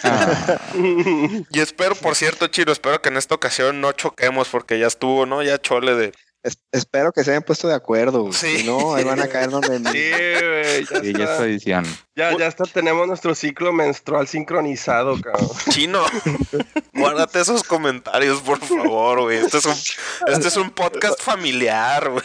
[0.03, 4.87] Ah, Y espero, por cierto, Chino, espero que en esta ocasión no choquemos porque ya
[4.87, 5.43] estuvo, ¿no?
[5.43, 6.13] Ya chole de...
[6.43, 8.21] Es- espero que se hayan puesto de acuerdo.
[8.21, 8.33] güey.
[8.33, 8.59] Sí.
[8.59, 9.67] Si no, ahí van a caer donde...
[9.91, 11.11] Sí, güey.
[11.11, 11.85] Ya, ya está, tradición.
[12.15, 15.49] ya, ya está, tenemos nuestro ciclo menstrual sincronizado, cabrón.
[15.71, 16.03] Chino,
[16.93, 19.37] guárdate esos comentarios, por favor, güey.
[19.39, 19.75] Este es un,
[20.27, 22.23] este es un podcast familiar, güey.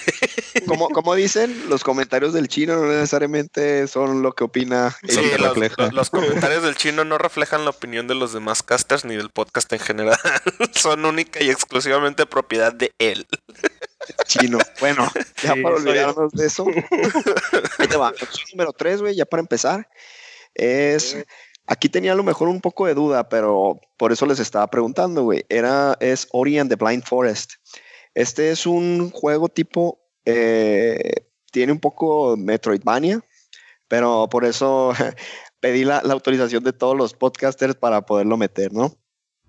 [0.67, 4.97] Como, como dicen, los comentarios del chino no necesariamente son lo que opina.
[5.03, 9.05] el- Sí, los- los comentarios del chino no reflejan la opinión de los demás casters
[9.05, 10.19] ni del podcast en general.
[10.75, 13.27] Son única y exclusivamente propiedad de él.
[14.27, 14.59] Chino.
[14.81, 15.09] Bueno,
[15.43, 16.67] ya Sí, para olvidarnos de eso.
[17.79, 18.09] Ahí te va.
[18.09, 19.89] Opción número tres, güey, ya para empezar.
[20.55, 21.17] Es.
[21.67, 25.23] Aquí tenía a lo mejor un poco de duda, pero por eso les estaba preguntando,
[25.23, 25.45] güey.
[25.49, 27.53] Era, es Ori and the Blind Forest.
[28.15, 30.01] Este es un juego tipo.
[30.25, 33.21] eh, tiene un poco Metroidvania,
[33.87, 34.93] pero por eso
[35.61, 38.97] pedí la, la autorización de todos los podcasters para poderlo meter, ¿no?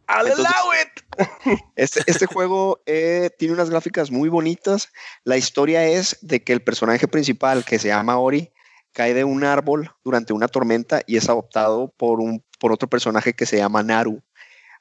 [0.07, 1.59] ¡I'll Entonces- allow it!
[1.75, 4.89] Este, este juego eh, tiene unas gráficas muy bonitas.
[5.23, 8.51] La historia es de que el personaje principal, que se llama Ori,
[8.93, 13.33] cae de un árbol durante una tormenta y es adoptado por, un, por otro personaje
[13.33, 14.21] que se llama Naru.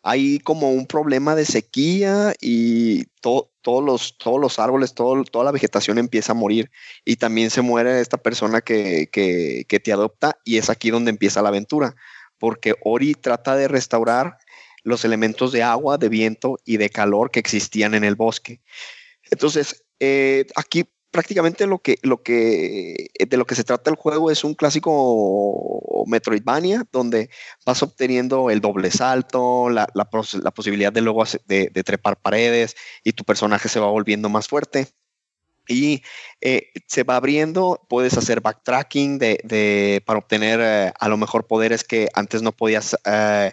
[0.03, 5.45] Hay como un problema de sequía y to- todos, los, todos los árboles, todo, toda
[5.45, 6.71] la vegetación empieza a morir.
[7.05, 11.11] Y también se muere esta persona que, que, que te adopta y es aquí donde
[11.11, 11.95] empieza la aventura.
[12.39, 14.39] Porque Ori trata de restaurar
[14.85, 18.61] los elementos de agua, de viento y de calor que existían en el bosque.
[19.31, 24.31] Entonces, eh, aquí prácticamente lo que, lo que, de lo que se trata el juego
[24.31, 27.31] es un clásico Metroidvania, donde
[27.67, 30.09] vas obteniendo el doble salto, la, la
[30.43, 34.49] la posibilidad de luego de, de trepar paredes y tu personaje se va volviendo más
[34.49, 34.89] fuerte.
[35.69, 36.03] y
[36.41, 41.47] eh, se va abriendo, puedes hacer backtracking de, de- para obtener eh, a lo mejor
[41.47, 43.53] poderes que antes no podías eh,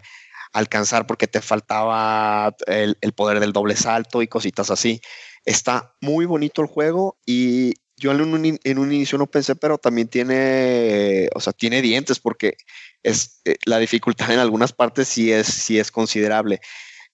[0.54, 5.02] alcanzar porque te faltaba el, el poder del doble salto y cositas así.
[5.46, 9.78] Está muy bonito el juego y yo en un, en un inicio no pensé, pero
[9.78, 12.58] también tiene, o sea, tiene dientes porque
[13.04, 16.62] es, eh, la dificultad en algunas partes sí es, sí es considerable.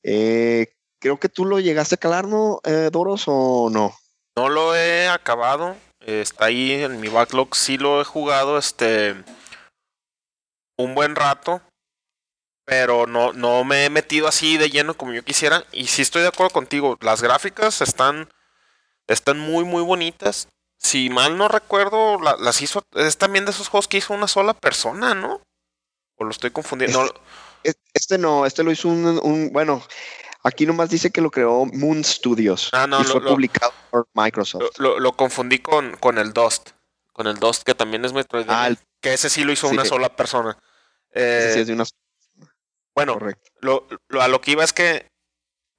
[0.04, 3.96] Eh, creo que tú lo llegaste a calar, ¿no, eh, Doros, o no?
[4.38, 5.76] No lo he acabado.
[6.06, 7.56] Está ahí en mi backlog.
[7.56, 9.16] Sí lo he jugado este
[10.78, 11.62] un buen rato.
[12.66, 15.64] Pero no, no me he metido así de lleno como yo quisiera.
[15.72, 16.98] Y sí estoy de acuerdo contigo.
[17.02, 18.30] Las gráficas están,
[19.08, 20.48] están muy, muy bonitas.
[20.78, 22.84] Si mal no recuerdo, la- las hizo.
[22.96, 25.42] Es también de esos juegos que hizo una sola persona, ¿no?
[26.16, 27.04] O lo estoy confundiendo.
[27.06, 27.12] No,
[27.64, 29.82] Es- Este no, este lo hizo un, un- bueno,
[30.44, 33.74] aquí nomás dice que lo creó Moon Studios Ah, no, y lo- fue lo- publicado
[33.90, 34.78] por Microsoft.
[34.78, 36.72] lo, confundí con, con el Dust.
[37.14, 38.46] Con el Dust, que también es Metroid.
[38.50, 38.70] Ah,
[39.02, 39.90] que ese sí lo hizo sí, una sí.
[39.90, 40.58] sola persona.
[41.12, 41.86] Ese sí Eh, es de una
[42.96, 43.18] bueno,
[43.62, 45.08] lo, lo- a lo que iba es que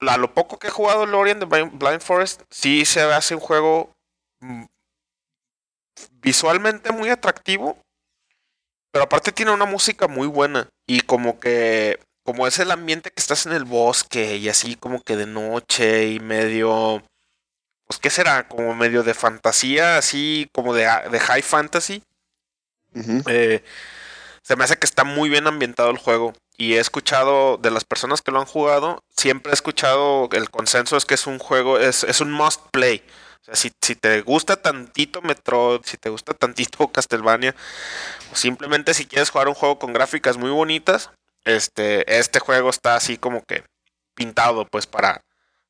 [0.01, 3.35] a lo poco que he jugado el Ori and the Blind Forest, sí se hace
[3.35, 3.91] un juego
[4.41, 4.65] mm,
[6.21, 7.77] visualmente muy atractivo,
[8.91, 13.21] pero aparte tiene una música muy buena y como que como es el ambiente que
[13.21, 17.03] estás en el bosque y así como que de noche y medio
[17.87, 22.03] pues qué será, como medio de fantasía, así como de, de high fantasy.
[23.27, 23.63] Eh,
[24.43, 26.33] se me hace que está muy bien ambientado el juego.
[26.57, 30.97] Y he escuchado de las personas que lo han jugado, siempre he escuchado el consenso
[30.97, 33.03] es que es un juego, es, es un must play.
[33.41, 37.55] O sea, si, si te gusta tantito Metroid, si te gusta tantito Castlevania,
[38.31, 41.11] o simplemente si quieres jugar un juego con gráficas muy bonitas,
[41.45, 43.63] este, este juego está así como que
[44.15, 45.21] pintado, pues, para,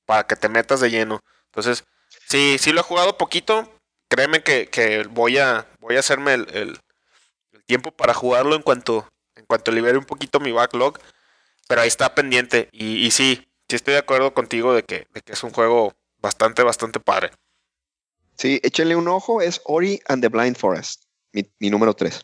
[0.05, 1.19] para que te metas de lleno.
[1.47, 1.83] Entonces,
[2.27, 3.69] sí, sí lo he jugado poquito.
[4.09, 6.79] Créeme que, que voy a voy a hacerme el, el-
[7.65, 9.07] tiempo para jugarlo en cuanto
[9.47, 10.99] cuanto libere un poquito mi backlog.
[11.67, 12.69] Pero ahí está pendiente.
[12.71, 15.93] Y, y sí, sí estoy de acuerdo contigo de que, de que es un juego
[16.19, 17.31] bastante, bastante padre.
[18.37, 22.23] Sí, échenle un ojo, es Ori and the Blind Forest, mi, mi número 3.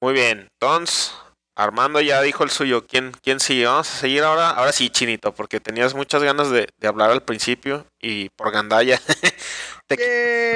[0.00, 0.48] Muy bien.
[0.52, 1.12] Entonces,
[1.54, 2.86] Armando ya dijo el suyo.
[2.86, 3.66] ¿Quién, quién sigue?
[3.66, 4.50] Vamos a seguir ahora.
[4.50, 7.86] Ahora sí, Chinito, porque tenías muchas ganas de, de hablar al principio.
[8.00, 8.98] Y por gandalla
[9.86, 9.96] te,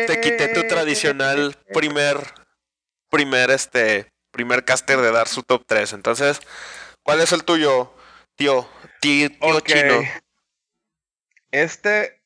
[0.07, 2.17] te quité tu tradicional primer
[3.11, 5.95] primer este primer caster de dar su top 3.
[5.95, 6.41] Entonces,
[7.03, 7.95] ¿cuál es el tuyo,
[8.37, 8.69] tío?
[9.01, 9.29] Tío,
[9.61, 10.03] chino.
[11.51, 12.21] Este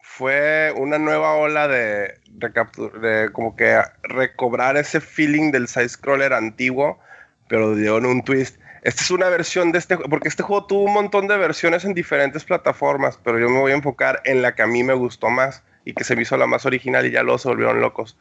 [0.00, 7.00] fue una nueva ola de, de como que recobrar ese feeling del side scroller antiguo,
[7.48, 8.58] pero dio un twist.
[8.82, 11.94] Esta es una versión de este, porque este juego tuvo un montón de versiones en
[11.94, 15.30] diferentes plataformas, pero yo me voy a enfocar en la que a mí me gustó
[15.30, 18.16] más y que se me hizo la más original y ya luego se volvieron locos.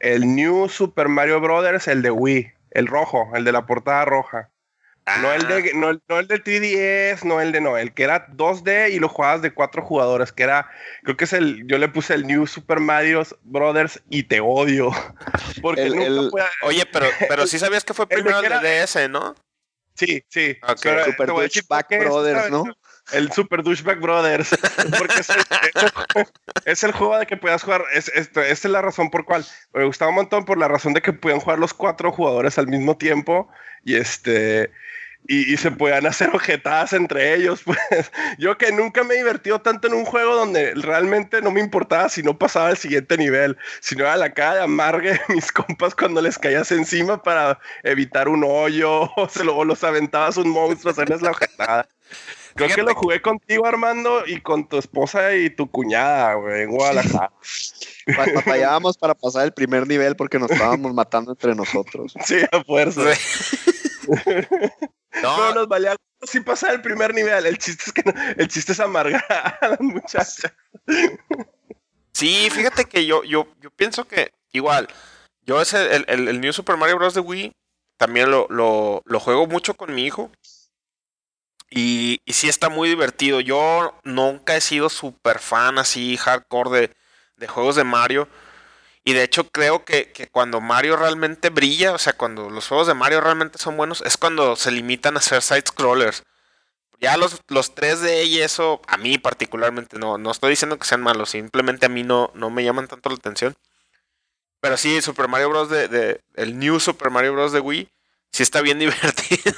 [0.00, 4.50] El New Super Mario Brothers, el de Wii, el rojo, el de la portada roja.
[5.22, 8.02] No el, de, no, el- no el del 3DS, no el de no, el que
[8.02, 10.68] era 2D y lo jugabas de cuatro jugadores, que era,
[11.04, 14.90] creo que es el, yo le puse el New Super Mario Brothers y te odio.
[15.62, 16.06] Porque El- nunca
[16.42, 19.08] el- Oye, pero, pero sí sabías que fue El de primero el era- de DS,
[19.08, 19.36] ¿no?
[19.94, 20.56] Sí, sí.
[20.62, 20.80] Ok.
[20.82, 21.50] Pero Super por
[21.86, 22.64] qué es Brothers, ¿no?
[23.12, 24.50] El Super Douchebag Brothers.
[24.98, 25.20] Porque
[26.64, 27.84] es el, juego de que puedas jugar.
[27.92, 29.46] Es, esta es la razón por cual.
[29.72, 32.66] Me gustaba un montón por la razón de que pueden jugar los cuatro jugadores al
[32.66, 33.48] mismo tiempo.
[33.84, 34.70] Y este.
[35.28, 37.62] Y, se puedan hacer ojetadas entre ellos.
[37.64, 41.60] Pues yo que nunca me he divertido tanto en un juego donde realmente no me
[41.60, 45.50] importaba si no pasaba al siguiente nivel, sino era la cara de amargue de mis
[45.50, 50.50] compas cuando les caías encima para evitar un hoyo o, se lo, los aventabas un
[50.50, 51.88] monstruo, hacerles la ojetada.
[52.56, 56.70] Creo que lo jugué contigo, Armando, y con tu esposa y tu cuñada, güey, en
[56.70, 57.30] Guadalajara.
[58.16, 62.14] Ba- Batallábamos para pasar el primer nivel porque nos estábamos matando entre nosotros.
[62.24, 63.02] Sí, a fuerza.
[65.22, 67.46] No, Pero nos valía sí pasar el primer nivel.
[67.46, 69.24] El chiste es que no- el chiste es amargar
[69.60, 70.52] a las muchachas.
[72.12, 74.88] Sí, fíjate que yo, yo, yo pienso que igual,
[75.42, 77.14] yo ese, el, el, el New Super Mario Bros.
[77.14, 77.52] de Wii,
[77.96, 80.30] también lo, lo, lo juego mucho con mi hijo.
[81.76, 83.40] Y, sí está muy divertido.
[83.40, 86.96] Yo nunca he sido súper fan así hardcore de,
[87.36, 88.28] de juegos de Mario.
[89.04, 92.86] Y de hecho creo que, que cuando Mario realmente brilla, o sea, cuando los juegos
[92.88, 96.24] de Mario realmente son buenos, es cuando se limitan a ser side scrollers.
[97.00, 101.02] Ya los, los 3D y eso, a mí particularmente, no, no estoy diciendo que sean
[101.02, 103.54] malos, simplemente a mí no, no me llaman tanto la atención.
[104.60, 105.70] Pero sí, Super Mario Bros.
[105.70, 107.52] de, de- el New Super Mario Bros.
[107.52, 107.88] de Wii,
[108.32, 109.54] sí está bien divertido.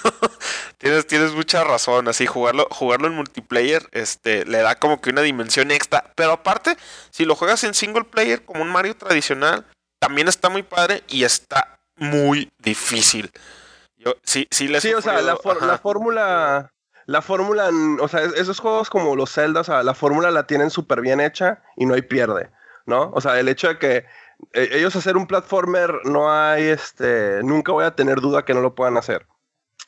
[0.78, 2.09] tienes, tienes mucha razón.
[2.09, 6.12] Así, jugarlo, jugarlo en multiplayer, este, le da como que una dimensión extra.
[6.15, 6.77] Pero aparte,
[7.11, 9.66] si lo juegas en single player como un Mario tradicional,
[10.01, 13.31] también está muy padre y está muy difícil.
[13.97, 16.70] Yo, sí, sí, le Sí, o sea, la, for- fórmula,
[17.07, 17.69] la fórmula,
[18.01, 21.01] o sea, es- esos juegos como los Zelda, o sea, la fórmula la tienen súper
[21.01, 22.51] bien hecha y no hay pierde,
[22.86, 23.11] ¿no?
[23.12, 24.07] O sea, el hecho de que
[24.52, 28.74] ellos hacer un platformer no hay, este, nunca voy a tener duda que no lo
[28.74, 29.27] puedan hacer.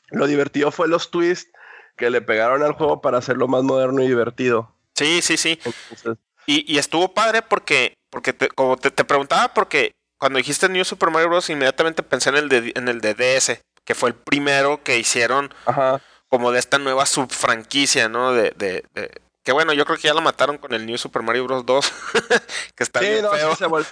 [0.09, 1.51] Lo divertido fue los twists
[1.97, 4.75] que le pegaron al juego para hacerlo más moderno y divertido.
[4.95, 5.59] Sí, sí, sí.
[5.63, 6.17] Entonces,
[6.47, 10.83] Y, y estuvo padre porque, porque te, como te, te preguntaba, porque cuando dijiste New
[10.85, 11.49] Super Mario Bros.
[11.49, 15.53] inmediatamente pensé en el, de, en el de DS, que fue el primero que hicieron
[15.65, 16.01] ajá.
[16.27, 18.33] como de esta nueva subfranquicia, ¿no?
[18.33, 21.23] De, de, de- que bueno, yo creo que ya la mataron con el New Super
[21.23, 21.65] Mario Bros.
[21.65, 21.93] 2,
[22.75, 23.55] que está Sí, bien no, sí feo.
[23.55, 23.85] se, vol-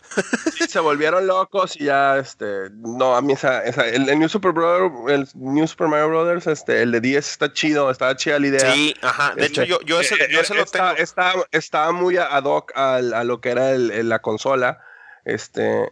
[0.57, 4.30] sí, se volvieron locos y ya, este, no, a mí esa, esa- el, el New
[4.30, 8.38] Super Brother, el New Super Mario Brothers, este, el de 10 está chido, está chida
[8.39, 8.71] la idea.
[8.73, 9.34] Sí, ajá.
[9.35, 10.97] De hecho, Este, yo, yo ese, yo lo está, tengo.
[11.03, 14.80] Está, está muy ad hoc al- a, lo que era el- la consola.
[15.26, 15.91] Este,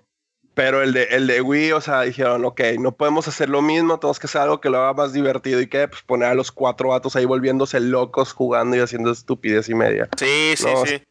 [0.57, 3.99] pero el de, el de Wii, o sea, dijeron, ok, no podemos hacer lo mismo,
[3.99, 6.51] tenemos que hacer algo que lo haga más divertido y que pues poner a los
[6.51, 10.09] cuatro vatos ahí volviéndose locos jugando y haciendo estupidez y media.
[10.17, 11.03] Sí, sí, No, sí.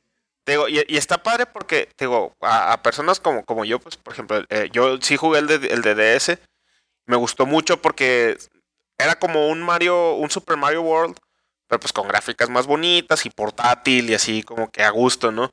[0.46, 4.12] Digo, y, y está padre porque, digo, a, a personas como, como yo, pues, por
[4.14, 6.38] ejemplo, eh, yo sí jugué el de, el de DS.
[7.06, 8.36] Me gustó mucho porque
[8.98, 11.16] era como un Mario, un Super Mario World,
[11.68, 15.52] pero pues con gráficas más bonitas y portátil y así como que a gusto, ¿no?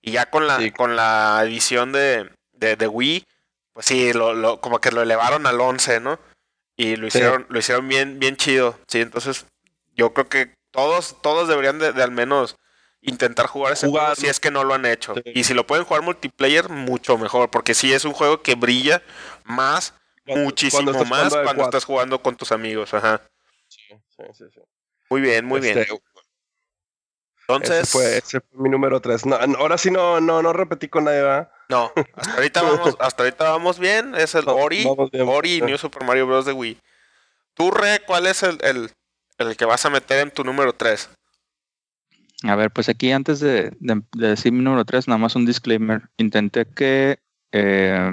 [0.00, 0.70] Y ya con la, Sí.
[0.70, 3.26] con la edición de, de, de Wii,
[3.74, 6.18] pues sí, lo, lo, como que lo elevaron al 11, ¿no?
[6.76, 7.18] Y lo Sí.
[7.18, 9.44] hicieron, lo hicieron bien, bien chido, sí, entonces
[9.94, 12.56] yo creo que todos, todos deberían de, de al menos
[13.02, 15.12] intentar jugar ese juego si es que no lo han hecho.
[15.14, 15.22] Sí.
[15.34, 19.02] Y si lo pueden jugar multiplayer, mucho mejor, porque sí es un juego que brilla
[19.44, 19.92] más,
[20.24, 21.64] muchísimo más cuando cuatro.
[21.64, 22.94] estás jugando con tus amigos.
[22.94, 23.20] Ajá.
[23.68, 23.82] Sí,
[24.32, 24.60] sí, sí.
[25.10, 25.78] Muy bien, muy bien.
[25.80, 25.94] Este,
[27.46, 29.26] Entonces, Ese fue, ese fue mi número 3.
[29.26, 31.50] No, ahora sí no, no, no repetí con nadie, ¿verdad?
[31.68, 34.14] No, hasta ahorita vamos, hasta ahorita vamos bien.
[34.14, 34.84] Es el Ori.
[35.26, 36.46] Ori y New Super Mario Bros.
[36.46, 36.78] de Wii.
[37.54, 38.90] Tú, Re, ¿cuál es el, el,
[39.38, 41.08] el que vas a meter en tu número 3?
[42.42, 45.46] A ver, pues aquí antes de, de- de decir mi número 3, nada más un
[45.46, 46.02] disclaimer.
[46.18, 47.18] Intenté que.
[47.52, 48.10] eh,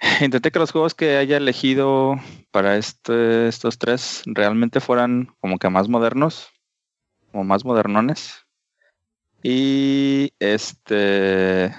[0.20, 2.14] intenté que los juegos que haya elegido
[2.50, 6.48] para este, estos tres realmente fueran como que más modernos.
[7.32, 8.34] O más modernones.
[9.42, 11.74] Y este.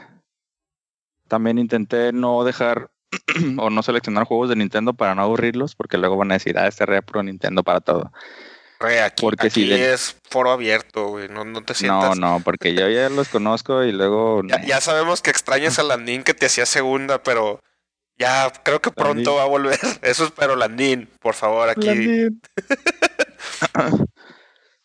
[1.32, 2.90] También intenté no dejar
[3.58, 6.68] o no seleccionar juegos de Nintendo para no aburrirlos, porque luego van a decir, ah,
[6.68, 8.12] este re puro Nintendo para todo.
[8.82, 11.30] Re, aquí, Porque aquí si de- es foro abierto, güey.
[11.30, 12.18] No, no te sientas.
[12.20, 14.42] No, no, porque yo ya los conozco y luego.
[14.50, 17.62] Ya, ya sabemos que extrañas a Landín que te hacía segunda, pero
[18.18, 19.38] ya creo que pronto Landín.
[19.38, 19.80] va a volver.
[20.02, 22.28] Eso espero, Landín, por favor, aquí.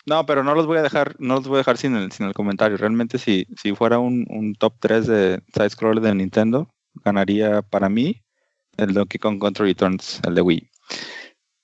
[0.07, 2.27] No, pero no los voy a dejar, no los voy a dejar sin el, sin
[2.27, 2.77] el comentario.
[2.77, 6.69] Realmente si, si fuera un, un top 3 de side scroller de Nintendo,
[7.05, 8.23] ganaría para mí
[8.77, 10.71] el Donkey Kong Country Returns, el de Wii.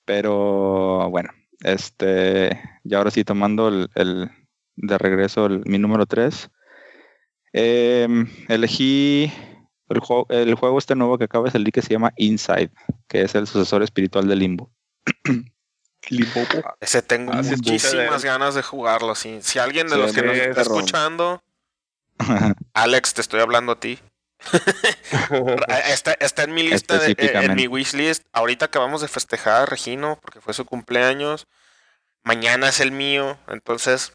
[0.04, 4.30] Pero bueno, este, y ahora sí tomando el, el-
[4.74, 6.50] de regreso mi número 3.
[8.48, 9.30] elegí
[9.88, 12.70] el juego, el juego este nuevo que acaba de salir que se llama Inside,
[13.08, 14.70] que es el sucesor espiritual de Limbo.
[16.80, 19.14] Ese tengo Ah, muchísimas ganas de jugarlo.
[19.14, 21.42] Si, si alguien de Sí, los que nos está escuchando,
[22.74, 23.98] Alex, te estoy hablando a ti.
[25.86, 28.24] Está, está en mi lista, de- eh, en mi wishlist.
[28.32, 31.46] Ahorita acabamos de festejar a Regino porque fue su cumpleaños.
[32.24, 33.38] Mañana es el mío.
[33.48, 34.12] Entonces,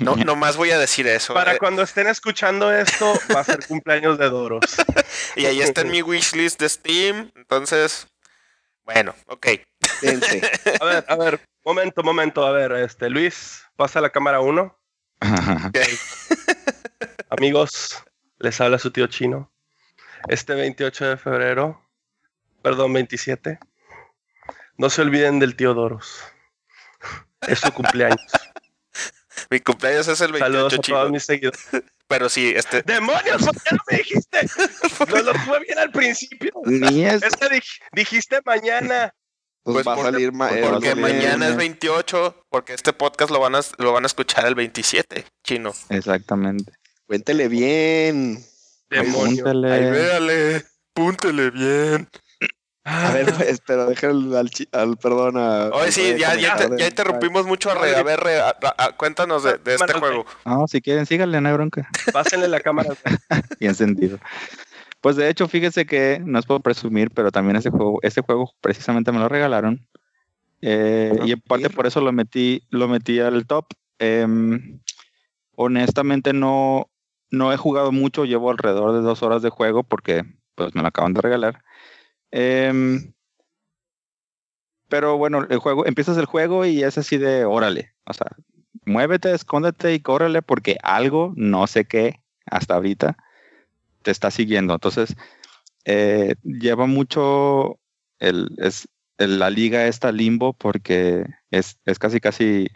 [0.00, 1.34] no, nomás voy a decir eso.
[1.34, 4.64] Para eh, cuando estén escuchando esto, va a ser cumpleaños de Doros.
[5.36, 7.30] y ahí está en mi wishlist de Steam.
[7.34, 8.06] Entonces,
[8.84, 9.46] bueno, ok.
[10.80, 12.46] A ver, a ver, momento, momento.
[12.46, 14.78] A ver, este, Luis, pasa la cámara 1.
[17.30, 18.02] Amigos,
[18.38, 19.52] les habla su tío chino.
[20.28, 21.86] Este 28 de febrero,
[22.62, 23.58] perdón, 27,
[24.76, 26.22] no se olviden del tío Doros.
[27.46, 28.20] Es su cumpleaños.
[29.50, 30.98] Mi cumpleaños es el 28 Saludos a chico.
[30.98, 31.68] todos mis seguidores.
[32.10, 32.82] Pero sí, este.
[32.82, 33.40] ¡Demonios!
[33.46, 34.38] ¿Por qué no me dijiste?
[35.08, 36.50] No lo tuve bien al principio.
[36.64, 37.22] Ni es.
[37.22, 39.14] Es que dij- dijiste mañana.
[39.62, 41.52] Pues, Pues va porque- a salir ma- porque eh, Porque va a salir- mañana es
[41.52, 41.56] lunes.
[41.56, 45.72] 28, porque este podcast lo van a, lo van a escuchar el 27, chino.
[45.88, 46.72] Exactamente.
[47.06, 48.44] Cuéntele bien.
[48.88, 49.40] Demonios.
[49.46, 49.72] Apúntale.
[49.72, 52.08] Ay, véale, púntele bien.
[52.84, 55.66] A ver, pues, pero al, al perdón a.
[55.68, 57.94] Oye, sí, ya, ya, te- interrumpimos mucho a Re.
[57.94, 60.24] A ver, Re, a- a- cuéntanos de, de este juego.
[60.46, 61.88] No, si quieren, síganle, no hay bronca.
[62.12, 62.94] Pásenle la cámara.
[63.58, 64.18] Y encendido.
[65.02, 68.52] Pues de hecho, fíjese que no es por presumir, pero también este juego, este juego
[68.60, 69.86] precisamente me lo regalaron.
[70.62, 73.66] Eh, y en parte por eso lo metí, lo metí al top.
[73.98, 74.80] Em,
[75.54, 76.90] honestamente no,
[77.30, 80.24] no he jugado mucho, llevo alrededor de dos horas de juego porque
[80.54, 81.62] pues me lo acaban de regalar.
[82.30, 83.12] Em,
[84.88, 87.92] pero bueno, el juego, empiezas el juego y es así de órale.
[88.04, 88.26] O sea,
[88.84, 93.16] muévete, escóndete y córrele porque algo, no sé qué, hasta ahorita,
[94.02, 94.74] te está siguiendo.
[94.74, 95.16] Entonces,
[95.84, 97.78] eh, lleva mucho
[98.20, 98.88] es,
[99.18, 102.68] la liga esta limbo porque es, es casi casi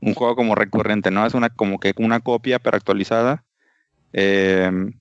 [0.00, 1.26] un juego como recurrente, ¿no?
[1.26, 3.44] Es una como que una copia pero actualizada.
[4.12, 5.00] Em,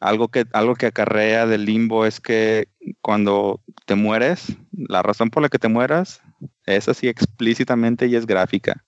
[0.00, 2.68] algo que, algo que acarrea del limbo es que
[3.00, 6.22] cuando te mueres, la razón por la que te mueras
[6.66, 8.84] es así explícitamente y es gráfica.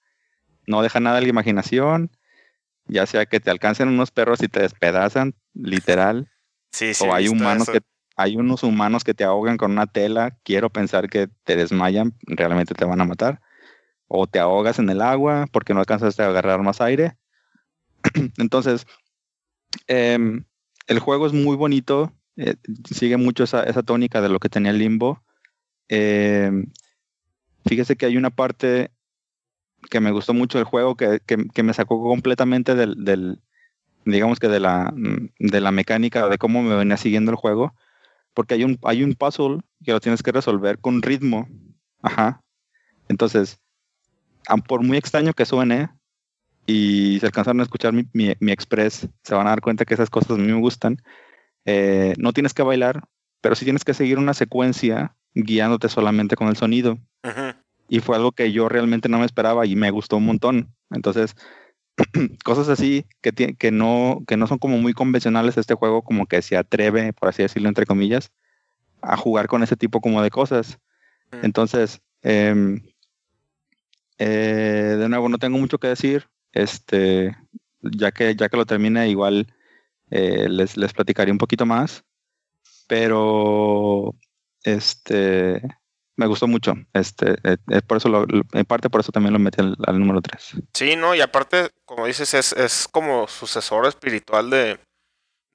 [0.67, 2.11] No deja nada a la imaginación,
[2.87, 6.31] ya sea que te alcancen unos perros y te despedazan, literal.
[6.73, 7.73] Sí, sí, o hay humanos eso.
[7.73, 7.81] que
[8.17, 12.75] hay unos humanos que te ahogan con una tela, quiero pensar que te desmayan, realmente
[12.75, 13.41] te van a matar.
[14.09, 17.17] O te ahogas en el agua porque no alcanzaste a agarrar más aire.
[18.39, 18.87] Entonces,
[19.87, 20.45] em,
[20.89, 22.57] el juego es muy bonito, eh,
[22.91, 25.23] sigue mucho esa, esa tónica de lo que tenía limbo.
[25.89, 26.67] Em,
[27.67, 28.91] fíjese que hay una parte
[29.91, 31.21] que me gustó mucho del juego que,
[31.63, 33.41] me sacó completamente del, del-
[34.05, 37.75] digamos que de la, mm, de la mecánica de cómo me venía siguiendo el juego,
[38.35, 41.49] porque hay un, hay un puzzle que lo tienes que resolver con ritmo.
[42.03, 42.43] Ajá.
[43.09, 43.61] Entonces,
[44.67, 45.91] por muy extraño que suene,
[46.69, 49.95] y se alcanzaron a escuchar mi, mi, mi express, se van a dar cuenta que
[49.95, 50.99] esas cosas a mí me gustan.
[51.65, 53.05] Eh, no tienes que bailar,
[53.41, 56.99] pero sí tienes que seguir una secuencia guiándote solamente con el sonido
[57.89, 60.75] y fue algo que yo realmente no me esperaba y me gustó un montón.
[60.91, 61.35] Entonces,
[62.45, 66.43] cosas así que, que, no, que no son como muy convencionales este juego, como que
[66.43, 68.31] se atreve, por así decirlo, entre comillas,
[69.01, 70.79] a jugar con ese tipo como de cosas.
[71.43, 72.83] Entonces, em,
[74.19, 76.29] eh, de nuevo, no tengo mucho que decir.
[76.63, 77.37] Este,
[77.83, 79.47] ya que, ya que lo termine, igual
[80.11, 82.05] eh, les, les platicaré un poquito más.
[82.87, 84.15] Pero
[84.65, 85.63] este
[86.17, 86.75] me gustó mucho.
[86.93, 89.99] Este, eh, eh, por eso lo- en parte por eso también lo metí al, al
[90.01, 90.55] número 3.
[90.75, 94.81] Sí, no, y aparte, como dices, es, es como sucesor espiritual de,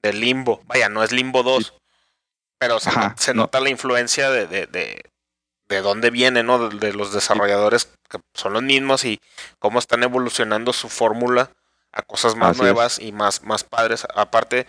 [0.02, 0.62] de Limbo.
[0.64, 1.74] Vaya, no es Limbo 2,
[2.58, 3.42] pero se, Ajá, se no.
[3.42, 5.02] nota la influencia de, de, de,
[5.74, 6.68] de dónde viene, ¿no?
[6.68, 9.20] De, de los desarrolladores que son los mismos y
[9.58, 11.50] cómo están evolucionando su fórmula
[11.92, 12.62] a cosas más Así es.
[12.62, 14.06] nuevas y más, más padres.
[14.14, 14.66] Aparte,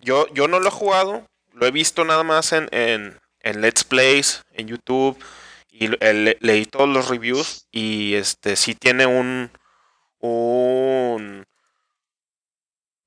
[0.00, 3.84] yo, yo no lo he jugado, lo he visto nada más en, en, en Let's
[3.84, 5.16] Plays, en YouTube,
[5.70, 9.50] y le- le- leí todos los reviews y este sí tiene un,
[10.20, 11.44] un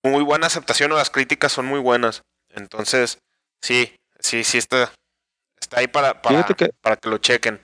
[0.04, 2.24] muy buena aceptación o las críticas son muy buenas.
[2.50, 3.20] Entonces,
[3.62, 4.92] sí, sí, sí está,
[5.61, 7.60] está ahí para, para, que, para que lo chequen.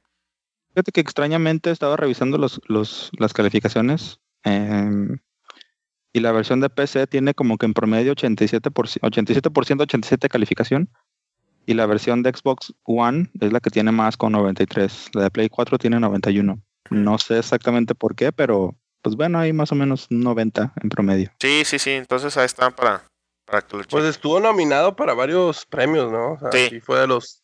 [0.69, 5.17] fíjate que extrañamente estaba revisando los, los, las calificaciones em,
[6.13, 10.89] y la versión de PC tiene como que en promedio 87%, 87%, 87 calificación.
[11.67, 15.09] Y la versión de Xbox One es la que tiene más con 93.
[15.13, 16.61] La de Play 4 tiene 91.
[16.91, 21.31] No sé exactamente por qué, pero pues bueno, hay más o menos 90 en promedio.
[21.39, 23.03] Sí, sí, sí, entonces ahí está para,
[23.45, 23.99] para que lo chequen.
[23.99, 26.33] Pues estuvo nominado para varios premios, ¿no?
[26.33, 26.67] O sea, Sí.
[26.69, 26.79] sí.
[26.81, 27.41] fue de los,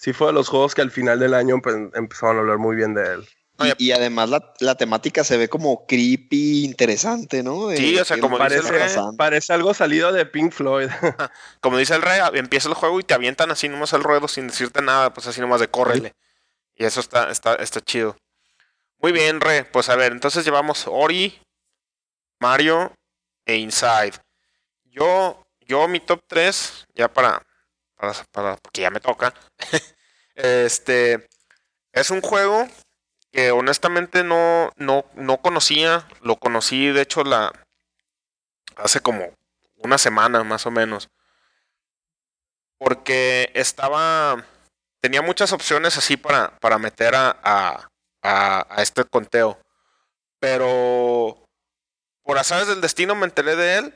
[0.00, 2.74] sí fue de los juegos que al final del año pues, empezaron a hablar muy
[2.74, 3.28] bien de él.
[3.76, 7.68] Y, y además la, la temática se ve como creepy, interesante, ¿no?
[7.68, 9.16] De Sí, o sea, como dice el rey, pasando.
[9.18, 10.88] Parece algo salido de Pink Floyd.
[11.60, 14.46] Como dice el rey, empieza el juego y te avientan así nomás al ruedo sin
[14.46, 16.14] decirte nada, pues así nomás de córrele.
[16.74, 18.16] Y eso está, está, está chido.
[18.96, 19.64] Muy bien, Re.
[19.64, 21.38] Pues a ver, entonces llevamos Ori,
[22.38, 22.94] Mario
[23.44, 24.14] e Inside.
[24.84, 27.42] Yo, yo mi top 3, ya para,
[28.62, 29.34] porque ya me toca.
[30.34, 31.28] este,
[31.92, 32.68] es un juego
[33.32, 36.06] que honestamente no, no, no conocía.
[36.22, 37.52] Lo conocí, de hecho, la,
[38.76, 39.34] hace como
[39.76, 41.08] una semana más o menos.
[42.78, 44.44] Porque estaba.
[45.02, 47.88] Tenía muchas opciones así para, para meter a-
[48.22, 49.58] a este conteo.
[50.40, 51.42] Pero
[52.22, 53.94] por azares del destino me enteré de él.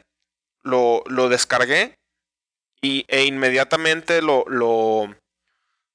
[0.62, 1.94] Lo, lo descargué.
[2.84, 5.14] Y, e inmediatamente lo, lo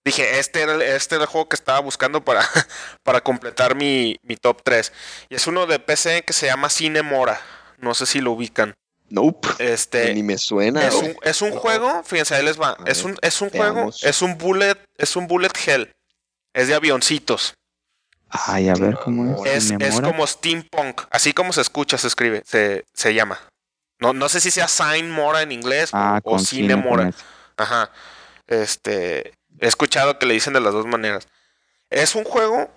[0.06, 2.41] dije, este era, el- este era el juego que estaba buscando para,
[3.03, 4.91] para completar mi, mi top 3.
[5.30, 7.40] Y es uno de PC que se llama Cinemora.
[7.78, 8.74] No sé si lo ubican.
[9.10, 9.48] Nope.
[9.60, 10.86] Este, Ni me suena.
[10.88, 12.78] es un, es un juego, fíjense, ahí les va.
[12.86, 15.91] Es un, es un juego, es un bullet, es un bullet hell.
[16.53, 17.53] Es de avioncitos.
[18.30, 19.72] Ay, a ver cómo es.
[19.72, 21.02] Es, es como steampunk.
[21.10, 23.40] Así como se escucha, se escribe, se, se llama.
[24.00, 27.12] No, no sé si sea Sign Mora en inglés Ah, o, Cine Mora.
[27.58, 27.92] Ajá.
[28.48, 31.28] Este, he escuchado que le dicen de las dos maneras.
[31.90, 32.70] Es un juego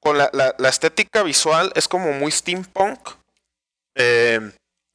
[0.00, 2.98] con la, la- la estética visual, es como muy steampunk.
[3.96, 4.40] eh,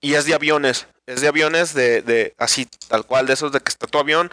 [0.02, 0.88] y es de aviones.
[1.06, 4.30] Es de aviones de, de así, tal cual, de esos de que está tu avión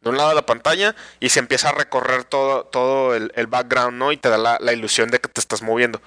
[0.00, 3.46] de un lado de la pantalla y se empieza a recorrer todo, todo el, el
[3.48, 4.12] background, ¿no?
[4.12, 6.00] Y te da la, la ilusión de que te estás moviendo.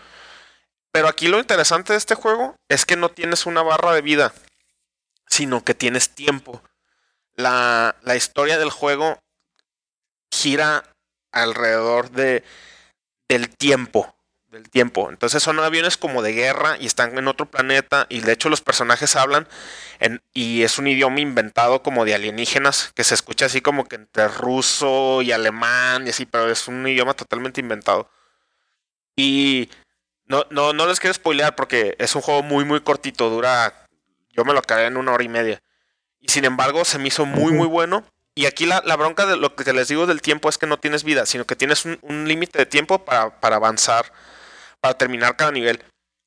[0.91, 4.33] Pero aquí lo interesante de este juego es que no tienes una barra de vida,
[5.33, 6.61] sino que tienes tiempo.
[7.35, 9.19] La, la historia del juego
[10.31, 10.83] gira
[11.31, 12.43] alrededor de,
[13.29, 14.15] del tiempo.
[14.47, 15.09] Del tiempo.
[15.09, 18.07] Entonces son aviones como de guerra y están en otro planeta.
[18.09, 19.47] Y de hecho los personajes hablan
[19.99, 23.95] en- y es un idioma inventado como de alienígenas que se escucha así como que
[23.97, 28.09] entre ruso y alemán y así, pero es un idioma totalmente inventado.
[29.15, 29.69] Y
[30.25, 33.29] no, no, no les quiero spoilear porque es un juego muy, muy cortito.
[33.29, 33.82] Dura.
[34.33, 35.63] Yo me lo acabé en una hora y media.
[36.19, 38.03] Y sin embargo, se me hizo muy, muy bueno.
[38.35, 40.79] Y aquí la, la bronca de lo que les digo del tiempo es que no
[40.79, 44.11] tienes vida, sino que tienes un, un límite de tiempo para, para avanzar,
[44.81, 45.83] para terminar cada nivel.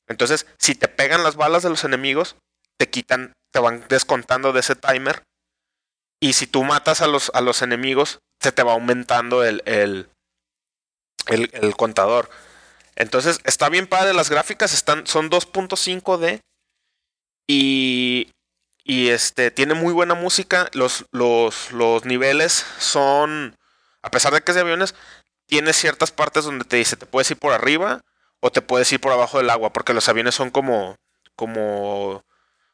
[0.07, 2.37] Entonces, si te pegan las balas de los enemigos,
[2.77, 5.23] te quitan, te van descontando de ese timer.
[6.21, 10.09] Y si tú matas a los, a los enemigos, se te va aumentando el, el,
[11.27, 12.29] el, el contador.
[12.95, 14.13] Entonces, está bien padre.
[14.13, 16.39] Las gráficas están, son 2.5D.
[17.47, 18.31] Y,
[18.83, 20.69] y este, tiene muy buena música.
[20.73, 23.57] Los, los, los niveles son,
[24.01, 24.93] a pesar de que es de aviones,
[25.47, 28.01] tiene ciertas partes donde te dice, te puedes ir por arriba
[28.41, 30.97] o te puedes ir por abajo del agua, porque los aviones son como,
[31.35, 32.23] como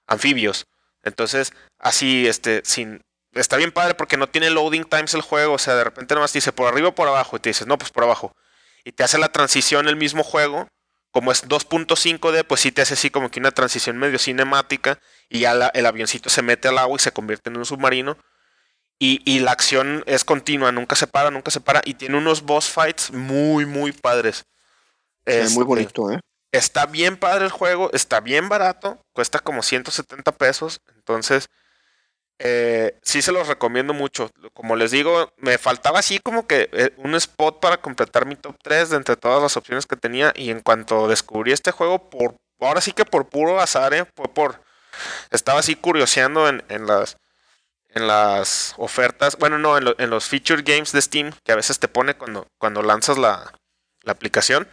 [0.07, 0.65] anfibios.
[1.03, 3.01] Entonces, así, este, sin,
[3.33, 6.31] está bien padre porque no tiene loading times el juego, o sea, de repente nomás
[6.31, 8.35] te dice por arriba o por abajo, y te dices, no, pues por abajo.
[8.83, 10.67] Y te hace la transición el mismo juego,
[11.13, 14.99] como es 2.5D, pues sí te hace así como que una transición medio cinemática,
[15.29, 18.17] y ya la- el avioncito se mete al agua y se convierte en un submarino.
[18.99, 22.41] Y, y la acción es continua, nunca se para, nunca se para, y tiene unos
[22.43, 24.45] boss fights muy, muy padres.
[25.25, 26.19] Es muy Este, bonito, ¿eh?
[26.51, 31.47] Está bien padre el juego, está bien barato, cuesta como 170 pesos, entonces
[32.39, 34.29] eh, sí se los recomiendo mucho.
[34.53, 38.55] Como les digo, me faltaba así como que eh, un spot para completar mi top
[38.61, 42.35] 3 de entre todas las opciones que tenía y en cuanto descubrí este juego, por
[42.59, 44.61] ahora sí que por puro azar, eh, fue por...
[45.31, 47.17] Estaba así curioseando en, las
[47.89, 51.55] en las ofertas, bueno, no, en, lo- en los feature games de Steam que a
[51.55, 53.53] veces te pone cuando, cuando lanzas la,
[54.03, 54.67] la aplicación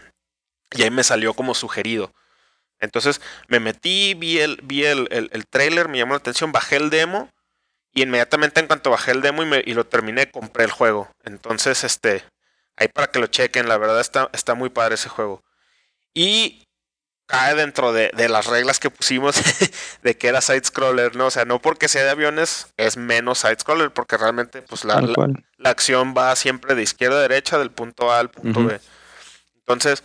[0.73, 2.13] y ahí me salió como sugerido.
[2.81, 6.91] Entonces me metí, vi el, vi el, el trailer, me llamó la atención, bajé el
[6.91, 7.31] demo
[7.93, 11.11] y inmediatamente en cuanto bajé el demo y, me- y lo terminé, compré el juego.
[11.25, 12.25] Entonces, este,
[12.77, 15.43] ahí para que lo chequen, la verdad está, está muy padre ese juego.
[16.15, 16.65] Y
[17.27, 19.37] cae dentro de, de las reglas que pusimos
[20.03, 21.27] de que era side-scroller, ¿no?
[21.27, 24.97] O sea, no porque sea de aviones es menos side-scroller, porque realmente pues la,
[25.59, 28.65] la- acción va siempre de izquierda a derecha, del punto A al punto.
[28.67, 28.81] B.
[29.59, 30.03] Entonces,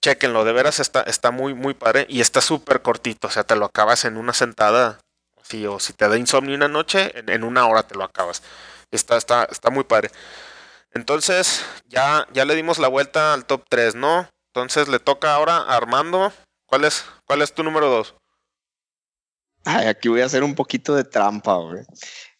[0.00, 3.54] chequenlo, de veras está, está muy, muy padre y está súper cortito, o sea, te
[3.56, 4.98] lo acabas en una sentada,
[5.42, 8.42] sí, o si te da insomnio una noche, en, en una hora te lo acabas.
[8.90, 10.10] Está, está, está muy padre.
[10.92, 14.28] Entonces, ya, ya le dimos la vuelta al top 3, ¿no?
[14.54, 16.32] Entonces le toca ahora a Armando.
[16.66, 18.14] ¿Cuál es, cuál es tu número 2?
[19.64, 21.84] Ay, aquí voy a hacer un poquito de trampa, güey.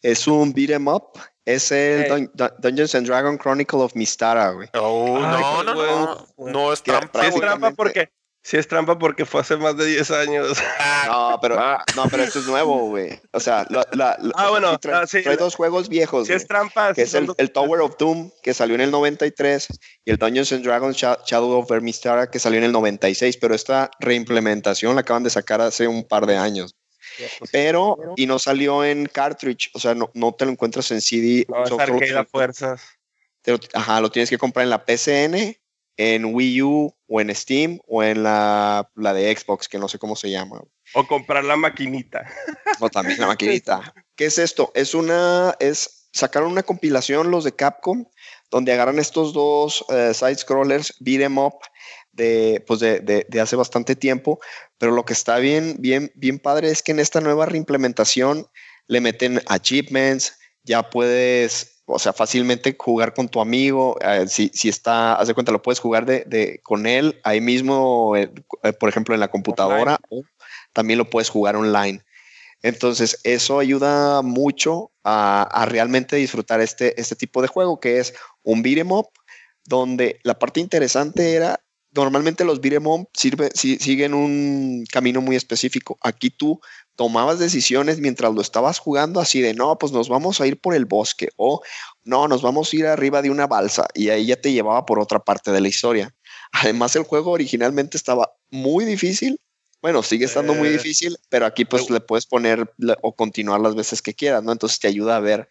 [0.01, 1.17] Es un beat 'em up.
[1.45, 2.07] Es el.
[2.09, 4.69] Dun- Dun- Dungeons and Dragon Chronicle of Mistara, güey.
[4.73, 7.25] Oh, Ay, no, no, no, no es Que trampa.
[7.25, 7.41] Es güey.
[7.41, 8.11] trampa porque
[8.43, 10.57] sí es trampa porque fue hace más de 10 años.
[11.07, 11.83] No, pero, Ah.
[11.95, 13.19] no, pero esto es nuevo, güey.
[13.31, 16.27] O sea, la, la- la- Ah, bueno, sí trae, ah, sí, trae dos juegos viejos,
[16.27, 18.75] Si es güey, trampa, que sí es el, dos- el Tower of Doom, que salió
[18.75, 19.67] en el 93,
[20.05, 23.55] y el Dungeons and Dragons Sha- Shadow of Vermistara, que salió en el 96, pero
[23.55, 26.75] esta reimplementación la acaban de sacar hace un par de años.
[27.51, 31.45] Pero, y no salió en cartridge, o sea, no, no te lo encuentras en CD.
[31.47, 32.81] No, es arcade a fuerzas.
[33.41, 35.55] te lo- ajá, lo tienes que comprar en la PCN,
[35.97, 39.99] en Wii U, o en Steam, o en la, la de Xbox, que no sé
[39.99, 40.61] cómo se llama.
[40.93, 42.25] O comprar la maquinita.
[42.79, 43.93] O también la maquinita.
[44.15, 44.71] ¿Qué es esto?
[44.75, 48.05] Es una, es, sacaron una compilación los de Capcom,
[48.49, 51.53] donde agarran estos dos eh, side scrollers, beat 'em up,
[52.11, 54.39] de, pues de, de- de hace bastante tiempo,
[54.77, 58.45] pero lo que está bien, bien, bien padre es que en esta nueva reimplementación
[58.87, 64.69] le meten achievements, ya puedes, o sea, fácilmente jugar con tu amigo, eh, si, si
[64.69, 68.31] está, haz de cuenta, lo puedes jugar de, de- con él ahí mismo, eh,
[68.63, 70.21] eh, por ejemplo, en la computadora, o
[70.71, 72.01] también lo puedes jugar online.
[72.61, 78.13] Entonces, eso ayuda mucho a, a realmente disfrutar este, este tipo de juego, que es
[78.43, 79.07] un beat 'em up,
[79.65, 81.59] donde la parte interesante era
[81.91, 85.97] normalmente los beat'em up sirve, si- siguen un camino muy específico.
[86.01, 86.59] Aquí tú
[86.95, 90.75] tomabas decisiones mientras lo estabas jugando así de, no, pues nos vamos a ir por
[90.75, 91.61] el bosque o
[92.03, 94.99] no, nos vamos a ir arriba de una balsa y ahí ya te llevaba por
[94.99, 96.13] otra parte de la historia.
[96.51, 99.39] Además, el juego originalmente estaba muy difícil.
[99.81, 102.71] Bueno, sigue estando muy Eh, difícil, pero aquí pues le puedes poner
[103.01, 104.51] o continuar las veces que quieras, ¿no?
[104.51, 105.49] Entonces te ayuda a ver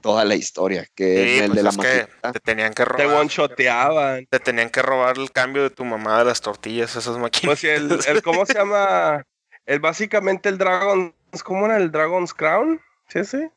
[0.00, 2.32] toda la historia, que Sí, es el pues de la es que maquinita.
[2.32, 3.16] te tenían que Te robar.
[3.20, 4.26] one-shoteaban.
[4.30, 7.16] Te tenían que robar el cambio de tu mamá de las tortillas, esas.
[7.44, 9.24] Pues sí, el, el- ¿cómo se llama?
[9.68, 11.14] El básicamente el Dragon,
[11.44, 12.80] ¿cómo era el Dragon's Crown?
[13.08, 13.48] ¿Sí, sí?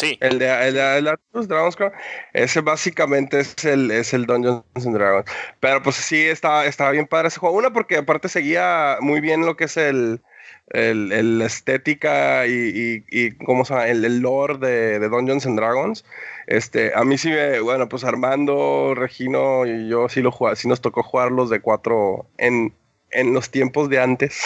[0.00, 1.92] Sí, El de el, de- el Arthur's Dragon's Crown.
[2.32, 5.26] Ese básicamente es el, es el Dungeons and Dragons.
[5.60, 7.56] Pero pues sí, estaba, estaba bien padre ese juego.
[7.56, 10.22] Una, porque aparte seguía muy bien lo que es el,
[10.68, 15.46] el, el estética y, y, y cómo se llama, el, el lore de, de Dungeons
[15.46, 16.04] and Dragons.
[16.46, 20.68] Este, a mí sí me, bueno, pues Armando, Regino y yo sí lo jugaba, sí
[20.68, 22.72] nos tocó jugarlos de cuatro en,
[23.10, 24.40] en los tiempos de antes.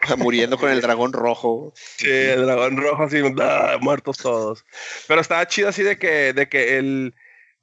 [0.18, 1.72] Muriendo con el dragón rojo.
[1.74, 3.22] Sí, el dragón rojo así,
[3.80, 4.64] muertos todos.
[5.06, 7.14] Pero estaba chido así de que, de que el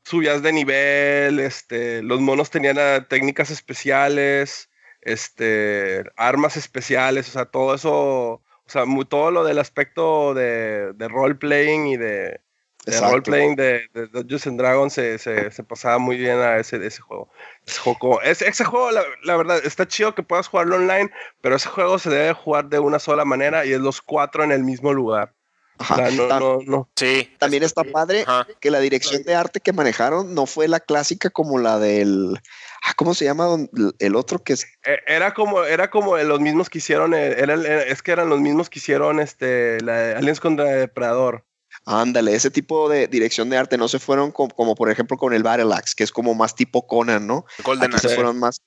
[0.06, 4.70] subías de nivel, este, los monos tenían ah, técnicas especiales,
[5.02, 7.94] este, armas especiales, o sea, todo eso,
[8.34, 12.42] o sea, todo lo del aspecto de, de role playing y de,
[12.86, 13.12] de Exacto.
[13.12, 16.78] role playing de, de Dungeons and Dragons se, se, se pasaba muy bien a ese,
[16.86, 17.30] ese juego.
[17.66, 21.10] Ese juego, ese, ese juego la, la verdad, está chido que puedas jugarlo online,
[21.42, 24.52] pero ese juego se debe jugar de una sola manera y es los cuatro en
[24.52, 25.34] el mismo lugar.
[25.78, 26.10] Ajá.
[26.12, 26.90] no, Tam- no, no.
[26.96, 27.30] sí.
[27.38, 28.48] También está padre Ajá.
[28.62, 32.40] que la dirección de arte que manejaron no fue la clásica como la del.
[32.88, 33.44] Ah, ¿Cómo se llama?
[33.46, 34.64] don- El otro que es.
[34.86, 38.30] E- Era como, era como los mismos que hicieron, eh, era, el- es que eran
[38.30, 41.44] los mismos que hicieron este, la de Aliens contra Depredador.
[41.86, 45.34] Ándale, ese tipo de dirección de arte no se fueron con- como, por ejemplo, con
[45.34, 47.46] el Battle Axe, que es como más tipo Conan, ¿no?
[47.64, 48.16] Golden se Axe.
[48.16, 48.62] fueron más.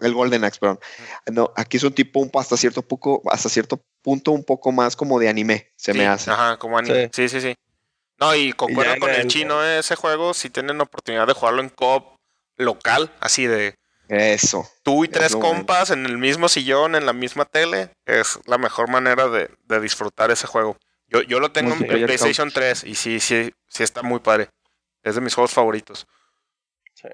[0.00, 0.78] el Golden Axe, perdón.
[1.32, 4.94] No, aquí es un tipo un, hasta cierto poco, hasta cierto punto un poco más
[4.94, 6.30] como de anime, se Sí, me hace.
[6.30, 7.10] Ajá, como anime.
[7.12, 7.54] Sí, sí, sí.
[8.20, 10.34] No, y concuerdo con el el- chino eh, ese juego.
[10.34, 12.14] Si tienen oportunidad de jugarlo en co
[12.58, 13.74] local, así de
[14.08, 14.68] Eso.
[14.84, 15.48] tú y Es tres bueno.
[15.56, 19.80] compas en el mismo sillón, en la misma tele, es la mejor manera de, de
[19.80, 20.76] disfrutar ese juego.
[21.12, 24.48] Yo, yo lo tengo en PlayStation 3 y sí, sí, sí está muy padre.
[25.02, 26.06] Es de mis juegos favoritos.
[26.94, 27.08] Sí.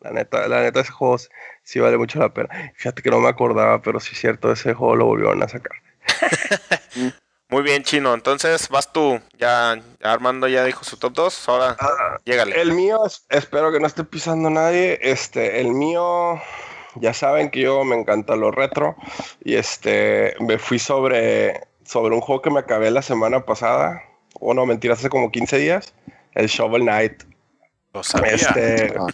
[0.00, 1.18] La neta, la neta, ese juego
[1.62, 2.48] sí- vale mucho la pena.
[2.76, 5.76] Fíjate que no me acordaba, pero sí es cierto, ese juego lo volvieron a sacar.
[7.50, 8.12] Muy bien, chino.
[8.12, 9.20] Entonces vas tú.
[9.38, 11.48] Ya, Armando ya dijo su top 2.
[11.48, 12.60] Ahora, Ah, llégale.
[12.60, 14.98] El mío, es- espero que no esté pisando nadie.
[15.00, 16.40] Este, el mío,
[16.96, 18.96] ya saben que yo me encanta lo retro.
[19.42, 24.02] Y este, me fui sobre, sobre un juego que me acabé la semana pasada.
[24.40, 25.94] O no, mentira, hace como 15 días.
[26.34, 27.22] El Shovel Knight.
[27.94, 28.32] Lo sabía.
[28.34, 29.06] Este, Ah.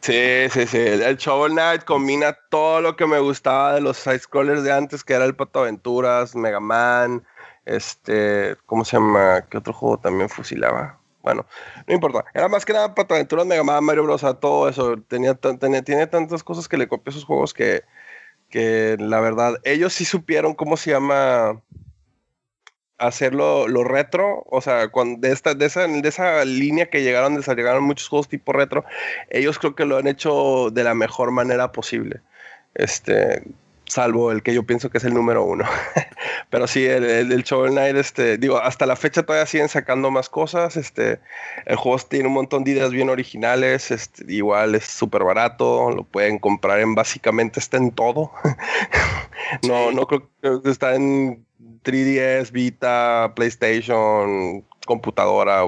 [0.00, 0.78] sí, sí, sí.
[0.78, 5.02] El Shovel Knight combina todo lo que me gustaba de los side scrollers de antes,
[5.02, 7.24] que era el Pato Aventuras, Mega Man,
[7.64, 9.44] este, ¿cómo se llama?
[9.50, 11.00] ¿Qué otro juego también fusilaba?
[11.22, 11.44] Bueno,
[11.88, 12.24] no importa.
[12.32, 14.24] Era más que nada Pato Aventuras, Mega Man, Mario Bros.
[14.40, 14.96] todo eso.
[15.08, 17.82] Tenía, tenía- tiene tantas cosas que le copié a esos juegos que,
[18.48, 21.60] que la verdad, ellos sí supieron cómo se llama
[22.98, 27.40] hacerlo lo retro, o sea, cuando, de, esta, de, esa, de esa línea que llegaron,
[27.40, 28.84] llegaron muchos juegos tipo retro,
[29.30, 32.20] ellos creo que lo han hecho de la mejor manera posible.
[32.74, 33.42] Este,
[33.86, 35.64] salvo el que yo pienso que es el número uno.
[36.50, 40.10] Pero sí, el, el, el Shovel Knight, este, digo, hasta la fecha todavía siguen sacando
[40.10, 40.76] más cosas.
[40.76, 41.20] Este,
[41.66, 43.90] el juego tiene un montón de ideas bien originales.
[43.90, 48.32] Este, igual es súper barato, lo pueden comprar en básicamente está en todo.
[49.62, 51.45] no, no creo, creo que está en
[51.86, 55.62] 3DS, Vita, PlayStation, computadora.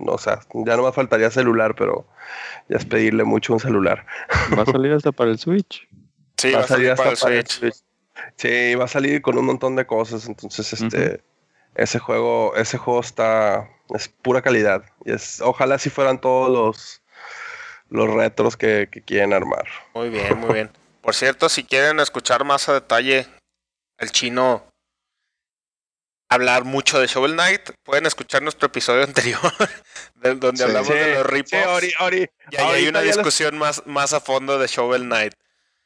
[0.00, 2.06] No, o sea, ya no me faltaría celular, pero
[2.68, 4.04] ya es pedirle mucho un celular.
[4.58, 5.88] Va a salir hasta para el Switch.
[6.36, 7.74] Sí, va a salir para el hasta para el Switch.
[7.74, 7.86] Switch.
[8.36, 10.26] Sí, va a salir con un montón de cosas.
[10.26, 11.22] Entonces, este,
[11.76, 14.84] ese juego, ese juego está, es pura calidad.
[15.04, 17.02] Y es, ojalá si fueran todos los,
[17.88, 19.66] los retros que, que quieren armar.
[19.94, 20.70] Muy bien, muy bien.
[21.02, 23.28] Por cierto, si quieren escuchar más a detalle
[23.98, 24.64] el chino
[26.28, 29.40] hablar mucho de Shovel Knight, pueden escuchar nuestro episodio anterior,
[30.16, 30.62] de- donde Sí.
[30.64, 34.12] hablamos de los rip Sí, ori- ori- Y ahí hay una los- discusión más, más
[34.12, 35.34] a fondo de Shovel Knight.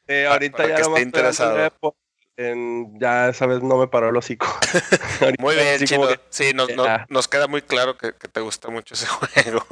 [0.07, 1.73] eh, ahorita para ya que esté interesado.
[2.37, 4.47] en- ya esa vez no me paró el hocico.
[5.39, 6.69] Muy bien, que- Sí, nos,
[7.09, 9.65] nos- queda muy claro que, que te gusta mucho ese juego.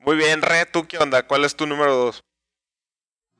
[0.00, 1.22] muy bien, Re, ¿tú qué onda?
[1.26, 2.24] ¿Cuál es tu número dos?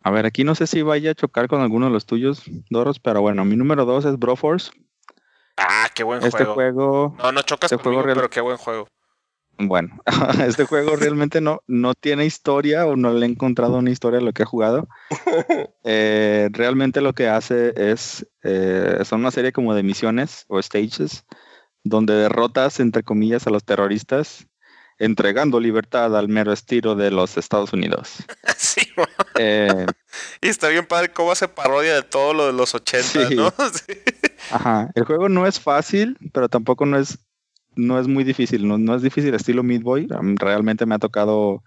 [0.02, 3.00] A ver, aquí no sé si vaya a chocar con alguno de los tuyos, Doros,
[3.00, 4.70] pero bueno, mi número dos es Broforce.
[5.58, 6.54] Ah, qué buen Este juego.
[6.54, 8.88] juego, No, no chocas este conmigo, juego real- pero qué buen juego.
[9.60, 10.00] Bueno,
[10.52, 14.22] este juego realmente no, no tiene historia o no le he encontrado una historia a
[14.22, 14.88] lo que he jugado.
[15.90, 21.24] Eh, realmente lo que hace es, eh, son una serie como de misiones o stages
[21.82, 24.46] donde derrotas, entre comillas, a los terroristas,
[24.98, 28.24] entregando libertad al mero estilo de los Estados Unidos.
[28.56, 28.80] Sí,
[29.38, 29.86] Eh,
[30.42, 33.36] y está bien padre cómo hace parodia de todo lo de los 80, Sí.
[33.36, 33.50] ¿no?
[33.72, 33.92] Sí.
[34.50, 37.18] Ajá, el juego no es fácil, pero tampoco no es,
[37.76, 40.08] no es muy difícil, no, no es difícil estilo Meat Boy.
[40.36, 41.62] Realmente me ha tocado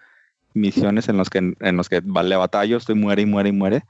[0.53, 3.83] misiones en los que en los que vale batallo, estoy muere y muere y muere.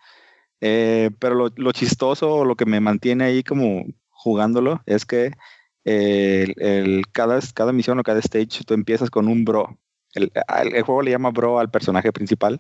[0.59, 5.31] Eh, pero lo, lo chistoso lo que me mantiene ahí como jugándolo es que
[5.83, 9.77] el, el- cada, cada misión o cada stage tú empiezas con un bro.
[10.13, 10.31] El,
[10.73, 12.59] el juego le llama bro al personaje principal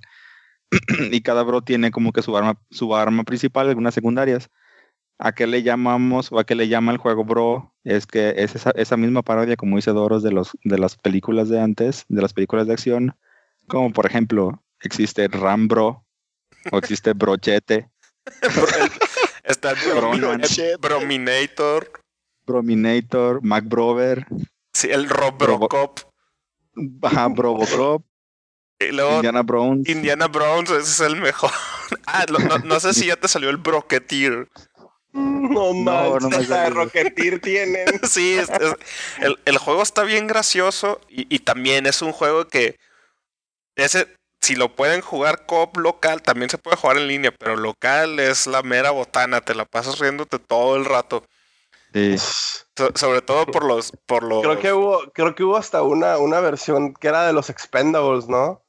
[1.11, 4.49] y cada bro tiene como que su arma, su arma principal, algunas secundarias.
[5.19, 7.75] ¿A qué le llamamos o a qué le llama el juego bro?
[7.83, 11.47] Es que es esa, esa misma parodia, como dice Doros, de, los, de las películas
[11.49, 13.15] de antes, de las películas de acción.
[13.67, 16.05] Como por ejemplo, existe Rambro
[16.71, 17.89] o existe Brochete,
[19.43, 20.41] Está el Broman.
[22.45, 24.25] Bromin- Brominator, Brominator, MacBrover,
[24.73, 25.99] sí, el Robrocop.
[27.03, 27.29] ajá,
[28.79, 29.87] Y luego Indiana Browns.
[29.89, 31.51] Indiana Browns, ese es el mejor.
[32.07, 34.47] ah, lo- no, no sé si ya te salió el Broketeer.
[35.13, 36.75] No manches, no de salió.
[36.75, 37.85] Rocketeer tienen.
[38.09, 38.75] Sí, es- es-
[39.19, 42.77] el, el juego está bien gracioso y, y también es un juego que
[43.75, 44.07] ese,
[44.41, 48.47] si lo pueden jugar cop local, también se puede jugar en línea, pero local es
[48.47, 51.23] la mera botana, te la pasas riéndote todo el rato.
[51.93, 52.17] Sí.
[52.17, 56.17] So- sobre todo por los, por los, Creo que hubo, creo que hubo hasta una,
[56.17, 58.63] una versión que era de los Expendables, ¿no?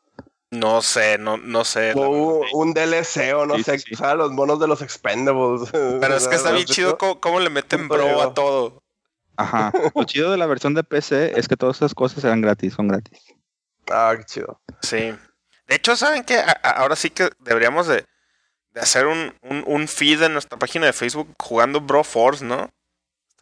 [0.51, 1.95] no sé, no, no sé.
[1.97, 5.71] hubo un DLC o no Sí, sé, sí, o sea, los monos de los Expendables.
[5.73, 8.83] Pero es que está bien chido cómo, cómo le meten bro a todo.
[9.37, 9.73] Ajá.
[9.95, 12.89] Lo chido de la versión de PC es que todas esas cosas eran gratis, son
[12.89, 13.19] gratis.
[13.91, 14.61] Ah, qué chido.
[14.83, 15.15] Sí.
[15.69, 18.05] De hecho, ¿saben a- Ahora sí que deberíamos de,
[18.75, 22.69] de hacer un, un, un feed en nuestra página de Facebook jugando Bro Force, ¿no?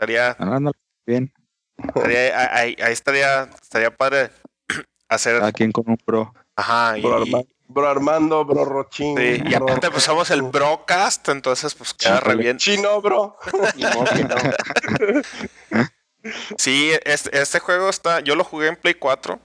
[0.00, 0.72] Estaría, no,
[1.04, 1.30] bien.
[1.76, 4.30] estaría ahí, ahí estaría, estaría padre
[5.10, 6.32] hacer, Cada quien con un pro.
[6.56, 9.14] ajá, y, Bro, y- Arma- Bro Armando, Bro Rochín.
[9.18, 12.56] sí, y bro- aparte pues somos el Brocast, entonces pues queda re bien.
[12.56, 13.36] Chino, bro.
[16.58, 19.40] Sí, este, este juego está, yo lo jugué en Play 4,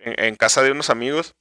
[0.00, 1.34] en, en casa de unos amigos,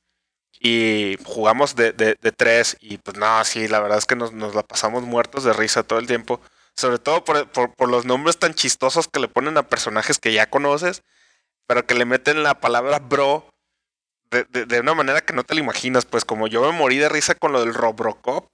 [0.59, 4.33] y jugamos de, de, de tres, y pues no, sí, la verdad es que nos,
[4.33, 6.41] nos la pasamos muertos de risa todo el tiempo,
[6.75, 10.33] sobre todo por, por, por los nombres tan chistosos que le ponen a personajes que
[10.33, 11.03] ya conoces,
[11.67, 13.47] pero que le meten la palabra bro
[14.31, 16.97] de, de, de una manera que no te la imaginas, pues como yo me morí
[16.97, 18.53] de risa con lo del Robrocop.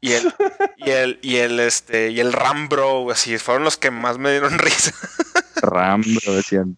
[0.00, 0.34] Y el,
[0.76, 4.58] y el, y el, este, y el Rambro, así, fueron los que más me dieron
[4.58, 4.92] risa.
[5.62, 6.76] Ram, bro, decían.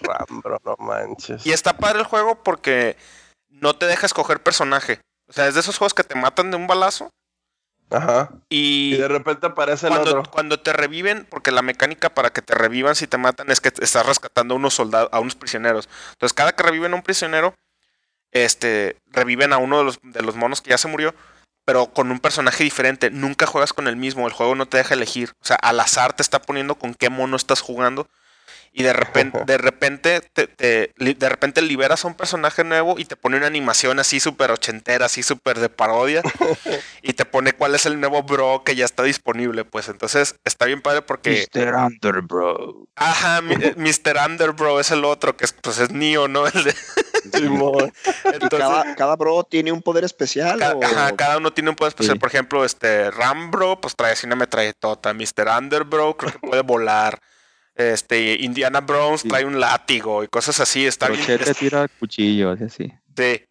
[0.00, 1.44] Ram, bro, no manches.
[1.44, 2.96] Y está padre el juego porque
[3.48, 5.00] no te deja escoger personaje.
[5.26, 7.10] O sea, es de esos juegos que te matan de un balazo
[7.90, 8.30] Ajá.
[8.48, 10.30] Y y de repente aparece el cuando, otro.
[10.30, 13.68] cuando te reviven, porque la mecánica para que te revivan si te matan es que
[13.68, 15.88] estás rescatando a unos soldados, a unos prisioneros.
[16.12, 17.54] Entonces, cada que reviven a un prisionero,
[18.32, 21.14] este, reviven a uno de los, de los monos que ya se murió,
[21.64, 23.10] pero con un personaje diferente.
[23.10, 25.32] Nunca juegas con el mismo, el juego no te deja elegir.
[25.42, 28.08] O sea, al azar te está poniendo con qué mono estás jugando.
[28.72, 30.46] Y de repente, de repente, te,
[30.96, 35.06] de repente liberas a un personaje nuevo y te pone una animación así súper ochentera,
[35.06, 36.22] así súper de parodia.
[37.02, 39.64] y te pone cuál es el nuevo bro que ya está disponible.
[39.64, 41.46] Pues entonces está bien padre porque.
[41.52, 41.74] Mr.
[41.74, 42.86] Under, bro.
[42.94, 44.16] Ajá, mi- eh, Mr.
[44.24, 46.46] Underbro es el otro, que es, pues es Neo, ¿no?
[46.46, 46.74] El de-
[48.24, 50.58] entonces, cada, cada bro tiene un poder especial.
[50.58, 52.16] ca- o- ajá, cada uno tiene un poder especial.
[52.16, 52.20] Sí.
[52.20, 55.12] Por ejemplo, este Rambro, pues trae así una metralletota.
[55.12, 55.48] Mr.
[55.58, 57.20] Underbro creo que puede volar.
[57.80, 59.28] Este, Indiana Browns Sí.
[59.28, 60.86] trae un látigo y cosas así.
[60.86, 61.24] Está bien.
[61.58, 62.92] Tira cuchillos y así.
[63.16, 63.44] sí.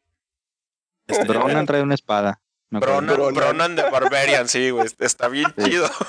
[1.08, 2.40] Este, Bronan trae una espada.
[2.72, 2.86] acuerdo.
[3.02, 3.34] Bronan, Bronan.
[3.34, 4.88] Bronan de Barbarian, sí, güey.
[5.00, 5.64] Está bien Sí.
[5.66, 5.90] chido.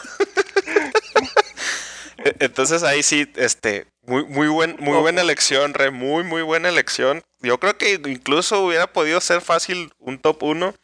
[2.22, 6.68] E- Entonces ahí sí, este, muy, muy buen, muy buena elección, Re, muy, muy buena
[6.68, 7.22] elección.
[7.40, 10.74] Yo creo que incluso hubiera podido ser fácil un top 1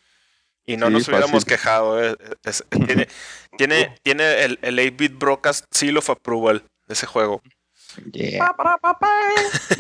[0.65, 1.49] y no Sí, nos hubiéramos fácil.
[1.49, 2.03] quejado.
[2.03, 2.17] eh.
[2.45, 3.09] Es- tiene,
[3.59, 7.43] tiene, tiene el, el 8-bit broadcast seal of approval de ese juego.
[8.13, 8.55] Yeah.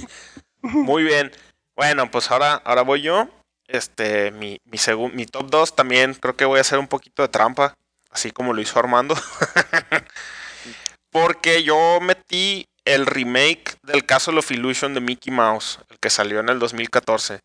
[0.62, 1.32] Muy bien.
[1.74, 3.28] Bueno, pues ahora, ahora voy yo.
[3.68, 7.22] Este, mi, mi, segun- mi top 2 también creo que voy a hacer un poquito
[7.22, 7.74] de trampa,
[8.10, 9.14] así como lo hizo Armando.
[11.10, 16.40] Porque yo metí el remake del Castle of Illusion de Mickey Mouse, el que salió
[16.40, 17.40] en el 2014.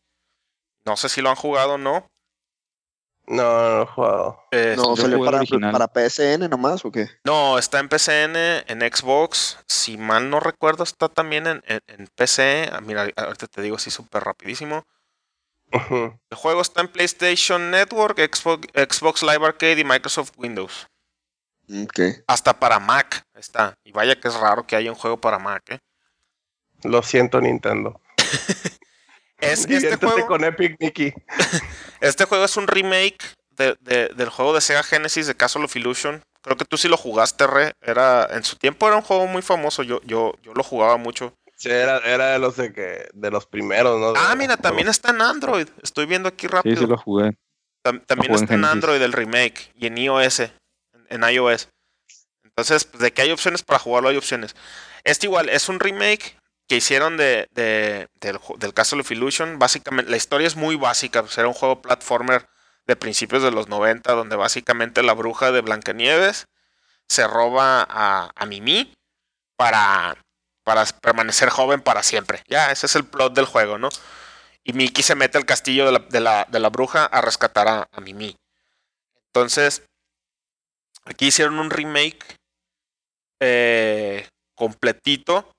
[0.85, 2.07] No sé si lo han jugado o no.
[3.31, 4.43] No, no lo he jugado.
[4.51, 5.41] Eh, No, salió para,
[5.71, 7.07] para PSN nomás, ¿o qué?
[7.23, 8.35] no, está en PCN,
[8.67, 9.57] en Xbox.
[9.67, 12.69] Si mal no recuerdo, está también en, en- en PC.
[12.71, 14.85] Ah, Mira, ahorita te digo así súper rapidísimo.
[15.71, 20.87] El juego está en PlayStation Network, Xbox, Xbox Live Arcade y Microsoft Windows.
[21.69, 21.99] Ok.
[22.27, 23.75] Hasta para Mac está.
[23.85, 25.63] Y vaya que es raro que haya un juego para Mac.
[25.69, 25.79] ¿eh?
[26.83, 28.01] Lo siento, Nintendo.
[29.39, 31.13] Es, este, juego, con Epic, Mickey.
[32.01, 33.19] este juego es un remake
[33.51, 36.21] de- de- del juego de Sega Genesis de Castle of Illusion.
[36.41, 37.73] Creo que tú sí lo jugaste, Re.
[37.81, 39.83] Era, en su tiempo era un juego muy famoso.
[39.83, 41.33] Yo, yo, yo lo jugaba mucho.
[41.55, 44.13] Sí, era, era de los de que, de los primeros, ¿no?
[44.17, 45.67] Ah, mira, también está en Android.
[45.83, 46.81] Estoy viendo aquí Sí, rápido.
[46.81, 47.37] sí lo jugué.
[47.85, 48.65] Tam- también jugué está en.
[48.65, 50.51] Android el remake y en iOS, en,
[51.09, 51.69] en iOS.
[52.43, 54.55] Entonces, pues, de que hay opciones para jugarlo, hay opciones.
[55.03, 56.35] Este igual, es un remake
[56.71, 59.59] que hicieron de, de- del, Castle of Illusion.
[59.59, 61.21] Básicamente, la historia es muy básica.
[61.21, 62.47] pues, un juego platformer
[62.87, 66.45] de principios de los 90, donde básicamente la bruja de Blancanieves
[67.09, 68.93] se roba a, Mimi
[69.57, 70.15] para,
[70.63, 72.41] para permanecer joven para siempre.
[72.47, 73.89] Ya, ese es el plot del juego, ¿no?
[74.63, 77.99] Y Mickey se mete al castillo de la, de la- bruja a rescatar a, a
[77.99, 78.37] Mimi.
[79.27, 79.83] Entonces,
[81.03, 82.37] aquí hicieron un remake
[83.41, 84.25] eh,
[84.55, 85.51] completito.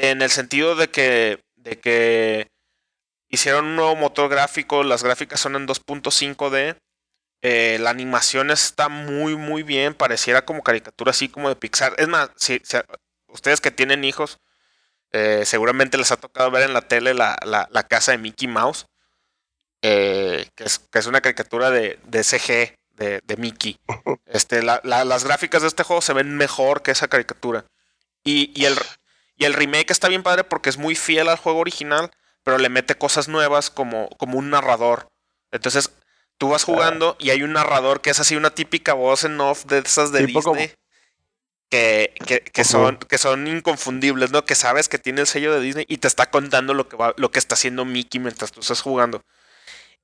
[0.00, 2.48] En el sentido de que, de que
[3.28, 4.82] hicieron un nuevo motor gráfico.
[4.84, 6.76] Las gráficas son en 2.5D.
[7.42, 9.94] eh, la animación está muy, muy bien.
[9.94, 11.94] Pareciera como caricatura así como de Pixar.
[11.98, 12.78] Es más, si, si-
[13.28, 14.38] ustedes que tienen hijos,
[15.12, 18.48] eh, seguramente les ha tocado ver en la tele la, la- la casa de Mickey
[18.48, 18.86] Mouse,
[19.82, 23.78] eh, que, es, que es una caricatura de, de CG de, de Mickey.
[24.26, 27.64] Este, la- la- las gráficas de este juego se ven mejor que esa caricatura.
[28.24, 28.76] Y, y el,
[29.38, 32.10] y el remake está bien padre porque es muy fiel al juego original,
[32.42, 35.08] pero le mete cosas nuevas como, como un narrador.
[35.52, 35.90] Entonces,
[36.38, 39.64] tú vas jugando y hay un narrador que es así una típica voz en off
[39.64, 40.74] de esas de Tipo como- Disney.
[41.70, 44.46] Que, que, que son, que son inconfundibles, ¿no?
[44.46, 47.12] Que sabes que tiene el sello de Disney y te está contando lo que, va,
[47.18, 49.20] lo que está haciendo Mickey mientras tú estás jugando.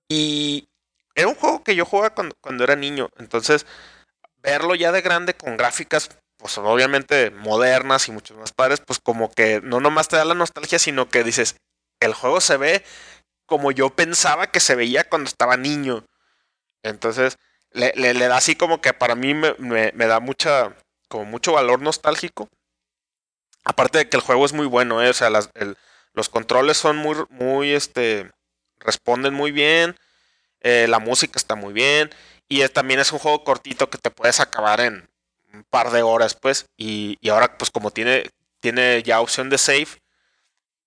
[0.09, 0.69] Y
[1.15, 3.09] era un juego que yo jugaba cuando, cuando era niño.
[3.17, 3.65] Entonces,
[4.43, 6.11] verlo ya de grande con gráficas,
[6.45, 10.35] pues obviamente modernas y muchos más padres, pues como que no nomás te da la
[10.35, 11.57] nostalgia, sino que dices,
[12.01, 12.85] el juego se ve
[13.47, 16.05] como yo pensaba que se veía cuando estaba niño.
[16.83, 17.39] Entonces,
[17.73, 20.77] le, le- da así como que para mí me, me- da mucha,
[21.09, 22.49] como mucho valor nostálgico.
[23.65, 25.09] Aparte de que el juego es muy bueno, ¿eh?
[25.11, 25.31] o sea,
[26.13, 28.31] los controles son muy, muy, este,
[28.79, 29.97] responden muy bien,
[30.61, 32.11] eh, la música está muy bien,
[32.49, 35.09] y es- también es un juego cortito que te puedes acabar en
[35.55, 39.89] un par de horas, pues, y, ahora, pues como tiene, tiene ya opción de save,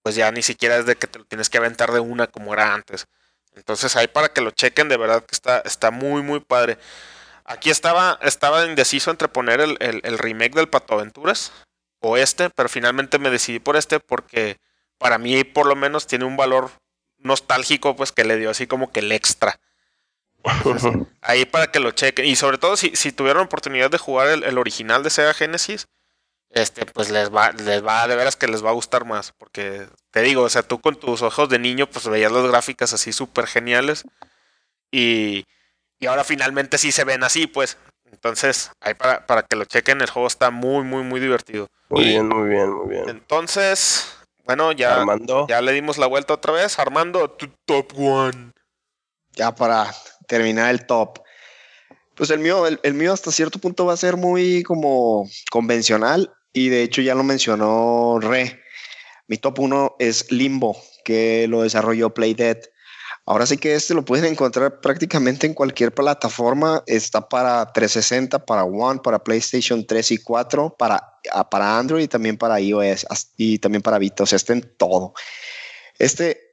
[0.04, 2.54] pues ya ni siquiera es de que te lo tienes que aventar de una como
[2.54, 3.08] era antes.
[3.56, 6.78] Entonces ahí para que lo chequen, de verdad que está, está muy, muy padre.
[7.46, 11.52] Aquí estaba, estaba indeciso entre poner el, el- el remake del Pato Aventuras
[12.02, 14.60] o este, pero finalmente me decidí por este porque
[14.98, 16.72] para mí por lo menos tiene un valor
[17.18, 19.60] nostálgico, pues que le dio así como que el extra.
[20.66, 22.26] Entonces, ahí para que lo chequen.
[22.26, 25.88] Y sobre todo si, si tuvieron oportunidad de jugar el, el original de Sega Genesis,
[26.50, 29.34] este, pues les va, les va, de veras que les va a gustar más.
[29.38, 32.94] Porque te digo, o sea, tú con tus ojos de niño, pues veías las gráficas
[32.94, 34.04] así súper geniales.
[34.92, 35.46] Y,
[36.00, 37.78] y ahora finalmente sí se ven así, pues.
[38.12, 41.68] Entonces, ahí para, para que lo chequen, el juego está muy, muy, muy divertido.
[41.90, 43.10] Muy Y bien, muy bien, muy bien.
[43.10, 45.46] Entonces, bueno, ya, Armando.
[45.50, 46.80] ya le dimos la vuelta otra vez.
[46.80, 48.54] Armando, tu top one.
[49.34, 49.94] Ya para
[50.28, 51.20] terminar el top.
[52.16, 56.70] Pues el mío, el, mío hasta cierto punto va a ser muy como convencional y
[56.70, 58.60] de hecho ya lo mencionó Re.
[59.28, 62.58] Mi top 1 es Limbo, que lo desarrolló Playdead.
[63.26, 66.82] Ahora sí que este lo pueden encontrar prácticamente en cualquier plataforma.
[66.88, 72.08] Está para 360, para One, para PlayStation 3 y 4, para, ah, para Android y
[72.08, 73.06] también para iOS
[73.36, 74.24] y también para Vita.
[74.24, 75.14] O sea, está en todo.
[76.00, 76.47] Este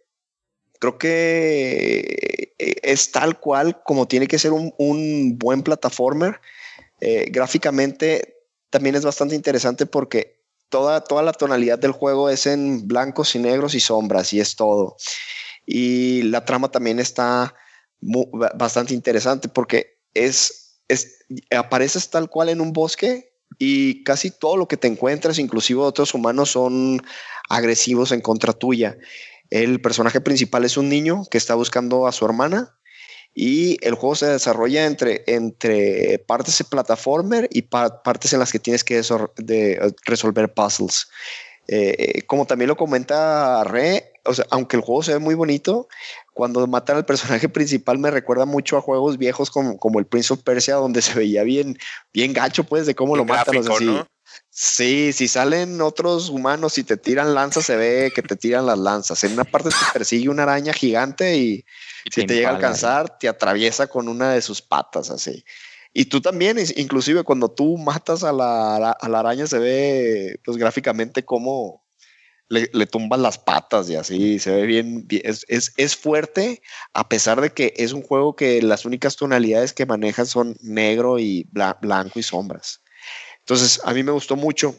[0.85, 6.41] creo que eh, es tal cual como tiene que ser un, buen plataformer.
[7.01, 8.37] Eh, gráficamente
[8.69, 13.39] también es bastante interesante porque toda, toda la tonalidad del juego es en blancos y
[13.39, 14.97] negros y sombras y es todo.
[15.65, 17.55] Y la trama también está
[18.55, 21.25] bastante interesante porque es, es,
[21.57, 26.13] apareces tal cual en un bosque y casi todo lo que te encuentras, inclusive otros
[26.13, 27.01] humanos, son
[27.49, 28.99] agresivos en contra tuya.
[29.55, 32.77] El personaje principal es un niño que está buscando a su hermana
[33.37, 38.51] y el juego se desarrolla entre, entre partes de plataformer y pa- partes en las
[38.51, 39.01] que tienes que
[39.37, 41.07] de- resolver puzzles.
[41.69, 45.87] Eh, como también lo comenta Re, o sea, aunque el juego se ve muy bonito,
[46.33, 50.35] cuando matan al personaje principal me recuerda mucho a juegos viejos como, como el Prince
[50.35, 51.79] of Persia, donde se veía bien,
[52.13, 53.57] bien gacho, pues, de cómo lo matan.
[53.59, 53.87] O sea, sí,
[54.55, 58.79] sí, si salen otros humanos y te tiran lanzas, se ve que te tiran las
[58.79, 59.23] lanzas.
[59.25, 61.65] En una parte te persigue una araña gigante y,
[62.05, 65.45] Y si te llega a alcanzar, te atraviesa con una de sus patas, así.
[65.93, 70.57] Y tú también, inclusive cuando tú matas a la, a la araña, se ve pues
[70.57, 71.85] gráficamente cómo
[72.49, 76.63] le, le tumban las patas y así, se ve bien, es, es, es fuerte,
[76.93, 81.19] a pesar de que es un juego que las únicas tonalidades que maneja son negro
[81.19, 82.84] y bla- blanco y sombras.
[83.45, 84.75] Entonces, a mí me gustó mucho.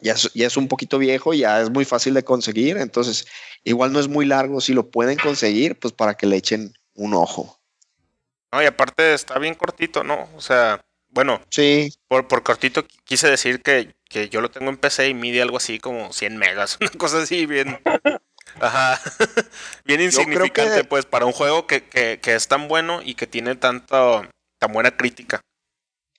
[0.00, 3.26] Ya es, ya es un poquito viejo, ya es muy fácil de conseguir, entonces
[3.64, 4.60] igual no es muy largo.
[4.60, 7.58] Si lo pueden conseguir, pues para que le echen un ojo.
[8.52, 10.28] No, y aparte está bien cortito, ¿no?
[10.36, 14.68] O sea, bueno, Sí, por, por cortito qui- quise decir que, que yo lo tengo
[14.70, 17.80] en PC y mide algo así como 100 megas, una cosa así bien...
[18.60, 19.00] Ajá,
[19.84, 23.26] bien insignificante, que- pues, para un juego que, que, que es tan bueno y que
[23.26, 24.26] tiene tanto,
[24.58, 25.40] tan buena crítica.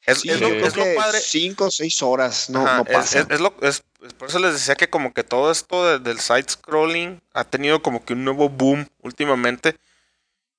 [0.08, 1.20] Es, sí, es lo, es lo padre.
[1.20, 3.20] cinco o seis horas no, Ajá, no pasa.
[3.20, 6.46] es- es lo- por eso les decía que como que todo esto de- del side
[6.50, 9.76] scrolling ha tenido como que un nuevo boom últimamente.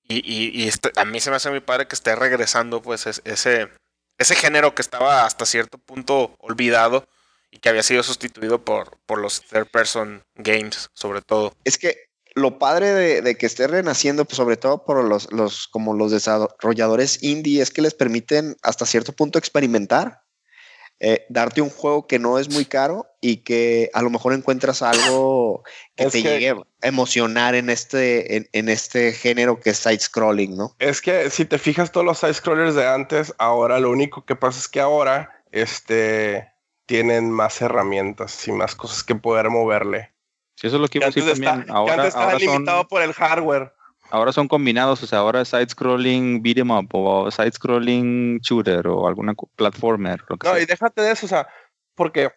[0.06, 3.06] Y, y- y este- a mí se me hace muy padre que esté regresando pues
[3.06, 3.68] es- ese,
[4.18, 7.06] ese género que estaba hasta cierto punto olvidado
[7.50, 11.54] y que había sido sustituido por, por los third person games sobre todo.
[11.64, 12.07] Es que
[12.38, 16.10] lo padre de, de que esté renaciendo, pues sobre todo por los, los, como los
[16.12, 20.22] desarrolladores indie, es que les permiten hasta cierto punto experimentar,
[21.00, 24.82] eh, darte un juego que no es muy caro y que a lo mejor encuentras
[24.82, 25.62] algo
[25.94, 29.78] que Es te que- llegue a emocionar en este, en, en este género que es
[29.78, 30.74] side scrolling, ¿no?
[30.80, 34.34] Es que si te fijas todos los side scrollers de antes, ahora lo único que
[34.34, 36.48] pasa es que ahora este
[36.86, 40.10] tienen más herramientas y más cosas que poder moverle.
[40.60, 41.66] Sí, eso es lo que Que iba a decir está- también.
[41.66, 43.72] que Ahora, antes ahora, limitado son, por el hardware.
[44.10, 49.06] ahora son combinados, o sea, ahora es side-scrolling beat 'em up o side-scrolling shooter o
[49.06, 50.20] alguna platformer.
[50.28, 50.62] Lo que No, sea.
[50.62, 51.46] y déjate de eso, o sea,
[51.94, 52.30] porque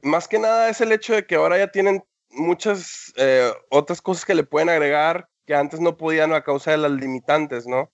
[0.00, 4.24] más que nada es el hecho de que ahora ya tienen muchas eh, otras cosas
[4.24, 7.90] que le pueden agregar que antes no podían a causa de las limitantes, ¿no?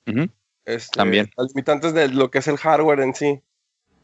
[0.65, 1.29] Este, También.
[1.37, 3.43] Las limitantes de lo que es el hardware en sí.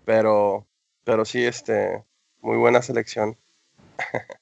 [0.05, 0.67] Pero,
[1.05, 2.03] pero sí, este,
[2.41, 3.37] muy buena selección.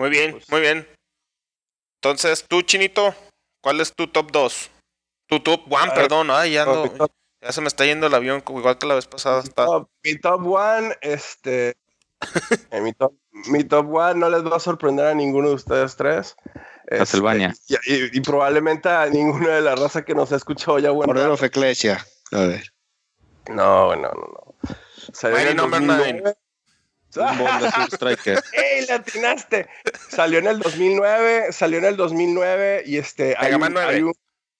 [0.00, 0.88] Muy bien, Pues- muy bien.
[2.02, 3.14] Entonces, tú, Chinito,
[3.62, 4.70] ¿cuál es tu top 2?
[5.28, 7.10] Tu top 1, Ah, perdón, ay, ya, top-
[7.42, 9.42] ya se me está yendo el avión, como igual que la vez pasada.
[9.42, 11.76] mi Está, top- mi top one, este,
[12.70, 13.12] eh, mi, top,
[13.50, 16.34] mi top one no les va a sorprender a ninguno de ustedes tres.
[16.86, 17.54] Este, Castlevania.
[17.68, 21.10] y, y- y probablemente a ninguna de la raza que nos ha escuchado ya bueno.
[21.12, 22.04] Order of Ecclesia.
[22.32, 22.72] A ver.
[23.50, 24.54] No, no, no, no.
[25.12, 26.34] Salió en Mighty el Number 2009.
[27.10, 28.38] Striker.
[28.52, 29.66] ¡Ey, atinaste!
[30.08, 33.34] Salió en el 2009, salió en el 2009 y este...
[33.38, 33.88] Hay un, Man 9.
[33.88, 34.12] hay un,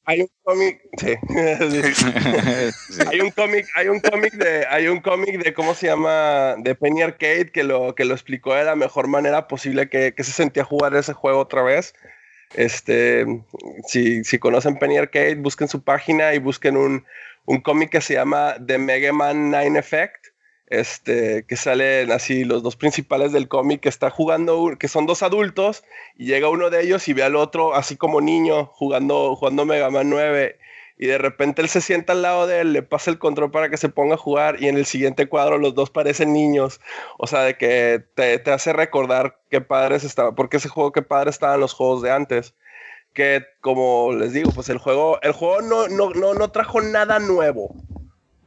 [0.05, 0.81] hay un cómic...
[0.98, 1.14] Sí.
[2.90, 3.02] Sí.
[3.10, 6.74] hay un cómic, hay un cómic de, hay un cómic de cómo se llama, de
[6.74, 10.32] Penny Arcade que lo, que lo explicó de la mejor manera posible que, que se
[10.32, 11.94] sentía jugar ese juego otra vez.
[12.55, 13.24] Este,
[13.86, 17.05] si, si conocen Penny Arcade, busquen su página y busquen un,
[17.47, 20.19] un cómic que se llama The Mega Man 9 Effect.
[20.70, 25.22] Este, que salen así los dos principales del cómic que está jugando, que son dos
[25.22, 25.82] adultos,
[26.16, 29.90] y llega uno de ellos y ve al otro así como niño jugando, jugando Mega
[29.90, 30.59] Man 9
[31.01, 33.70] y de repente él se sienta al lado de él, le pasa el control para
[33.70, 36.78] que se ponga a jugar y en el siguiente cuadro los dos parecen niños.
[37.16, 41.01] O sea, de que te, te hace recordar qué padres estaban, porque ese juego qué
[41.01, 42.55] padres estaban los juegos de antes.
[43.14, 47.18] Que como les digo, pues el juego, el juego no, no, no, no trajo nada
[47.18, 47.74] nuevo.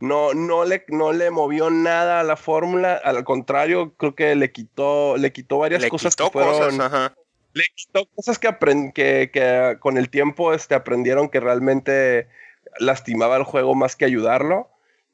[0.03, 4.51] No, no, le, no le movió nada a la fórmula, al contrario, creo que le
[4.51, 7.13] quitó, le quitó varias le cosas quitó que fueron, cosas, ajá.
[7.53, 12.27] le quitó cosas que, aprend- que, que con el tiempo este, aprendieron que realmente
[12.79, 14.67] lastimaba el juego más que ayudarlo.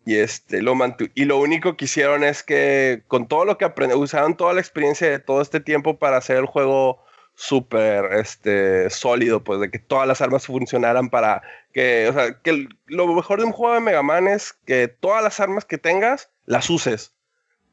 [0.08, 0.74] Y, este, lo
[1.14, 4.62] y lo único que hicieron es que con todo lo que aprendieron, usaron toda la
[4.62, 7.04] experiencia de todo este tiempo para hacer el juego
[7.40, 11.42] súper este, sólido, pues de que todas las armas funcionaran para
[11.72, 15.24] que, o sea, que lo mejor de un juego de Mega Man es que todas
[15.24, 17.16] las armas que tengas las uses.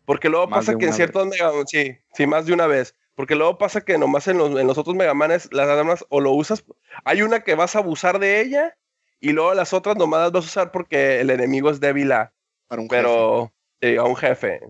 [0.04, 2.94] Porque luego Más pasa que en ciertos Mega Man, sí, sí, más de una vez.
[3.16, 6.20] Porque luego pasa que nomás en los, en los otros Mega Manes las armas o
[6.20, 6.64] lo usas,
[7.04, 8.78] hay una que vas a abusar de ella
[9.18, 12.32] y luego las otras nomás las vas a usar porque el enemigo es débil a,
[12.68, 13.02] Para un jefe.
[13.02, 14.60] pero sí, a un jefe.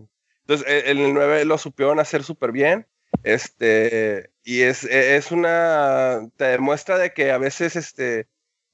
[0.47, 2.87] Entonces, en el 9 lo supieron hacer súper bien.
[3.27, 8.29] Este, y es, e- es una, te demuestra de que a veces, este,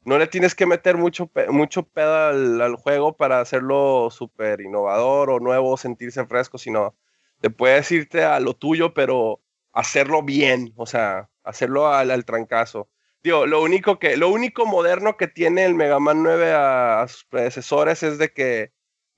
[0.06, 5.40] no le tienes que meter mucho, mucho pedo al, juego para hacerlo súper innovador o
[5.40, 6.96] nuevo, sentirse fresco, sino
[7.42, 12.90] te puedes irte a lo tuyo, pero hacerlo bien, o sea, hacerlo al, al trancazo.
[13.24, 17.08] Digo, lo único que, lo único moderno que tiene el Mega Man 9 a, a
[17.08, 18.72] sus predecesores es de que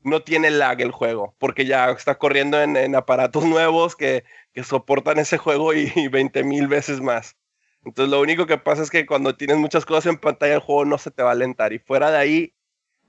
[0.05, 4.23] no tiene lag el juego, porque ya está corriendo en, en aparatos nuevos que,
[4.53, 7.35] que soportan ese juego y, y 20 mil veces más.
[7.83, 10.85] Entonces lo único que pasa es que cuando tienes muchas cosas en pantalla el juego
[10.85, 12.53] no se te va a alentar y fuera de ahí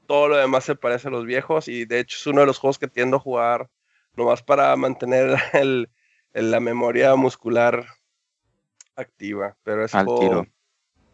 [0.06, 2.58] todo lo demás se parece a los viejos y de hecho es uno de los
[2.58, 3.70] juegos que tiendo a jugar
[4.14, 5.90] nomás para mantener el,
[6.32, 7.86] el- la memoria muscular
[8.94, 9.56] activa.
[9.62, 10.46] Pero ese Al juego, tiro.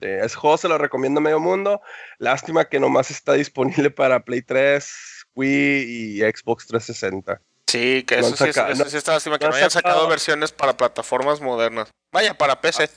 [0.01, 1.81] sí, ese juego se lo recomiendo a medio mundo.
[2.19, 7.41] Lástima que nomás está disponible para Play 3, Wii y Xbox 360.
[7.67, 10.77] Sí, que No eso sí, eso está lástima que no hayan sacado sacado- versiones para
[10.77, 11.91] plataformas modernas.
[12.13, 12.91] Vaya, para PC.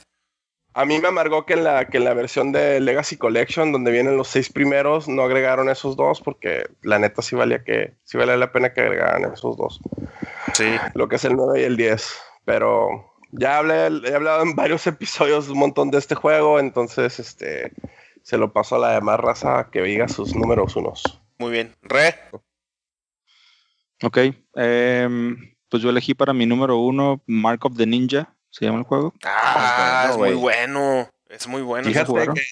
[0.74, 3.90] A mí me amargó que en la, que en la versión de Legacy Collection, donde
[3.90, 8.18] vienen los seis primeros, no agregaron esos dos, porque la neta sí valía que, sí
[8.18, 9.80] valía la pena que agregaran esos dos.
[10.52, 10.76] Sí.
[10.92, 12.06] Lo que es el 9 y el 10.
[12.44, 17.72] Pero ya hablé, he hablado en varios episodios un montón de este juego, entonces este
[18.22, 21.22] se lo paso a la demás raza que diga sus números unos.
[21.38, 21.74] Muy bien.
[21.82, 22.14] Re.
[24.02, 24.18] Ok.
[24.54, 28.34] em, pues yo elegí para mi número uno Mark of the Ninja.
[28.50, 29.12] Se llama el juego.
[29.24, 31.10] Ah, bueno, es muy bueno.
[31.28, 31.88] Es muy bueno.
[31.88, 32.42] Fíjate que,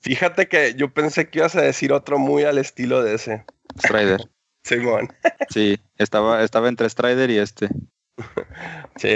[0.00, 3.44] fíjate que yo pensé que ibas a decir otro muy al estilo de ese.
[3.78, 4.30] Strider.
[4.64, 5.12] Simón.
[5.48, 7.68] Sí, estaba, estaba entre Strider y este.
[8.96, 9.08] Sí,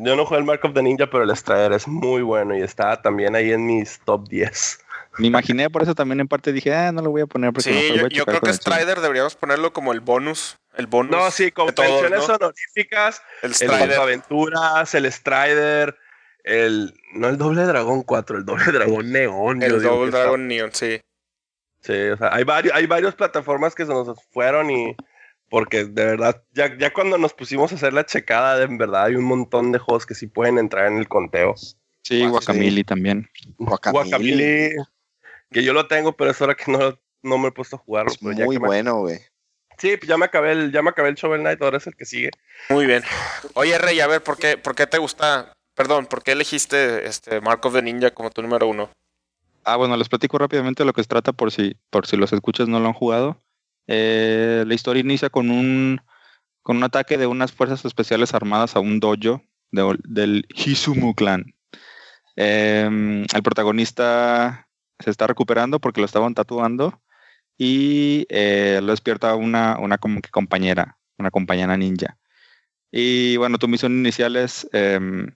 [0.00, 2.62] yo no jugué el Mark of the Ninja, pero el Strider es muy bueno y
[2.62, 4.78] está también ahí en mis top 10.
[5.18, 7.70] Me imaginé, por eso también en parte dije, ah, no lo voy a poner porque
[7.70, 8.56] Sí, yo, a yo checar creo que el.
[8.56, 10.58] Strider deberíamos ponerlo como el bonus.
[10.74, 11.10] El bonus.
[11.10, 12.34] No, sí, con menciones ¿no?
[12.34, 13.94] honoríficas, El el Strider.
[13.94, 15.96] Aventuras, el Strider,
[16.44, 19.62] el no el doble dragón 4, el doble dragón neón.
[19.62, 21.00] El que Dragon Neon, sí.
[21.80, 24.94] sí, o sea, hay varios, hay varias plataformas que se nos fueron y
[25.48, 29.04] porque de verdad, ya, ya cuando nos pusimos a hacer la checada, de en verdad
[29.04, 31.54] hay un montón de juegos que sí pueden entrar en el conteo.
[32.02, 33.28] Sí, Ah, Guacamole también.
[33.58, 34.76] Guacamole.
[35.56, 38.12] Que yo lo tengo, pero es hora que no, no me he puesto a jugarlo.
[38.12, 39.18] Es pero muy bueno, güey.
[39.78, 41.96] Sí, pues ya me acabé el, ya me acabé el Shovel Knight, ahora es el
[41.96, 42.28] que sigue.
[42.68, 43.02] Muy bien.
[43.54, 45.54] Oye, Rey, a ver, ¿por qué, por qué te gusta?
[45.74, 48.90] Perdón, ¿por qué elegiste este Mark of the Ninja como tu número uno?
[49.64, 52.68] Ah, bueno, les platico rápidamente lo que se trata por si, por si los escuchas
[52.68, 53.40] no lo han jugado.
[53.86, 56.02] Eh, la historia inicia con un,
[56.60, 61.54] con un ataque de unas fuerzas especiales armadas a un dojo de- del Hizumu clan.
[62.36, 64.65] Em, el protagonista
[64.98, 67.00] se está recuperando porque lo estaban tatuando
[67.58, 72.18] y eh, lo despierta una, una como que compañera, una compañera ninja.
[72.90, 75.34] Y bueno, tu misión inicial es em,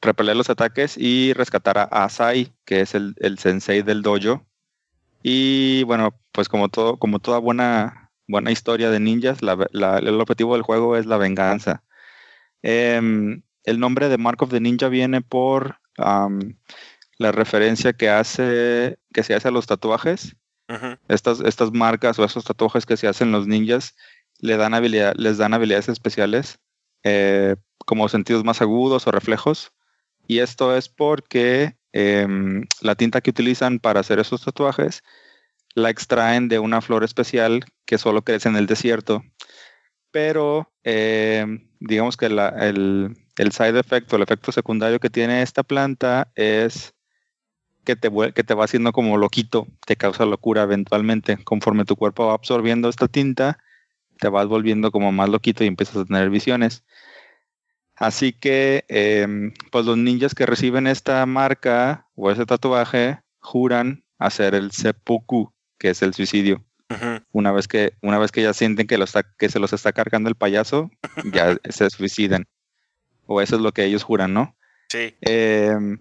[0.00, 4.46] repeler los ataques y rescatar a Asai, que es el, el sensei del dojo.
[5.22, 10.54] Y bueno, pues como todo, como toda buena, buena historia de ninjas, la- el objetivo
[10.54, 11.84] del juego es la venganza.
[12.62, 15.78] Em, el nombre de Mark of the Ninja viene por
[17.18, 20.36] la referencia que hace, que se hace a los tatuajes.
[21.08, 23.94] Estas, estas marcas o esos tatuajes que se hacen los ninjas
[24.38, 26.58] le dan habilidad, les dan habilidades especiales,
[27.04, 27.56] eh,
[27.86, 29.72] como sentidos más agudos o reflejos.
[30.26, 35.02] Y esto es porque em, la tinta que utilizan para hacer esos tatuajes
[35.74, 39.22] la extraen de una flor especial que solo crece en el desierto.
[40.10, 45.42] Pero em, digamos que la- el, el side effect o el efecto secundario que tiene
[45.42, 46.94] esta planta es
[47.84, 51.38] que te, que te va haciendo como loquito, te causa locura eventualmente.
[51.44, 53.58] Conforme tu cuerpo va absorbiendo esta tinta,
[54.18, 56.84] te vas volviendo como más loquito y empiezas a tener visiones.
[57.96, 64.54] Así que, em, pues los ninjas que reciben esta marca o ese tatuaje juran hacer
[64.54, 66.64] el seppuku, que es el suicidio.
[67.32, 69.92] Una vez que, una vez que ya sienten que, lo está, que se los está
[69.92, 70.90] cargando el payaso,
[71.32, 72.46] ya se suicidan.
[73.26, 74.54] O eso es lo que ellos juran, ¿no?
[74.88, 75.14] Sí.
[75.22, 75.98] Em,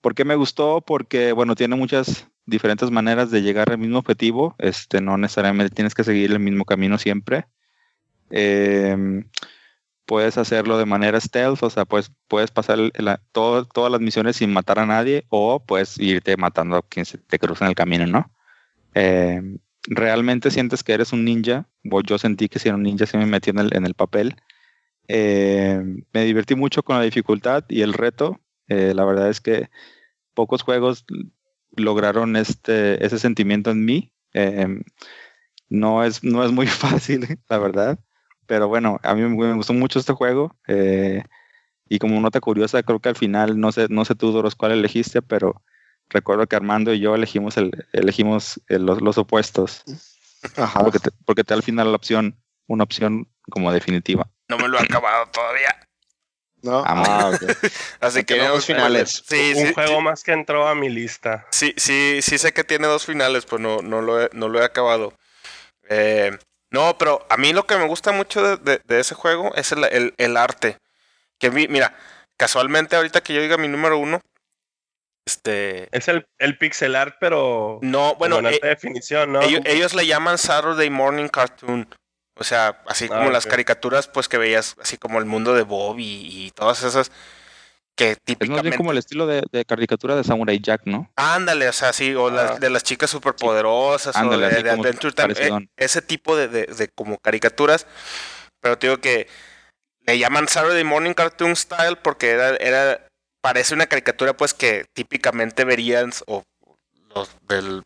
[0.00, 0.80] ¿Por qué me gustó?
[0.80, 4.54] Porque, bueno, tiene muchas diferentes maneras de llegar al mismo objetivo.
[4.58, 7.46] Este, no necesariamente tienes que seguir el mismo camino siempre.
[8.30, 9.28] Em,
[10.06, 12.78] puedes hacerlo de manera stealth, o sea, pues puedes pasar
[13.32, 17.38] todas las misiones sin matar a nadie o puedes irte matando a quien se te
[17.38, 18.30] cruza en el camino, ¿no?
[18.94, 21.68] Em, realmente sientes que eres un ninja.
[22.04, 24.36] Yo sentí que si era un ninja se me metí en el, en el papel.
[25.08, 25.82] Eh,
[26.12, 28.40] me divertí mucho con la dificultad y el reto.
[28.70, 29.68] Eh, la verdad es que
[30.32, 31.04] pocos juegos
[31.76, 34.12] lograron este, ese sentimiento en mí.
[34.32, 34.80] Eh,
[35.68, 37.98] no, es, no es muy fácil, la verdad.
[38.46, 40.56] Pero bueno, a mí me, gustó mucho este juego.
[40.66, 41.24] eh,
[41.88, 44.70] y como nota curiosa, creo que al final, no sé, no sé tú, Doros, cuál
[44.70, 45.60] elegiste, pero
[46.08, 49.82] recuerdo que Armando y yo elegimos, el, elegimos el- los, los opuestos.
[50.56, 50.84] Ajá.
[50.84, 54.30] Porque te, porque te da al final la opción, una opción como definitiva.
[54.48, 55.89] No me lo he acabado todavía.
[56.62, 56.82] ¿No?
[56.86, 57.38] Ah, Ah.
[58.00, 59.22] Así que Tiene dos finales.
[59.26, 61.46] Sí, un sí, juego más que entró a mi lista.
[61.50, 64.60] sí, sí, sí sé que tiene dos finales, pues no, no, lo, he, no lo
[64.60, 65.14] he acabado.
[65.88, 66.36] Eh,
[66.70, 69.72] no, pero a mí lo que me gusta mucho de, de- de ese juego es
[69.72, 70.76] el, el- el arte.
[71.38, 71.94] Que mi- mira,
[72.36, 74.20] casualmente ahorita que yo diga mi número uno,
[75.26, 75.88] este...
[75.96, 79.42] Es el, el pixel art, pero No, bueno, bueno, en eh, definición, ¿no?
[79.42, 81.88] ellos, ellos le llaman Saturday Morning Cartoon.
[82.40, 85.62] O sea, así como Ah, las caricaturas, pues que veías, así como el mundo de
[85.62, 87.12] Bob y, y todas esas
[87.96, 88.62] que Es más típicamente...
[88.70, 91.10] bien como el estilo de, de caricatura de Samurai Jack, ¿no?
[91.16, 92.58] Ándale, o sea, sí, o las, Ah.
[92.58, 97.18] de las chicas superpoderosas, o Ándale, de, de Adventure Time, eh, ese tipo de como
[97.18, 97.86] caricaturas.
[98.62, 99.28] Pero te digo que
[100.06, 103.06] le llaman Saturday Morning Cartoon Style porque era, era
[103.42, 106.42] parece una caricatura pues que típicamente verían o
[107.14, 107.82] los del,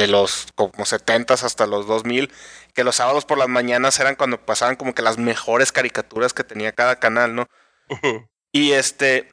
[0.00, 2.32] de los como 70s hasta los 2000,
[2.74, 6.42] que los sábados por las mañanas eran cuando pasaban como que las mejores caricaturas que
[6.42, 7.46] tenía cada canal, ¿no?
[8.52, 9.30] Y este,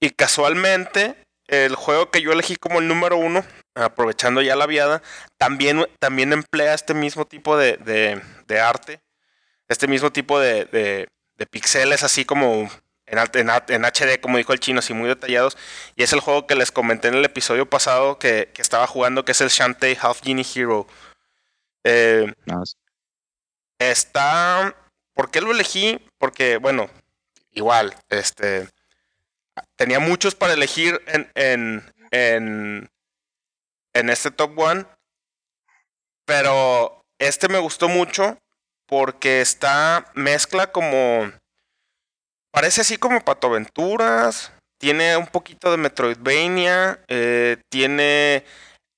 [0.00, 1.14] y casualmente,
[1.48, 3.44] el juego que yo elegí como el número uno,
[3.74, 5.02] aprovechando ya la viada,
[5.38, 9.00] también, también emplea este mismo tipo de, de- de arte,
[9.68, 12.70] este mismo tipo de, de, de pixeles, así como
[13.06, 15.56] en, en, en HD, como dijo el chino, así muy detallados.
[15.94, 19.24] Y es el juego que les comenté en el episodio pasado que, que estaba jugando,
[19.24, 20.86] que es el Shantae Half Genie Hero.
[21.84, 22.76] Eh, No, es-
[23.78, 24.74] Está.
[25.14, 25.98] ¿Por qué lo elegí?
[26.18, 26.88] Porque, bueno,
[27.52, 28.68] igual, este.
[29.76, 32.90] Tenía muchos para elegir en, en, en,
[33.94, 34.86] en este top one.
[36.24, 38.38] Pero este me gustó mucho
[38.86, 40.10] porque está.
[40.14, 41.30] Mezcla como.
[42.56, 44.50] Parece así como patoaventuras.
[44.80, 46.98] Tiene un poquito de Metroidvania.
[47.06, 48.46] eh, tiene.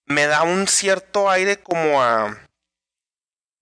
[0.06, 2.39] Me da un cierto aire como a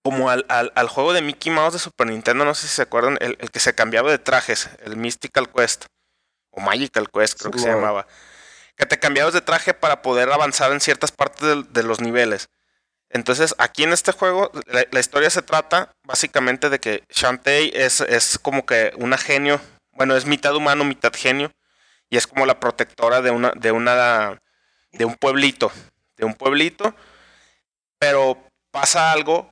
[0.05, 2.83] como al, al- al juego de Mickey Mouse de Super Nintendo, no sé si se
[2.83, 5.85] acuerdan, el, el que se cambiaba de trajes, el Mystical Quest,
[6.51, 8.07] o Magical Quest creo que se llamaba,
[8.77, 12.47] que te cambiabas de traje para poder avanzar en ciertas partes de, los niveles.
[13.09, 17.99] Entonces, aquí en este juego, la, la historia se trata básicamente de que Shantae es,
[17.99, 19.59] es como que una genio,
[19.97, 21.51] bueno, es mitad humano, mitad genio,
[22.09, 24.41] y es como la protectora de una, de una,
[24.91, 25.71] de un pueblito,
[26.15, 26.95] de un pueblito,
[27.99, 28.37] pero
[28.71, 29.51] pasa algo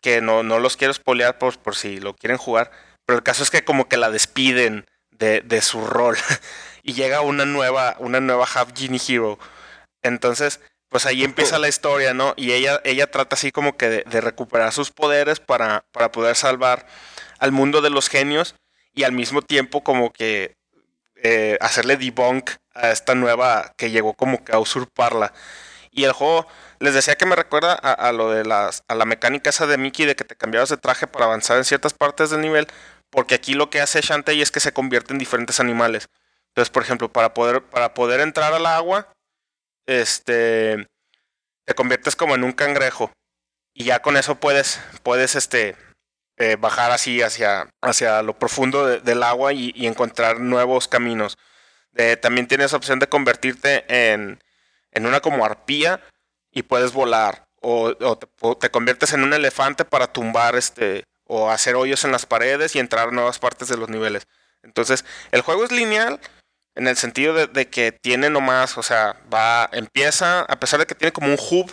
[0.00, 2.70] que no, no los quiero spoilear por, por si lo quieren jugar,
[3.04, 6.16] pero el caso es que como que la despiden de, de su rol
[6.82, 9.38] y llega una nueva, una nueva Half Genie Hero.
[10.02, 12.32] Entonces, pues ahí empieza la historia, ¿no?
[12.36, 16.36] Y ella, ella trata así como que de, de recuperar sus poderes para, para poder
[16.36, 16.86] salvar
[17.38, 18.54] al mundo de los genios
[18.94, 20.56] y al mismo tiempo como que
[21.16, 25.32] eh, hacerle debunk a esta nueva que llegó como que a usurparla.
[25.90, 26.46] Y el juego,
[26.80, 30.06] les decía que me recuerda a, lo de las, a la mecánica esa de Mickey
[30.06, 32.66] de que te cambiabas de traje para avanzar en ciertas partes del nivel,
[33.10, 36.08] porque aquí lo que hace Shantae es que se convierte en diferentes animales.
[36.48, 39.08] Entonces, por ejemplo, para poder, para poder entrar al agua,
[39.86, 40.88] este,
[41.64, 43.12] te conviertes como en un cangrejo.
[43.72, 45.76] Y ya con eso puedes, puedes, este,
[46.36, 51.36] eh, bajar así hacia, hacia lo profundo de- del agua y, encontrar nuevos caminos.
[51.96, 54.42] Eh, también tienes opción de convertirte en,
[54.92, 56.00] en una como arpía
[56.50, 57.44] y puedes volar.
[57.60, 62.04] O, o te, o te conviertes en un elefante para tumbar este o hacer hoyos
[62.04, 64.26] en las paredes y entrar a nuevas partes de los niveles.
[64.62, 66.20] Entonces, el juego es lineal
[66.74, 70.86] en el sentido de, de que tiene nomás, o sea, va, empieza, a pesar de
[70.86, 71.72] que tiene como un hub,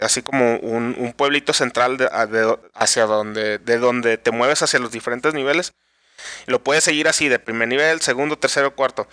[0.00, 4.92] así como un, un pueblito central de- hacia donde, de donde te mueves hacia los
[4.92, 5.72] diferentes niveles.
[6.46, 9.06] Lo puedes seguir así, de primer nivel, segundo, tercero, cuarto.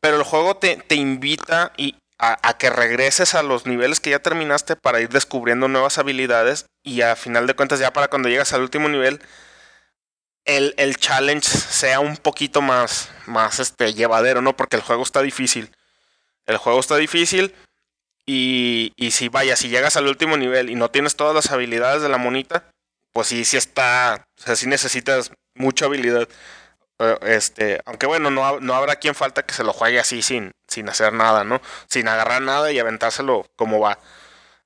[0.00, 4.10] Pero el juego te, te invita y a, a que regreses a los niveles que
[4.10, 6.66] ya terminaste para ir descubriendo nuevas habilidades.
[6.82, 9.20] Y a final de cuentas, ya para cuando llegas al último nivel,
[10.44, 14.56] el, el challenge sea un poquito más, más este, llevadero, ¿no?
[14.56, 15.74] Porque el juego está difícil.
[16.46, 17.54] El juego está difícil.
[18.26, 22.02] Y, y si vaya, si llegas al último nivel y no tienes todas las habilidades
[22.02, 22.68] de la monita,
[23.12, 24.26] pues sí, sí está.
[24.38, 26.28] O sea, sí necesitas mucha habilidad.
[27.22, 30.88] Este, aunque bueno, no, no habrá quien falta que se lo juegue así sin, sin
[30.88, 31.60] hacer nada, ¿no?
[31.88, 33.98] Sin agarrar nada y aventárselo como va.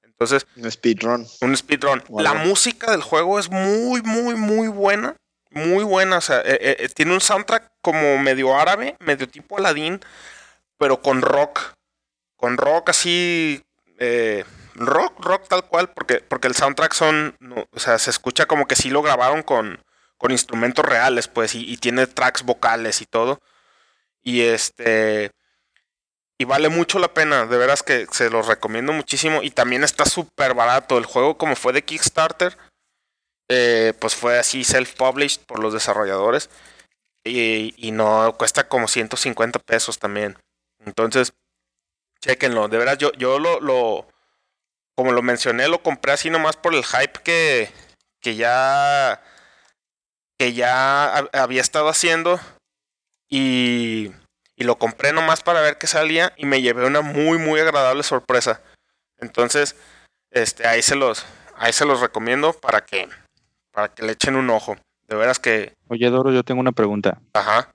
[0.02, 1.26] Entonces, Un speedrun.
[1.40, 2.04] un speedrun.
[2.18, 5.16] La música del juego es muy, muy, muy buena.
[5.50, 6.18] Muy buena.
[6.18, 10.00] O sea, eh, eh, eh, tiene un soundtrack como medio árabe, medio tipo Aladdin,
[10.78, 11.72] pero con rock.
[12.40, 13.62] Con rock así.
[13.98, 14.44] eh,
[14.74, 17.36] rock, rock tal cual, porque, porque el soundtrack son.
[17.38, 19.84] no, o sea, se escucha como que sí lo grabaron con,
[20.16, 23.40] con instrumentos reales, pues, y, tiene tracks vocales y todo.
[24.22, 25.32] Y este.
[26.38, 29.42] Y vale mucho la pena, de veras que se los recomiendo muchísimo.
[29.42, 30.96] Y también está súper barato.
[30.96, 32.56] El juego, como fue de Kickstarter,
[33.50, 36.48] eh, pues fue así self-published por los desarrolladores.
[37.22, 40.38] Y, y no cuesta como 150 pesos también.
[40.86, 41.34] Entonces,
[42.20, 42.68] chequenlo.
[42.68, 44.06] De veras, yo, yo lo, lo,
[44.94, 47.70] como lo mencioné, lo compré así nomás por el hype que,
[48.20, 49.22] que ya,
[50.38, 52.40] que ya hab- había estado haciendo.
[53.28, 54.12] Y,
[54.56, 56.32] y lo compré nomás para ver qué salía.
[56.36, 58.60] Y me llevé una muy, muy agradable sorpresa.
[59.18, 59.76] Entonces,
[60.30, 61.24] este, ahí se los,
[61.56, 63.08] ahí se los recomiendo para que,
[63.72, 64.76] para que le echen un ojo.
[65.06, 67.20] De veras que, Oye, Doro, yo tengo una pregunta.
[67.34, 67.70] ajá.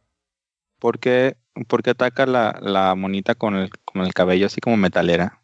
[0.85, 1.35] ¿Por qué,
[1.89, 5.41] ataca la, la monita con el, con el cabello así como metalera?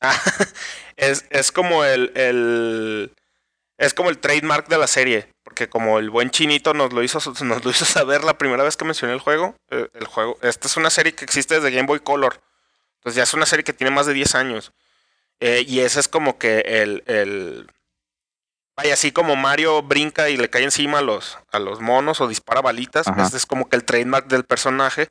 [0.96, 3.12] Es, es como el, el
[3.76, 7.18] es como el trademark de la serie, porque como el buen chinito nos lo hizo
[7.42, 10.68] nos lo hizo saber la primera vez que mencioné el juego, eh, el juego, esta
[10.68, 12.40] es una serie que existe desde Game Boy Color.
[12.98, 14.72] Entonces ya es una serie que tiene más de 10 años.
[15.40, 17.66] Eh, y ese es como que el, el
[18.76, 22.28] vaya así como Mario brinca y le cae encima a los a los monos o
[22.28, 25.08] dispara balitas, este es como que el trademark del personaje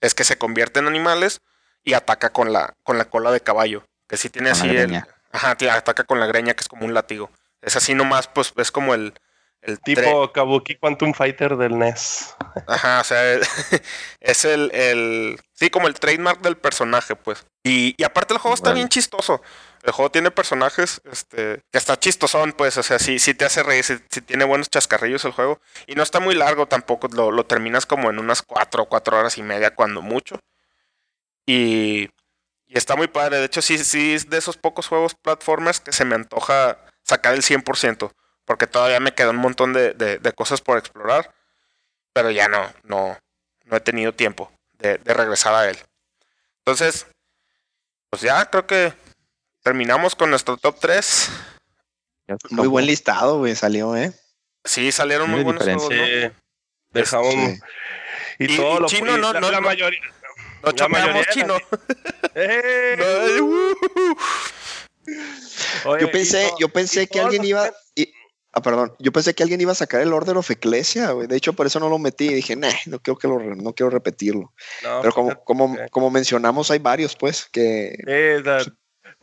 [0.00, 1.40] es que se convierte en animales
[1.82, 5.02] y ataca con la con la cola de caballo, que sí tiene Con así el.
[5.32, 7.30] Ajá, tía, ataca con la greña, que es como un látigo.
[7.60, 9.14] Es así nomás, pues es como el.
[9.62, 12.34] el tre- Tipo Kabuki Quantum Fighter del NES.
[12.68, 13.20] Ajá, o sea,
[14.20, 15.40] es el, el.
[15.52, 17.46] Sí, como el trademark del personaje, pues.
[17.64, 19.42] Y, y aparte el juego está bien chistoso.
[19.84, 23.62] El juego tiene personajes, este, que está chistosón, pues, o sea, sí, sí te hace
[23.62, 25.60] reír, sí, tiene buenos chascarrillos el juego.
[25.86, 29.18] Y no está muy largo tampoco, lo, lo terminas como en unas cuatro o cuatro
[29.18, 30.40] horas y media, cuando mucho.
[31.46, 32.08] Y,
[32.68, 33.38] está muy padre.
[33.38, 37.34] De hecho, sí, sí es de esos pocos juegos platformers que se me antoja sacar
[37.34, 38.12] el 100%.
[38.44, 41.34] Porque todavía me queda un montón de, de- de cosas por explorar.
[42.14, 43.18] Pero ya no, no,
[43.64, 45.78] no he tenido tiempo de regresar a él.
[46.60, 47.06] Entonces,
[48.10, 48.92] pues ya creo que
[49.64, 51.28] terminamos con nuestro top 3.
[52.28, 54.12] Ya se Muy buen listado, güey, salió, ¿eh?
[54.64, 56.32] Sí, salieron muy Muy buenos juegos, ¿no?
[56.92, 57.34] Dejamos.
[57.34, 57.58] Sí.
[58.38, 60.00] Y, Y- todo y lo chino y no- la, no- la no- mayoría.
[60.62, 60.72] No
[61.32, 61.56] chino.
[62.34, 62.96] ¡Eh!
[63.38, 63.74] No, uh,
[65.86, 67.70] Oye, Yo pensé, to- yo pensé que alguien los iba.
[67.94, 68.10] y-
[68.52, 68.94] ah, perdón.
[68.98, 71.26] Yo pensé que alguien iba a sacar el Order of Ecclesia, güey.
[71.26, 72.26] De hecho, por eso no lo metí.
[72.28, 74.54] Y dije, nah, no quiero que lo no quiero repetirlo.
[74.82, 78.64] No, Pero como, fíjate como, que- como mencionamos, hay varios, pues, que sea,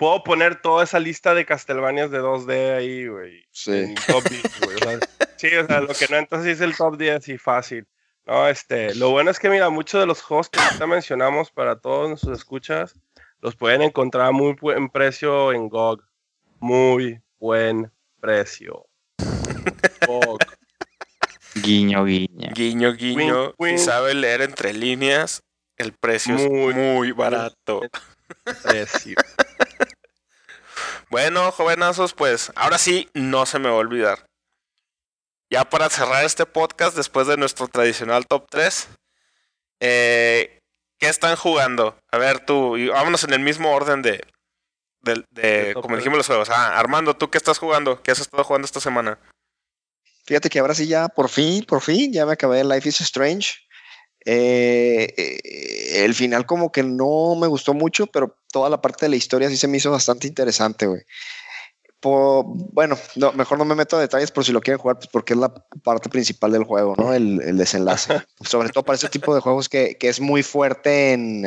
[0.01, 3.45] puedo poner toda esa lista de Castlevanias de 2D ahí, güey.
[3.51, 3.71] sí.
[3.71, 4.99] en top 10, güey, o sea,
[5.37, 7.87] sí, o sea, lo que no entonces es el top 10 y fácil.
[8.25, 11.79] No, este, lo bueno es que mira, muchos de los juegos que ahorita mencionamos para
[11.79, 12.95] todos nuestros escuchas
[13.41, 16.01] los pueden encontrar a muy buen precio en GOG.
[16.59, 18.87] Muy buen precio.
[20.07, 20.39] GOG.
[21.61, 22.49] Guiño, guiño.
[22.55, 23.53] Guiño, guiño.
[23.59, 23.77] Wink.
[23.77, 25.43] Si sabe leer entre líneas,
[25.77, 27.81] el precio es Muy, muy barato.
[28.63, 29.15] precio.
[31.11, 34.25] Bueno, jovenazos, pues ahora sí, no se me va a olvidar.
[35.49, 38.87] Ya para cerrar este podcast, después de nuestro tradicional top 3,
[39.81, 40.59] eh,
[40.97, 41.99] ¿qué están jugando?
[42.13, 44.25] A ver, tú, y vámonos en el mismo orden de,
[45.01, 46.49] de, como dijimos los juegos.
[46.49, 48.01] Ah, Armando, ¿tú qué estás jugando?
[48.01, 49.19] ¿Qué has estado jugando esta semana?
[50.23, 53.55] Fíjate que ahora sí ya, por fin, por fin, ya me acabé Life is Strange.
[54.25, 59.09] Eh, eh, el final como que no me gustó mucho, pero toda la parte de
[59.09, 61.01] la historia sí se me hizo bastante interesante, güey.
[61.99, 65.07] Po- bueno, no, mejor no me meto a detalles por si lo quieren jugar, pues
[65.07, 65.53] porque es la
[65.83, 67.13] parte principal del juego, ¿no?
[67.13, 68.21] El, el desenlace.
[68.41, 71.45] Sobre todo para ese tipo de juegos que, que es muy fuerte en,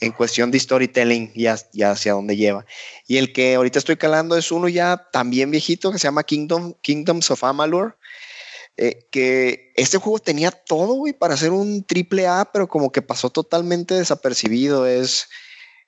[0.00, 2.66] en cuestión de storytelling y hacia dónde lleva.
[3.06, 6.74] Y el que ahorita estoy calando es uno ya también viejito que se llama Kingdom,
[6.82, 7.96] Kingdoms of Amalur.
[8.76, 13.02] Eh, que este juego tenía todo, güey, para ser un triple A, pero como que
[13.02, 14.86] pasó totalmente desapercibido.
[14.86, 15.28] Es,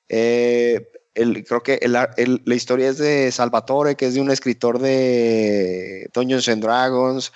[0.08, 6.48] eh, creo que la historia es de Salvatore, que es de un escritor de Dungeons
[6.48, 7.32] and Dragons.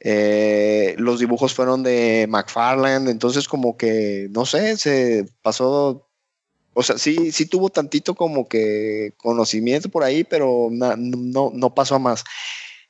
[0.00, 6.08] Eh, los dibujos fueron de McFarland, entonces como que, no sé, se pasó
[6.78, 11.94] o sea, sí, sí tuvo tantito como que conocimiento por ahí, pero no, no pasó
[11.94, 12.22] a más.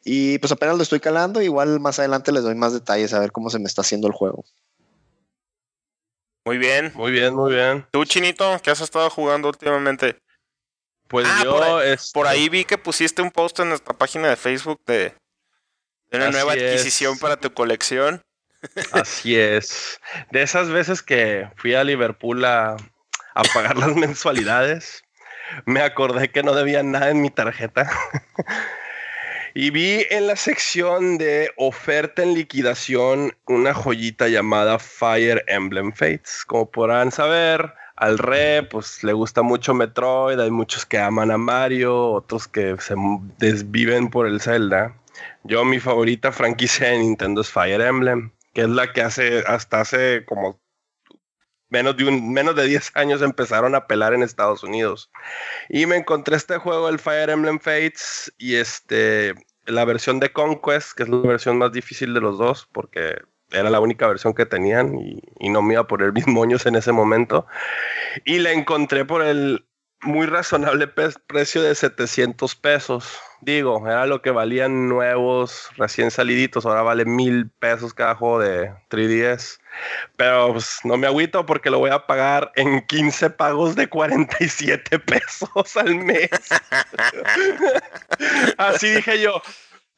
[0.09, 3.33] Y pues apenas lo estoy calando, igual más adelante les doy más detalles a ver
[3.33, 4.45] cómo se me está haciendo el juego.
[6.45, 6.93] Muy bien.
[6.95, 7.85] Muy bien, muy bien.
[7.91, 10.17] ¿Tú, Chinito, qué has estado jugando últimamente?
[11.09, 13.95] Pues Ah, yo por ahí- este, Por ahí vi que pusiste un post en nuestra
[13.99, 15.13] página de Facebook de,
[16.11, 16.63] de una Así nueva es.
[16.63, 18.23] adquisición para tu colección.
[18.93, 19.99] Así es.
[20.31, 22.77] De esas veces que fui a Liverpool a,
[23.35, 25.03] a pagar las mensualidades,
[25.65, 27.91] me acordé que no debía nada en mi tarjeta.
[29.59, 36.45] y vi en la sección de oferta en liquidación una joyita llamada Fire Emblem Fates.
[36.47, 41.39] Como podrán saber, al re pues le gusta mucho Metroid, hay muchos que aman a
[41.39, 42.95] Mario, otros que se
[43.39, 44.95] desviven por el Zelda.
[45.45, 49.83] Yo mi favorita franquicia de Nintendo es Fire Emblem que es la que hace hasta
[49.83, 50.59] hace como
[51.69, 55.11] menos de un menos de 10 años empezaron a pelar en Estados Unidos.
[55.69, 59.35] Y me encontré este juego el Fire Emblem Fates y este
[59.65, 63.17] la versión de Conquest, que es la versión más difícil de los dos porque
[63.51, 66.67] era la única versión que tenían y, y no me iba a poner mis moños
[66.67, 67.47] en ese momento.
[68.25, 69.67] Y la encontré por el
[70.03, 73.19] muy razonable precio de 700 pesos.
[73.47, 76.67] Digo, era lo que valían nuevos, recién saliditos.
[76.67, 79.61] Ahora vale mil pesos cada juego de 3DS.
[80.17, 84.99] Pero pues, no me agüito porque lo voy a pagar en 15 pagos de 47
[85.07, 86.29] pesos al mes.
[88.59, 89.41] Así dije yo,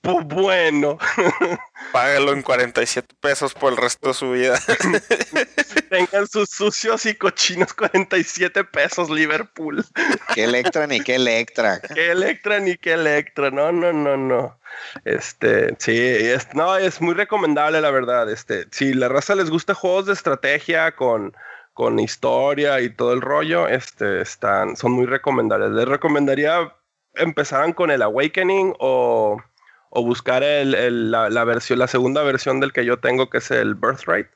[0.00, 0.98] pues bueno,
[1.92, 4.58] Págalo en 47 pesos por el resto de su vida.
[5.90, 9.84] tengan sus sucios y cochinos 47 pesos Liverpool.
[10.34, 11.80] Qué Electra ni qué Electra.
[11.80, 14.58] qué Electra ni qué Electra, no, no, no, no.
[15.04, 18.30] Este, sí, es, no, es muy recomendable, la verdad.
[18.30, 21.34] Este, si la raza les gusta juegos de estrategia con,
[21.72, 25.70] con historia y todo el rollo, este, están, son muy recomendables.
[25.70, 26.72] Les recomendaría
[27.14, 29.42] empezaran con el Awakening o,
[29.90, 33.50] o buscar el, el- la, versión, la segunda versión del que yo tengo, que es
[33.50, 34.28] el Birthright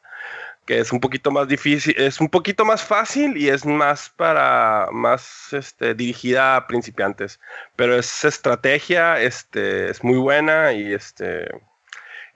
[0.67, 4.87] que es un poquito más difícil, es un poquito más fácil y es más para,
[4.93, 7.41] más este, dirigida a principiantes.
[7.75, 11.49] Pero es estrategia, este, es muy buena y este,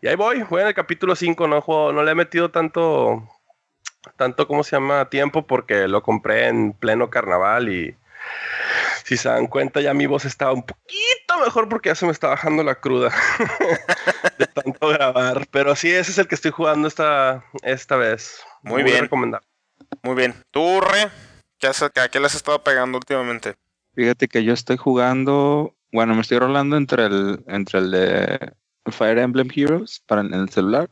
[0.03, 3.29] y ahí voy, voy en el capítulo 5, no, juego- no le he metido tanto,
[4.17, 5.09] tanto, ¿cómo se llama?
[5.11, 7.97] Tiempo porque lo compré en pleno carnaval y
[9.07, 12.13] si se dan cuenta ya mi voz estaba un poquito mejor porque ya se me
[12.13, 13.13] está bajando la cruda
[14.39, 15.47] de tanto grabar.
[15.51, 18.41] Pero sí, ese es el que estoy jugando esta, esta vez.
[18.63, 19.03] Muy bien.
[19.03, 19.47] recomendable.
[20.03, 20.35] Muy bien.
[20.51, 21.09] ¿Tú, Re?
[21.59, 23.55] ¿Qué has- ¿A qué le has estado pegando últimamente?
[23.95, 28.53] Fíjate que yo estoy jugando, bueno, me estoy rolando entre el, entre el de
[28.91, 30.91] Fire Emblem Heroes para en el celular,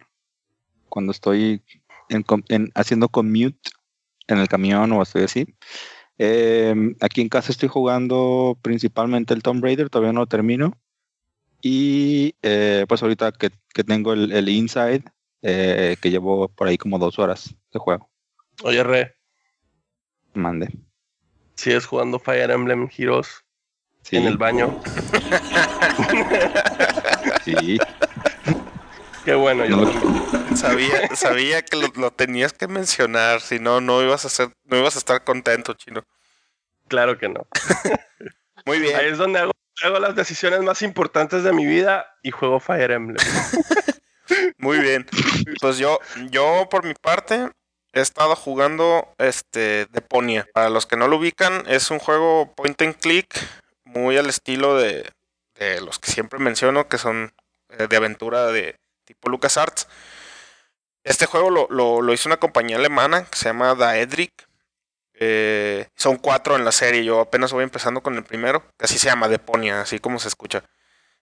[0.88, 1.62] cuando estoy
[2.08, 3.70] en, com- en- haciendo commute
[4.28, 5.54] en el camión o estoy así.
[6.18, 10.76] Eh, aquí en casa estoy jugando principalmente el Tomb Raider, todavía no lo termino.
[11.62, 15.04] Y eh, pues ahorita que, que tengo el, el Inside,
[15.42, 18.08] eh, que llevo por ahí como dos horas de juego.
[18.62, 19.14] Oye, Re,
[20.34, 20.68] Mande.
[21.56, 23.44] ¿sigues jugando Fire Emblem Heroes
[24.02, 24.78] Sí, en el baño?
[27.44, 27.78] sí.
[29.24, 30.56] Qué bueno, yo también.
[30.56, 34.76] Sabía, sabía que lo, lo tenías que mencionar, si no, no ibas a ser, no
[34.76, 36.04] ibas a estar contento, chino.
[36.88, 37.46] Claro que no.
[38.66, 38.96] Muy bien.
[38.96, 39.52] Ahí es donde hago,
[39.82, 43.16] hago las decisiones más importantes de mi vida y juego Fire Emblem.
[44.58, 45.06] Muy bien.
[45.60, 45.98] Pues yo,
[46.30, 47.50] yo por mi parte
[47.92, 50.46] he estado jugando este Deponia.
[50.52, 53.26] Para los que no lo ubican, es un juego point and click
[53.84, 55.10] muy al estilo de,
[55.54, 57.32] de los que siempre menciono, que son
[57.70, 59.88] eh, de aventura de tipo LucasArts.
[61.04, 64.32] Este juego lo, lo, lo hizo una compañía alemana que se llama Daedric.
[65.14, 67.04] Eh, son cuatro en la serie.
[67.04, 68.64] Yo apenas voy empezando con el primero.
[68.78, 70.64] Así se llama Deponia, así como se escucha.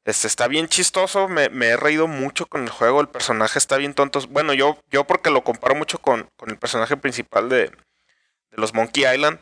[0.05, 3.95] Este está bien chistoso, me, he reído mucho con el juego, el personaje está bien
[3.95, 4.21] tonto.
[4.31, 8.75] Bueno, yo, yo porque lo comparo mucho con, con el personaje principal de, de los
[8.75, 9.39] Monkey Island,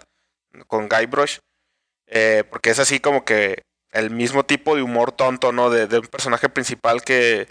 [0.66, 1.38] con Guybrush,
[2.06, 3.62] eh, porque es así como que
[3.92, 5.70] el mismo tipo de humor tonto, ¿no?
[5.70, 7.48] De un personaje principal que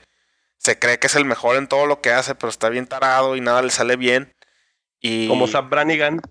[0.59, 3.35] se cree que es el mejor en todo lo que hace, pero está bien tarado
[3.35, 4.35] y nada le sale bien.
[5.01, 5.27] Y...
[5.29, 6.21] Como Sam Brannigan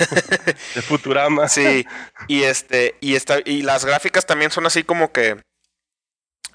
[0.74, 1.48] de Futurama.
[1.48, 1.86] Sí,
[2.26, 5.40] y este, y esta, y las gráficas también son así como que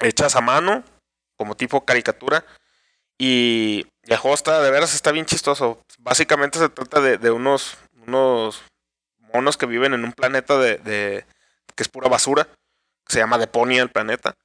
[0.01, 0.83] hechas a mano,
[1.37, 2.45] como tipo caricatura.
[3.17, 5.81] Y el juego está, de veras, está bien chistoso.
[5.99, 8.61] Básicamente se trata de, de unos, unos
[9.33, 11.25] monos que viven en un planeta de, de-
[11.75, 12.43] que es pura basura.
[13.05, 14.35] Que se llama Deponia el planeta.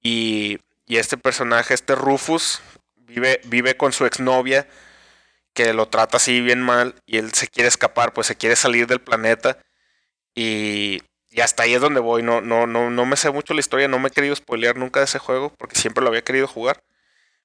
[0.00, 2.60] Y, y este personaje, este Rufus,
[2.96, 4.68] vive, vive con su exnovia
[5.54, 8.86] que lo trata así bien mal y él se quiere escapar, pues se quiere salir
[8.86, 9.58] del planeta
[10.34, 12.22] y, y hasta ahí es donde voy.
[12.22, 15.00] No, no, no, no me sé mucho la historia, no me he querido spoilear nunca
[15.00, 16.82] de ese juego porque siempre lo había querido jugar.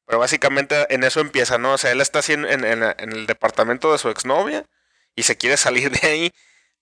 [0.06, 1.74] Pero básicamente en eso empieza, ¿no?
[1.74, 4.66] O sea, él está así en, en- el departamento de su exnovia
[5.16, 6.32] y se quiere salir de ahí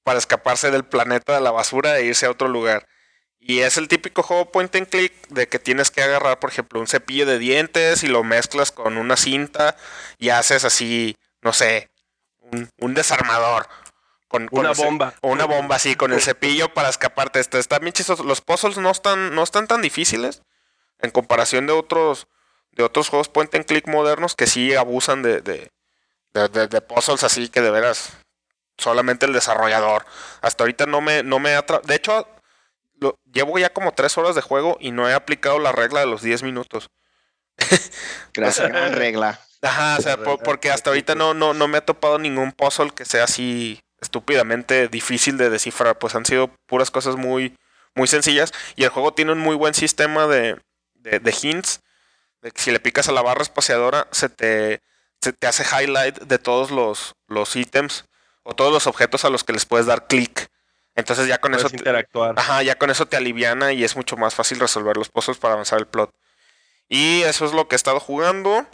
[0.04, 2.88] para escaparse del planeta de la basura e irse a otro lugar.
[3.40, 6.80] Y es el típico juego point and click de que tienes que agarrar, por ejemplo,
[6.80, 9.78] un cepillo de dientes y lo mezclas con una cinta
[10.18, 11.90] y haces así, no sé,
[12.42, 13.68] un, un desarmador.
[14.28, 15.14] Con, con Una ese- bomba.
[15.22, 17.40] o una bomba así, con el cepillo para escaparte.
[17.40, 18.24] Está, está bien chistoso.
[18.24, 20.44] Los puzzles no están, no están tan difíciles
[21.00, 22.28] en comparación de otros,
[22.74, 25.72] de otros juegos point and click modernos que sí abusan de, de,
[26.34, 28.12] de, de- puzzles así que de veras
[28.78, 30.06] solamente el desarrollador.
[30.42, 32.28] Hasta ahorita no me, no me atra- De hecho,
[33.00, 36.06] lo- llevo ya como tres horas de juego y no he aplicado la regla de
[36.08, 36.90] los 10 minutos.
[38.34, 39.40] Gracias, gran regla.
[39.62, 42.92] Ajá, o sea, por- porque hasta ahorita no, no, no me ha topado ningún puzzle
[42.92, 45.98] que sea así estúpidamente difícil de descifrar.
[46.00, 47.56] Pues han sido puras cosas muy,
[47.96, 48.54] muy sencillas.
[48.76, 50.58] Y el juego tiene un muy buen sistema de,
[50.94, 51.82] de, de hints.
[52.42, 54.82] De que si le picas a la barra espaciadora, se te,
[55.22, 58.06] se te hace highlight de todos los, los ítems
[58.44, 60.48] o todos los objetos a los que les puedes dar clic.
[61.00, 62.36] Entonces ya con Puedes eso te- interactuar.
[62.38, 65.54] Ajá, ya con eso te aliviana y es mucho más fácil resolver los puzzles para
[65.56, 66.12] avanzar el plot.
[66.88, 68.66] Y eso es lo que he estado jugando.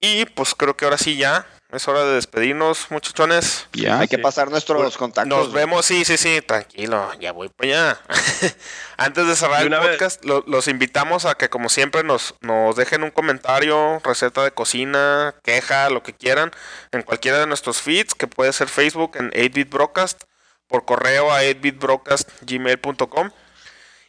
[0.00, 1.46] Y pues creo que ahora sí ya.
[1.70, 3.66] Es hora de despedirnos, muchachones.
[3.74, 3.98] Ya.
[4.00, 5.28] Hay que pasar nuestros Pues, contactos.
[5.38, 8.00] Nos vemos, sí, sí, sí, tranquilo, ya voy para allá.
[8.96, 13.02] Antes de cerrar el podcast, lo- los invitamos a que como siempre nos, nos dejen
[13.02, 16.52] un comentario, receta de cocina, queja, lo que quieran,
[16.90, 20.22] en cualquiera de nuestros feeds, que puede ser Facebook en 8bit Broadcast,
[20.68, 23.30] por correo a 8bitbroadcast.gmail.com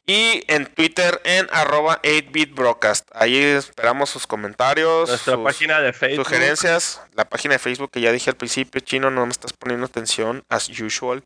[0.05, 3.07] y en Twitter en arroba 8bit Broadcast.
[3.13, 6.25] Ahí esperamos sus comentarios, Nuestra sus- página de Facebook.
[6.25, 9.85] Sugerencias, la página de Facebook que ya dije al principio, chino, no me estás poniendo
[9.85, 11.23] atención, as usual.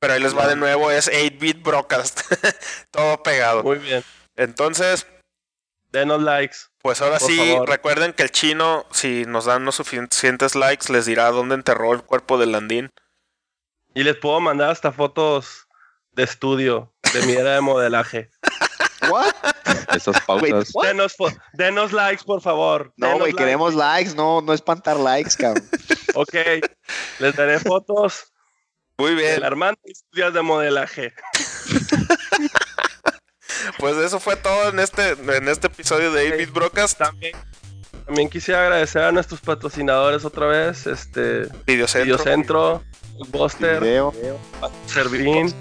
[0.00, 2.20] Pero ahí les va de nuevo, es 8-bit broadcast.
[2.92, 3.64] Todo pegado.
[3.64, 4.04] Muy bien.
[4.36, 5.08] Entonces,
[5.90, 6.56] Denos likes.
[6.80, 7.68] pues ahora sí, favor.
[7.68, 12.02] recuerden que el chino, si nos dan los suficientes likes, les dirá dónde enterró el
[12.04, 12.90] cuerpo de Landín.
[13.94, 15.66] Y les puedo mandar hasta fotos
[16.12, 18.30] de estudio de mi era de modelaje.
[19.10, 19.34] ¿What?
[19.94, 20.72] Esas Wait, pautas.
[21.54, 22.92] Denos, likes, por favor.
[22.96, 25.68] No, güey, queremos likes, no, no espantar likes, cabrón.
[26.14, 26.34] Ok.
[27.20, 28.32] Les daré fotos
[28.96, 31.12] Muy bien, del Armando Estudios de modelaje.
[33.78, 36.98] pues eso fue todo en este, en este episodio de 8-bit broadcast.
[36.98, 37.36] También,
[38.04, 40.88] también quisiera agradecer a nuestros patrocinadores otra vez.
[40.88, 42.04] Este, Videocentro.
[42.04, 42.84] Videocentro,
[43.28, 44.12] Buster, Video.
[44.86, 45.52] Servín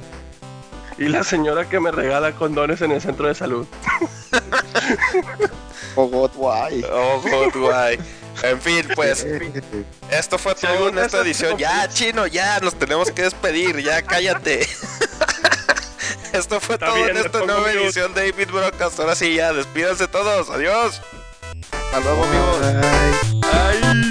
[0.97, 3.67] y la señora que me regala condones en el centro de salud.
[5.95, 6.83] Oh, God, why?
[6.91, 7.99] Oh, God, guay.
[8.43, 9.25] En fin, pues
[10.11, 11.57] esto fue Si todo en esta edición.
[11.57, 13.79] Ya, chino, ya nos tenemos que despedir.
[13.81, 14.67] Ya, cállate.
[16.33, 17.83] Esto fue Está todo bien, en esta nueva mute.
[17.83, 18.99] edición de David Broadcast.
[18.99, 20.49] Ahora sí, ya, despídanse todos.
[20.51, 21.01] Adiós.
[21.71, 22.59] Hasta luego, amigos.
[23.41, 23.49] Bye.
[23.51, 24.06] Ay.